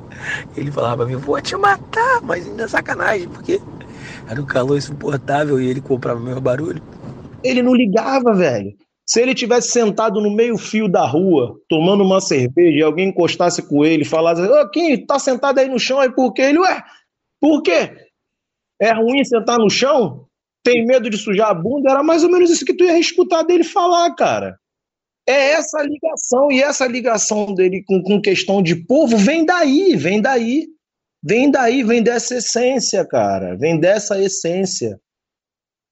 [0.55, 3.59] Ele falava pra mim, vou te matar, mas ainda é sacanagem, porque
[4.27, 6.81] Era um calor insuportável e ele comprava o meu barulho.
[7.43, 8.75] Ele não ligava, velho.
[9.05, 13.85] Se ele tivesse sentado no meio-fio da rua, tomando uma cerveja, e alguém encostasse com
[13.85, 16.41] ele e falasse: Ô, Kim, tá sentado aí no chão aí por quê?
[16.41, 16.83] Ele, ué,
[17.39, 17.95] por quê?
[18.81, 20.25] É ruim sentar no chão?
[20.61, 21.89] Tem medo de sujar a bunda?
[21.89, 24.57] Era mais ou menos isso que tu ia escutar dele falar, cara.
[25.25, 30.21] É essa ligação, e essa ligação dele com, com questão de povo vem daí, vem
[30.21, 30.67] daí.
[31.23, 33.55] Vem daí, vem dessa essência, cara.
[33.55, 34.99] Vem dessa essência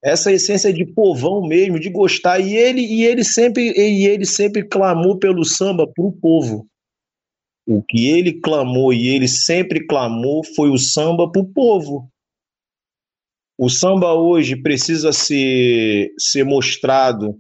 [0.05, 2.39] essa essência de povão mesmo, de gostar.
[2.39, 6.67] E ele, e ele sempre e ele sempre clamou pelo samba para o povo.
[7.67, 12.07] O que ele clamou e ele sempre clamou foi o samba para o povo.
[13.57, 17.39] O samba hoje precisa ser, ser mostrado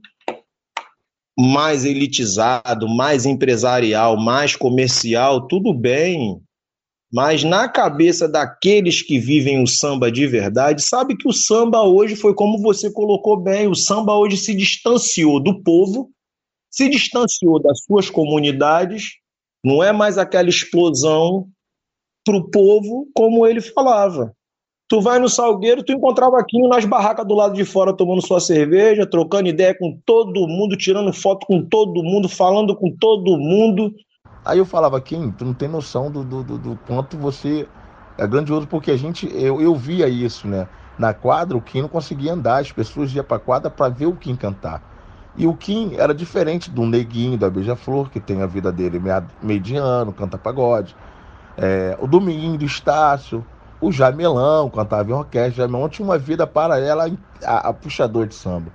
[1.37, 6.41] mais elitizado, mais empresarial, mais comercial, tudo bem.
[7.15, 12.13] Mas na cabeça daqueles que vivem o samba de verdade, sabe que o samba hoje
[12.13, 16.09] foi como você colocou bem: o samba hoje se distanciou do povo,
[16.69, 19.13] se distanciou das suas comunidades,
[19.63, 21.47] não é mais aquela explosão
[22.25, 24.35] para o povo como ele falava.
[24.89, 28.41] Tu vai no Salgueiro, tu encontrava aqui nas barracas do lado de fora tomando sua
[28.41, 33.95] cerveja, trocando ideia com todo mundo, tirando foto com todo mundo, falando com todo mundo.
[34.45, 37.67] Aí eu falava, Kim, tu não tem noção do, do, do, do quanto você
[38.15, 40.67] é grandioso, porque a gente, eu, eu via isso, né?
[40.99, 44.15] Na quadra, o Kim não conseguia andar, as pessoas iam pra quadra para ver o
[44.15, 44.83] Kim cantar.
[45.35, 49.01] E o Kim era diferente do Neguinho, da Beija-Flor, que tem a vida dele
[49.41, 50.95] mediano, canta pagode.
[51.57, 53.43] É, o Dominguinho do Estácio,
[53.81, 55.63] o Jamelão, cantava em orquestra.
[55.63, 57.11] O Jamelão tinha uma vida paralela
[57.43, 58.71] a, a puxador de samba.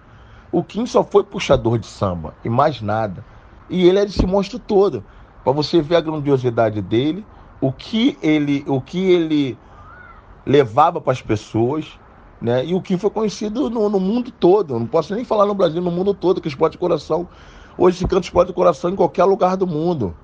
[0.53, 3.25] O Kim só foi puxador de samba e mais nada.
[3.71, 5.03] E ele é esse monstro todo
[5.43, 7.25] para você ver a grandiosidade dele,
[7.61, 9.59] o que ele, o que ele
[10.47, 11.99] levava para as pessoas,
[12.41, 12.65] né?
[12.65, 14.79] E o que foi conhecido no, no, mundo todo.
[14.79, 17.29] Não posso nem falar no Brasil, no mundo todo, que esporte de coração.
[17.77, 20.15] Hoje se canta esporte de coração em qualquer lugar do mundo.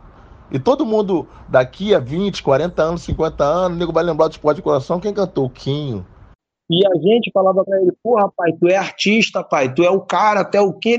[0.50, 4.32] E todo mundo daqui a 20, 40 anos, 50 anos, o nego vai lembrar do
[4.32, 5.50] esporte de coração, quem cantou?
[5.50, 6.06] Quinho.
[6.68, 10.00] E a gente falava para ele, pô, rapaz, tu é artista, pai, tu é o
[10.00, 10.98] cara, até o Quinho.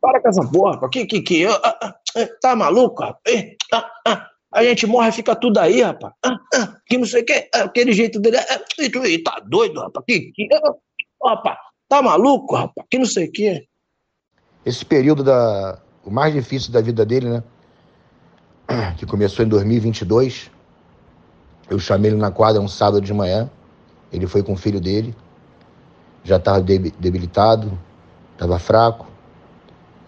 [0.00, 0.90] Para com essa porra, rapaz.
[0.92, 1.46] Que, que, que?
[1.46, 3.56] Ah, ah, ah, tá maluco, rapaz?
[4.52, 6.12] A gente morre fica tudo aí, rapaz.
[6.86, 8.38] Que não sei o que, aquele jeito dele.
[9.22, 10.04] Tá doido, rapaz?
[10.06, 10.48] Que, que,
[11.24, 11.58] rapaz,
[11.88, 12.86] tá maluco, rapaz?
[12.90, 13.66] Que não sei o que.
[14.64, 17.42] Esse período da, o mais difícil da vida dele, né?
[18.98, 20.50] Que começou em 2022.
[21.68, 23.48] Eu chamei ele na quadra um sábado de manhã.
[24.12, 25.14] Ele foi com o filho dele.
[26.24, 27.78] Já estava debilitado,
[28.32, 29.09] estava fraco.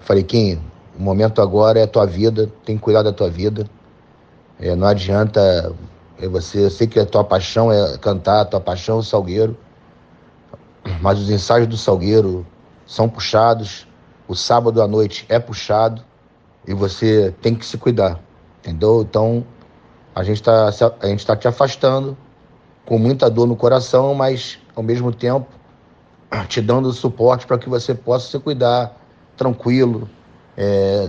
[0.02, 0.60] Falei, Kim,
[0.98, 3.68] o momento agora é a tua vida, tem que cuidar da tua vida.
[4.60, 5.74] É, não adianta
[6.20, 9.02] é você, eu sei que a tua paixão é cantar, a tua paixão é o
[9.02, 9.56] salgueiro,
[11.00, 12.46] mas os ensaios do salgueiro
[12.86, 13.88] são puxados,
[14.28, 16.02] o sábado à noite é puxado
[16.66, 18.20] e você tem que se cuidar,
[18.60, 19.02] entendeu?
[19.02, 19.44] Então
[20.14, 20.68] a gente está
[21.00, 22.16] a gente tá te afastando
[22.86, 25.48] com muita dor no coração, mas ao mesmo tempo
[26.46, 29.01] te dando suporte para que você possa se cuidar
[29.36, 30.08] tranquilo,
[30.56, 31.08] é,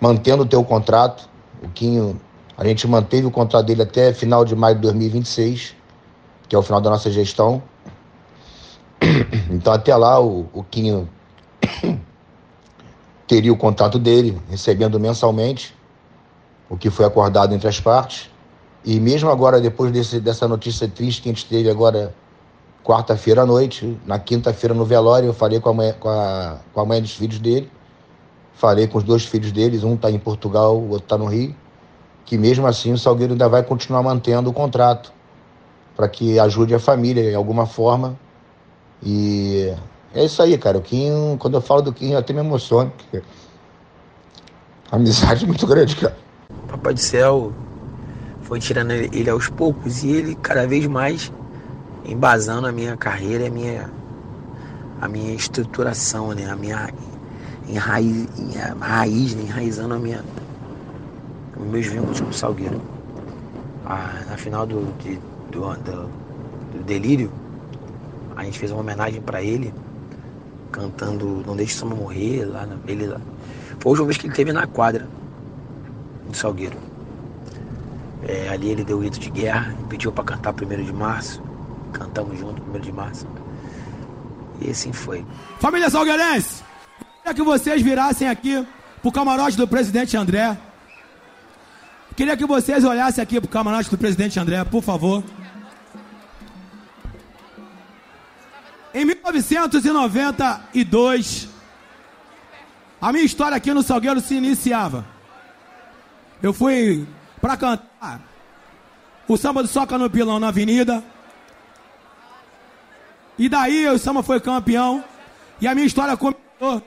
[0.00, 1.28] mantendo o teu contrato.
[1.62, 2.20] O Quinho,
[2.56, 5.74] a gente manteve o contrato dele até final de maio de 2026,
[6.48, 7.62] que é o final da nossa gestão.
[9.50, 11.08] Então até lá o, o Quinho
[13.26, 15.74] teria o contrato dele, recebendo mensalmente
[16.68, 18.30] o que foi acordado entre as partes.
[18.84, 22.14] E mesmo agora, depois desse, dessa notícia triste que a gente teve agora
[22.86, 26.80] quarta-feira à noite, na quinta-feira no velório, eu falei com a, mãe, com, a, com
[26.80, 27.68] a mãe dos filhos dele,
[28.54, 31.52] falei com os dois filhos deles, um está em Portugal, o outro está no Rio,
[32.24, 35.12] que mesmo assim o Salgueiro ainda vai continuar mantendo o contrato
[35.96, 38.16] para que ajude a família de alguma forma.
[39.02, 39.74] E
[40.14, 40.78] é isso aí, cara.
[40.78, 43.20] O Kim, quando eu falo do Kim, eu até me emociono, porque
[44.92, 46.16] a amizade é muito grande, cara.
[46.68, 47.52] Papai do céu
[48.42, 51.32] foi tirando ele aos poucos e ele cada vez mais
[52.06, 53.90] embasando a minha carreira e a minha,
[55.00, 56.48] a minha estruturação, né?
[56.48, 56.88] A minha
[57.68, 58.28] enraiz,
[58.80, 59.42] raiz, né?
[59.42, 60.24] enraizando a minha,
[61.58, 62.80] os meus vínculos com o Salgueiro.
[63.84, 65.18] Ah, na final do, de,
[65.50, 66.08] do, do,
[66.72, 67.30] do, Delírio,
[68.36, 69.72] a gente fez uma homenagem para ele,
[70.70, 73.20] cantando Não Deixe Samba Morrer, lá na, ele lá.
[73.80, 75.08] Foi a última vez que ele teve na quadra
[76.28, 76.76] do Salgueiro.
[78.26, 81.40] É, ali ele deu o grito de guerra, pediu para cantar primeiro de março.
[81.98, 83.26] Cantamos junto, primeiro de março.
[84.60, 85.26] E assim foi.
[85.58, 86.62] Família Salgueirense,
[87.18, 88.64] queria que vocês virassem aqui
[89.00, 90.56] pro camarote do presidente André.
[92.14, 95.24] Queria que vocês olhassem aqui pro camarote do presidente André, por favor.
[98.94, 101.48] Em 1992,
[103.00, 105.04] a minha história aqui no Salgueiro se iniciava.
[106.42, 107.06] Eu fui
[107.40, 108.20] para cantar
[109.28, 111.04] o samba do Soca no Pilão na Avenida.
[113.38, 115.04] E daí o samba foi campeão.
[115.60, 116.82] E a minha história começou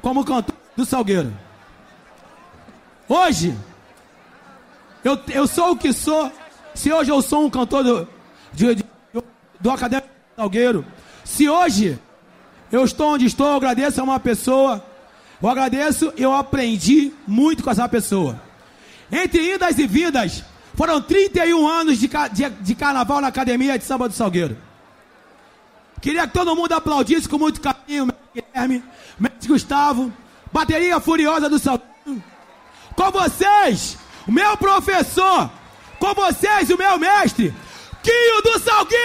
[0.00, 1.32] como cantor do Salgueiro.
[3.08, 3.56] Hoje,
[5.04, 6.30] eu, eu sou o que sou.
[6.74, 8.08] Se hoje eu sou um cantor do,
[8.52, 8.84] de, de,
[9.60, 10.84] do Acadêmico Salgueiro,
[11.24, 11.98] se hoje
[12.70, 14.84] eu estou onde estou, eu agradeço a uma pessoa,
[15.42, 18.40] eu agradeço, eu aprendi muito com essa pessoa.
[19.10, 20.44] Entre idas e vidas,
[20.74, 24.56] foram 31 anos de, de, de carnaval na Academia de Samba do Salgueiro.
[26.00, 28.82] Queria que todo mundo aplaudisse com muito carinho, Guilherme,
[29.18, 30.10] Mestre Gustavo,
[30.50, 32.22] bateria furiosa do Salgueiro.
[32.96, 35.50] Com vocês, o meu professor,
[35.98, 37.54] com vocês, o meu mestre,
[38.02, 39.00] Quinho do Salgueiro!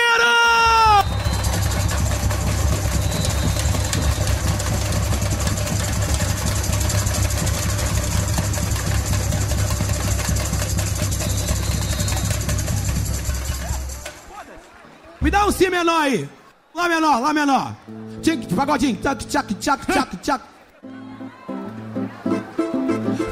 [15.20, 16.30] Me dá um si menor aí.
[16.76, 17.74] Lá menor, lá menor.
[18.22, 18.98] Tchic, pagodinho.
[18.98, 20.44] Tchac, tchac, tchac, tchac, tchac.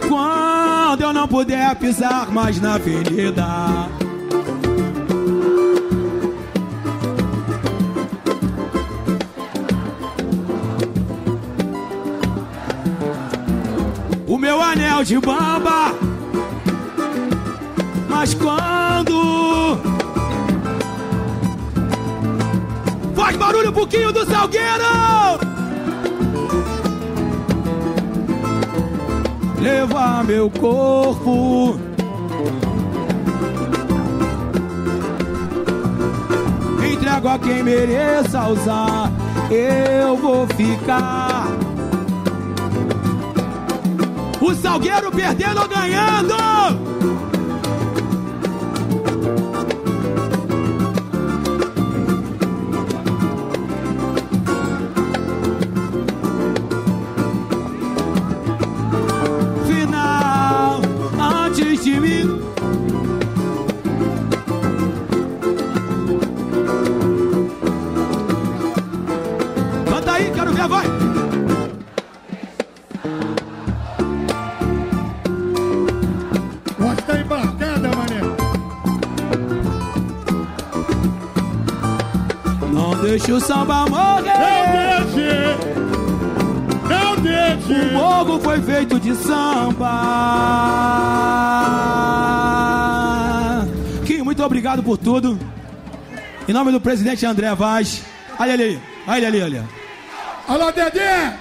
[0.08, 3.46] Quando eu não puder pisar mais na avenida.
[14.26, 15.94] O meu anel de bamba.
[18.08, 20.03] Mas quando
[23.24, 24.84] Faz barulho um pouquinho do Salgueiro!
[29.62, 31.80] Levar meu corpo.
[36.86, 39.10] Entrego a quem mereça usar.
[39.50, 41.48] Eu vou ficar.
[44.42, 46.34] O Salgueiro perdendo ou ganhando!
[83.34, 84.34] O samba morrer.
[84.40, 85.58] Não deixe,
[86.90, 87.90] não deixe.
[87.90, 89.90] O morro foi feito de samba.
[94.06, 95.40] Kim, muito obrigado por tudo.
[96.48, 98.04] Em nome do presidente André Vaz.
[98.40, 99.70] Olha ali, olha ali, olha.
[100.48, 101.38] Alô, Dedé!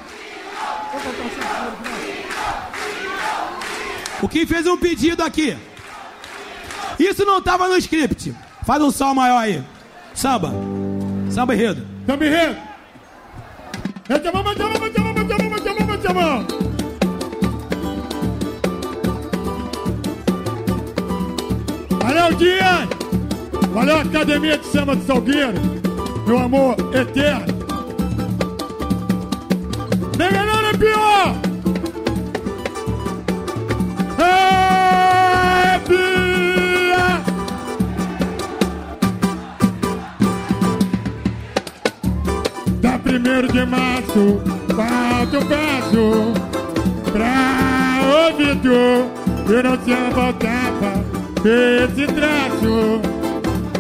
[4.23, 5.57] O Kim fez um pedido aqui.
[6.99, 8.35] Isso não estava no script.
[8.65, 9.63] Faz um sol maior aí.
[10.15, 10.53] Samba.
[11.33, 11.83] Samba enredo.
[12.07, 12.57] Samba enredo.
[14.07, 15.87] Mete a mão, mete a mão, mete a mão, mete a mão, mete a mão,
[15.87, 16.47] mete a mão.
[22.03, 22.89] Valeu, Dias.
[23.73, 25.55] Valeu, Academia de Samba de Salgueiro.
[26.27, 27.47] Meu amor eterno.
[30.19, 31.42] Nem melhor nem pior.
[43.43, 44.41] Primeiro de março,
[44.77, 46.33] falta o passo
[47.11, 49.11] pra ouvido.
[49.49, 51.05] Eu não tinha voltava
[51.45, 53.01] esse traço.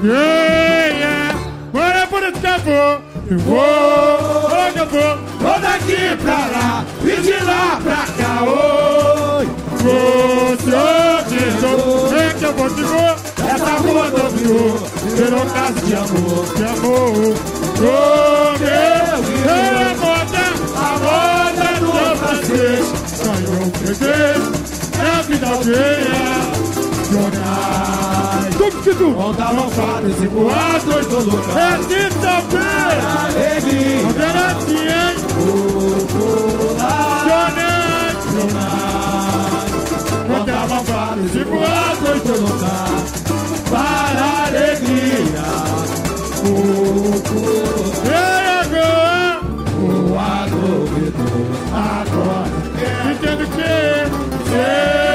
[0.02, 1.38] Yeah, yeah.
[1.72, 3.02] Bora por esse tempo.
[3.30, 3.58] Eu vou,
[4.66, 5.16] onde eu vou?
[5.38, 8.42] Vou daqui pra lá e de lá pra cá.
[8.42, 9.48] Oi,
[9.78, 10.72] você
[11.28, 13.16] tesouro, é que eu vou te vou.
[13.48, 14.76] Essa rua do Rio,
[15.14, 17.51] virou casa de amor, de amor.
[17.84, 20.44] Oh, meu, é a moda,
[20.76, 22.86] a moda do francês.
[23.24, 24.42] Ganhou um freguês,
[24.98, 26.22] é a vida alheia.
[27.10, 28.54] Jornais,
[29.14, 31.56] Contavam fatos e boatos do lugar.
[31.58, 33.02] é quinta-feira.
[33.24, 35.16] Alegria, Alternativa, hein?
[36.62, 37.12] popular,
[38.32, 39.70] Jornais,
[40.28, 40.82] Contavam
[41.34, 42.92] e boatos do lugar.
[43.70, 45.91] Para alegria, e
[51.72, 52.50] agora?
[53.12, 55.11] entendo que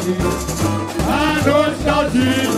[0.00, 2.48] A nostalgia,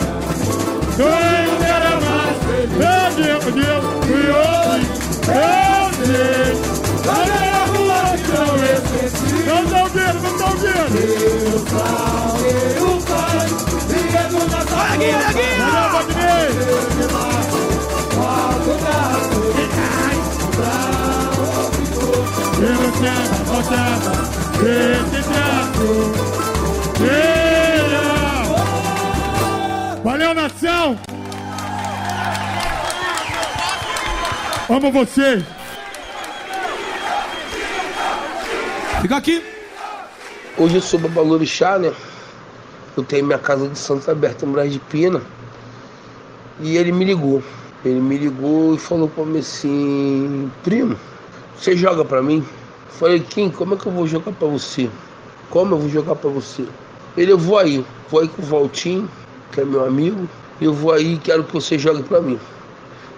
[0.94, 2.38] sonho era mais.
[2.70, 4.86] Meu Deus, Deus, fui hoje,
[5.26, 6.54] eu sei.
[7.04, 9.30] Olha a rua que não esqueci.
[9.44, 10.96] Não estão vendo, não estão vendo.
[11.02, 13.48] Eu salvei o pai,
[13.88, 15.48] vivendo na sua aqui, aqui.
[15.58, 16.46] Olha, Valdinei.
[22.60, 24.12] Pelo céu, voltava,
[24.62, 25.21] esse traço.
[34.72, 35.44] Amo vocês!
[39.02, 39.44] Fica aqui.
[40.56, 41.92] Hoje eu sou babalorixá, né?
[42.96, 45.20] Eu tenho minha casa de santos aberta em Brás de Pina.
[46.58, 47.42] E ele me ligou.
[47.84, 50.98] Ele me ligou e falou pra mim assim, primo,
[51.54, 52.42] você joga pra mim?
[52.92, 54.88] Falei, Kim, como é que eu vou jogar pra você?
[55.50, 56.64] Como eu vou jogar pra você?
[57.14, 59.06] Ele, eu vou aí, vou aí com o Valtinho,
[59.52, 60.26] que é meu amigo,
[60.62, 62.40] eu vou aí e quero que você jogue pra mim.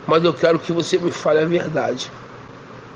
[0.06, 2.10] Mas eu quero que você me fale a verdade.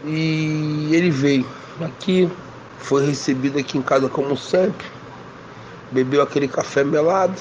[0.04, 1.46] E ele veio
[1.80, 2.30] aqui,
[2.78, 4.86] foi recebido aqui em casa como sempre,
[5.90, 7.40] bebeu aquele café melado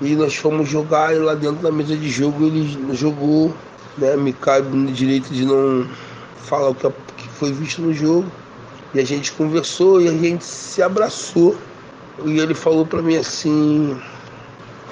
[0.00, 3.54] e nós fomos jogar e lá dentro da mesa de jogo ele jogou,
[3.96, 4.16] né?
[4.16, 5.86] Me cabe no direito de não
[6.36, 8.26] falar o que foi visto no jogo.
[8.94, 11.56] E a gente conversou e a gente se abraçou.
[12.24, 13.96] E ele falou para mim assim: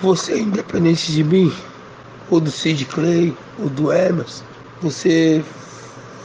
[0.00, 1.52] Você é independente de mim,
[2.30, 4.44] ou do Sid Clay, ou do Emerson,
[4.80, 5.44] você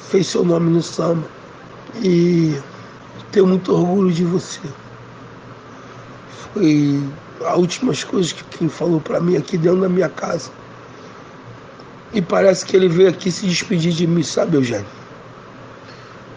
[0.10, 1.28] fez seu nome no samba.
[2.04, 2.56] E
[3.32, 4.62] tenho muito orgulho de você.
[6.54, 7.04] Foi
[7.46, 10.52] as últimas coisas que quem falou para mim aqui dentro da minha casa.
[12.14, 14.86] E parece que ele veio aqui se despedir de mim, sabe, Eugênio?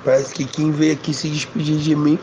[0.04, 2.18] Parece que quem veio aqui se despedir de mim.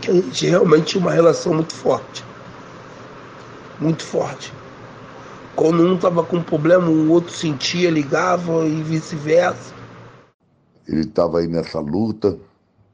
[0.00, 2.24] Que a gente realmente tinha uma relação muito forte.
[3.80, 4.52] Muito forte.
[5.54, 9.72] Quando um estava com um problema, o outro sentia, ligava e vice-versa.
[10.86, 12.38] Ele estava aí nessa luta,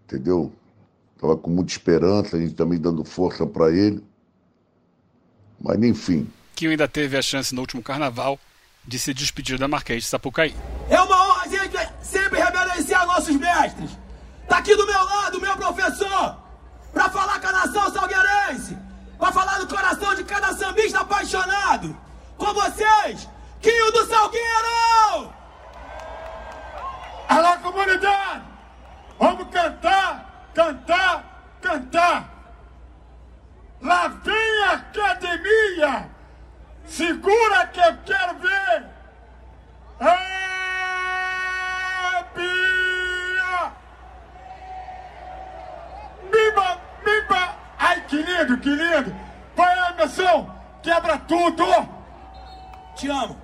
[0.05, 0.53] entendeu?
[1.15, 4.03] Estava com muita esperança, a gente também dando força para ele.
[5.61, 6.29] Mas enfim.
[6.55, 8.39] Que ainda teve a chance no último carnaval
[8.87, 10.55] de se despedir da Marquês de Sapucaí.
[10.89, 13.91] É uma honra a gente sempre reverenciar nossos mestres.
[14.49, 16.37] Tá aqui do meu lado o meu professor,
[16.93, 18.77] para falar com a nação salgueirense,
[19.21, 21.95] para falar do coração de cada sambista apaixonado.
[22.39, 23.29] Com vocês,
[23.61, 25.35] Quinho do Salgueiro!
[27.29, 28.43] Alô, comunidade!
[29.19, 31.25] Vamos cantar, cantar,
[31.61, 32.31] cantar!
[33.83, 36.11] Lá vem a academia!
[36.87, 38.87] Segura que eu quero ver!
[40.01, 40.41] É,
[42.35, 43.73] Bia!
[46.33, 47.60] Bimba, bimba!
[47.81, 49.17] Ai, que lindo, que lindo!
[49.57, 50.55] Vai, Emerson!
[50.83, 51.65] Quebra tudo!
[52.95, 53.41] Te amo!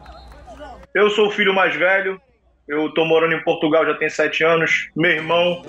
[0.94, 2.20] Eu sou o filho mais velho,
[2.68, 4.90] eu tô morando em Portugal já tem sete anos.
[4.94, 5.64] Meu irmão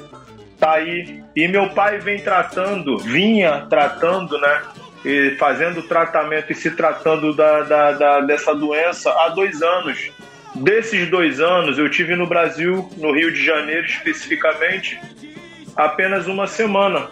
[0.59, 1.23] tá aí.
[1.33, 4.61] E meu pai vem tratando, vinha tratando, né?
[5.05, 10.11] E fazendo tratamento e se tratando da, da, da, dessa doença há dois anos.
[10.55, 14.99] Desses dois anos, eu tive no Brasil, no Rio de Janeiro especificamente,
[15.75, 17.07] apenas uma semana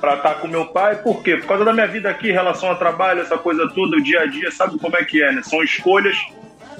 [0.00, 0.96] para estar com meu pai.
[0.96, 1.36] Por quê?
[1.36, 4.20] Por causa da minha vida aqui, em relação ao trabalho, essa coisa toda, o dia
[4.20, 5.42] a dia, sabe como é que é, né?
[5.42, 6.16] São escolhas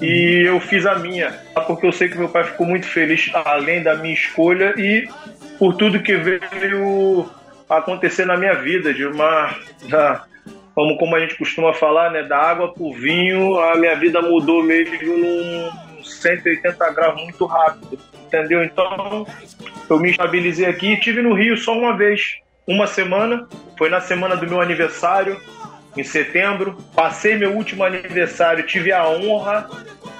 [0.01, 1.31] e eu fiz a minha,
[1.67, 5.09] porque eu sei que meu pai ficou muito feliz além da minha escolha e
[5.57, 7.29] por tudo que veio
[7.69, 9.53] acontecer na minha vida, de uma
[9.89, 10.23] da,
[10.73, 14.63] como, como a gente costuma falar, né, da água pro vinho, a minha vida mudou
[14.63, 15.69] mesmo num
[16.01, 18.63] 180 graus muito rápido, entendeu?
[18.63, 19.27] Então,
[19.89, 22.37] eu me estabilizei aqui e tive no Rio só uma vez,
[22.69, 25.41] uma semana, foi na semana do meu aniversário,
[25.97, 26.77] em setembro.
[26.95, 29.67] Passei meu último aniversário, tive a honra,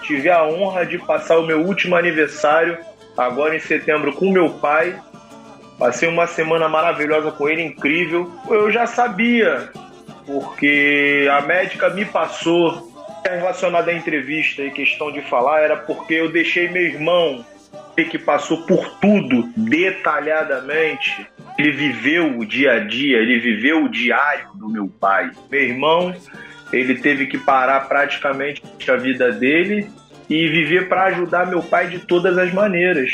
[0.01, 2.75] tive a honra de passar o meu último aniversário
[3.15, 4.99] agora em setembro com meu pai.
[5.77, 8.31] Passei uma semana maravilhosa com ele, incrível.
[8.49, 9.69] Eu já sabia,
[10.25, 12.89] porque a médica me passou
[13.23, 17.45] relacionada à entrevista e questão de falar era porque eu deixei meu irmão
[18.05, 21.28] que passou por tudo detalhadamente.
[21.59, 25.29] Ele viveu o dia a dia, ele viveu o diário do meu pai.
[25.51, 26.15] Meu irmão,
[26.71, 29.89] ele teve que parar praticamente a vida dele
[30.29, 33.11] e viver para ajudar meu pai de todas as maneiras.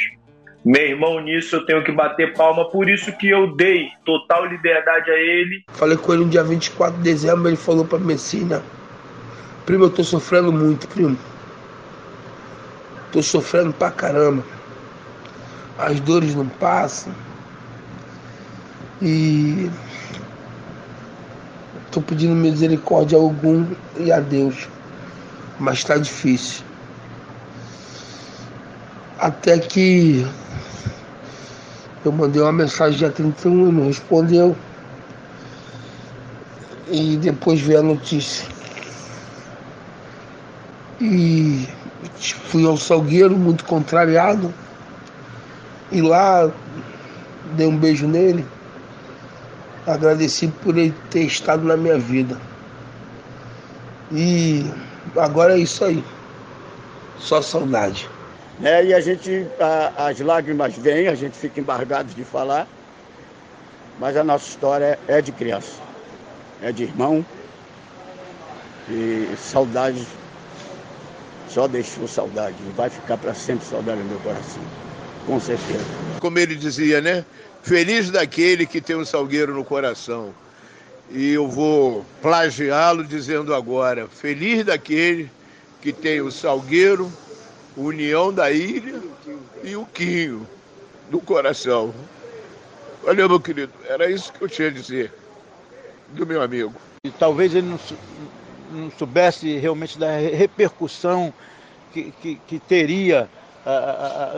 [0.64, 5.10] Meu irmão, nisso eu tenho que bater palma, por isso que eu dei total liberdade
[5.10, 5.64] a ele.
[5.74, 8.64] Falei com ele no dia 24 de dezembro, ele falou pra Messina,
[9.66, 11.18] primo, eu tô sofrendo muito, primo.
[13.12, 14.44] Tô sofrendo pra caramba
[15.78, 17.14] as dores não passam.
[19.02, 19.70] E
[21.86, 23.66] estou pedindo misericórdia a algum
[23.98, 24.68] e a Deus,
[25.60, 26.64] mas está difícil.
[29.20, 30.26] Até que
[32.06, 34.56] eu mandei uma mensagem dia 31 e não respondeu.
[36.88, 38.48] E depois veio a notícia.
[41.02, 41.68] E
[42.20, 44.54] fui ao Salgueiro muito contrariado.
[45.92, 46.52] E lá
[47.56, 48.46] dei um beijo nele.
[49.88, 52.40] Agradeci por ele ter estado na minha vida.
[54.12, 54.66] E
[55.16, 56.04] agora é isso aí.
[57.20, 58.10] Só saudade.
[58.64, 62.68] É, e a gente, a, as lágrimas vêm, a gente fica embargado de falar,
[64.00, 65.74] mas a nossa história é de criança,
[66.62, 67.26] é de irmão,
[68.90, 70.08] e saudade,
[71.50, 74.62] só deixou saudade, vai ficar para sempre saudade no meu coração,
[75.26, 75.84] com certeza.
[76.22, 77.26] Como ele dizia, né?
[77.66, 80.32] Feliz daquele que tem um salgueiro no coração.
[81.10, 85.32] E eu vou plagiá-lo dizendo agora: feliz daquele
[85.82, 87.12] que tem o salgueiro
[87.76, 89.02] União da Ilha
[89.64, 90.48] e o Quinho
[91.10, 91.92] do coração.
[93.04, 93.74] Valeu, meu querido.
[93.90, 95.12] Era isso que eu tinha a dizer
[96.10, 96.74] do meu amigo.
[97.04, 97.80] E talvez ele não,
[98.72, 101.34] não soubesse realmente da repercussão
[101.92, 103.28] que, que, que teria,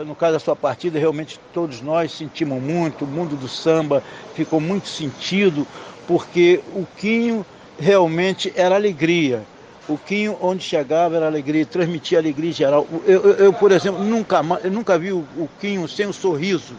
[0.06, 4.02] no caso da sua partida, realmente todos nós sentimos muito, o mundo do samba
[4.34, 5.66] ficou muito sentido,
[6.06, 7.44] porque o Quinho
[7.78, 9.42] realmente era alegria
[9.88, 12.86] o Quinho, onde chegava, era alegria, transmitia alegria geral.
[13.06, 16.74] Eu, eu, eu por exemplo, nunca, eu nunca vi o, o Quinho sem um sorriso.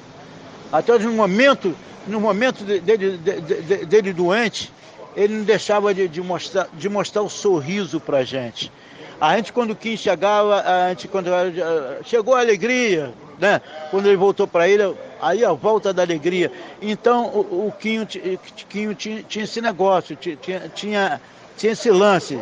[0.72, 1.76] Até no momento,
[2.08, 4.72] no momento dele, dele, dele doente,
[5.16, 8.72] ele não deixava de, de, mostrar, de mostrar o sorriso para gente.
[9.20, 11.30] A gente, quando o Quinho chegava, a gente, quando
[12.06, 13.62] chegou a alegria, né?
[13.92, 16.52] Quando ele voltou para ele, aí a volta da alegria.
[16.82, 18.08] Então, o, o Quinho,
[18.70, 20.38] Quinho tinha, tinha, esse negócio, tinha,
[20.74, 21.22] tinha,
[21.58, 22.40] tinha esse lance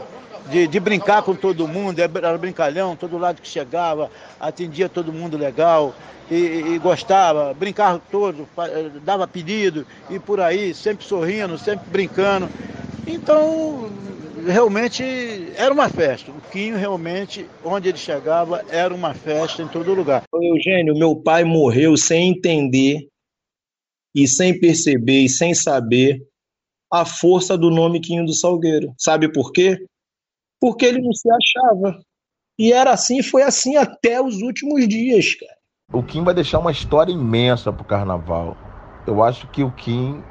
[0.49, 4.09] de, de, brincar com todo mundo, era brincalhão, todo lado que chegava,
[4.39, 5.93] atendia todo mundo legal
[6.29, 8.47] e, e gostava, brincava todo,
[9.03, 12.49] dava pedido e por aí, sempre sorrindo, sempre brincando.
[13.05, 13.89] Então,
[14.45, 15.03] realmente
[15.55, 16.31] era uma festa.
[16.31, 20.23] O Quinho realmente, onde ele chegava, era uma festa em todo lugar.
[20.33, 23.07] Eugênio, meu pai morreu sem entender
[24.15, 26.21] e sem perceber e sem saber
[26.91, 28.93] a força do nome Quinho do Salgueiro.
[28.97, 29.77] Sabe por quê?
[30.59, 31.99] porque ele não se achava.
[32.59, 35.57] E era assim, foi assim até os últimos dias, cara.
[35.93, 38.57] O Kim vai deixar uma história imensa pro carnaval.
[39.05, 40.21] Eu acho que o Kim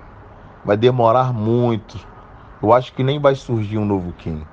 [0.64, 1.96] vai demorar muito.
[2.66, 4.44] Eu acho que nem vai surgir um novo Kim.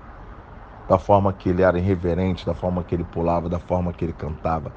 [0.88, 4.14] Da forma que ele era irreverente, da forma que ele pulava, da forma que ele
[4.14, 4.72] cantava.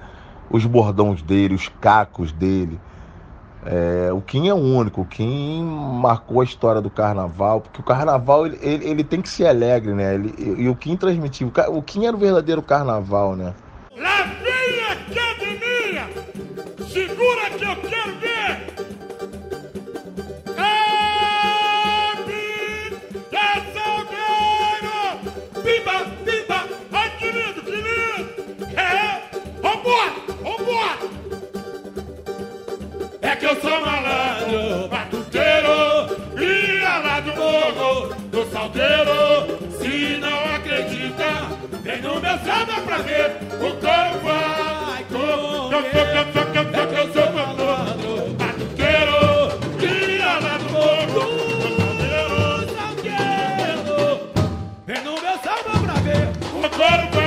[0.49, 2.81] Os bordões dele, os cacos dele.
[3.67, 5.63] É, o Kim é único, o Kim
[6.01, 9.93] marcou a história do carnaval, porque o carnaval ele, ele, ele tem que ser alegre,
[9.93, 10.15] né?
[10.15, 11.53] Ele, e o Kim transmitiu.
[11.69, 13.53] O Kim era o verdadeiro carnaval, né?
[13.99, 14.25] Lá
[38.37, 39.57] do salteiro.
[39.81, 41.49] Se não acredita,
[41.83, 45.97] vem no meu samba pra ver o corpo vai comer.
[46.73, 49.19] É que eu sou malandro, batuteiro,
[49.81, 51.23] ia lá do morro,
[52.67, 53.99] do salteiro.
[54.87, 57.26] Vem no meu samba pra ver o corpo vai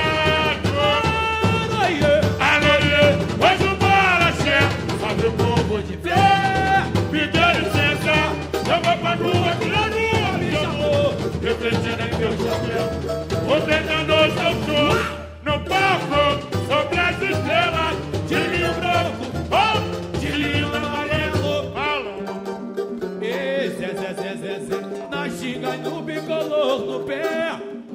[25.78, 27.22] no bicolor no pé.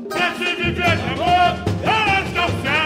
[0.09, 1.51] Pra se viver de amor,
[1.83, 2.84] elas calçadas, com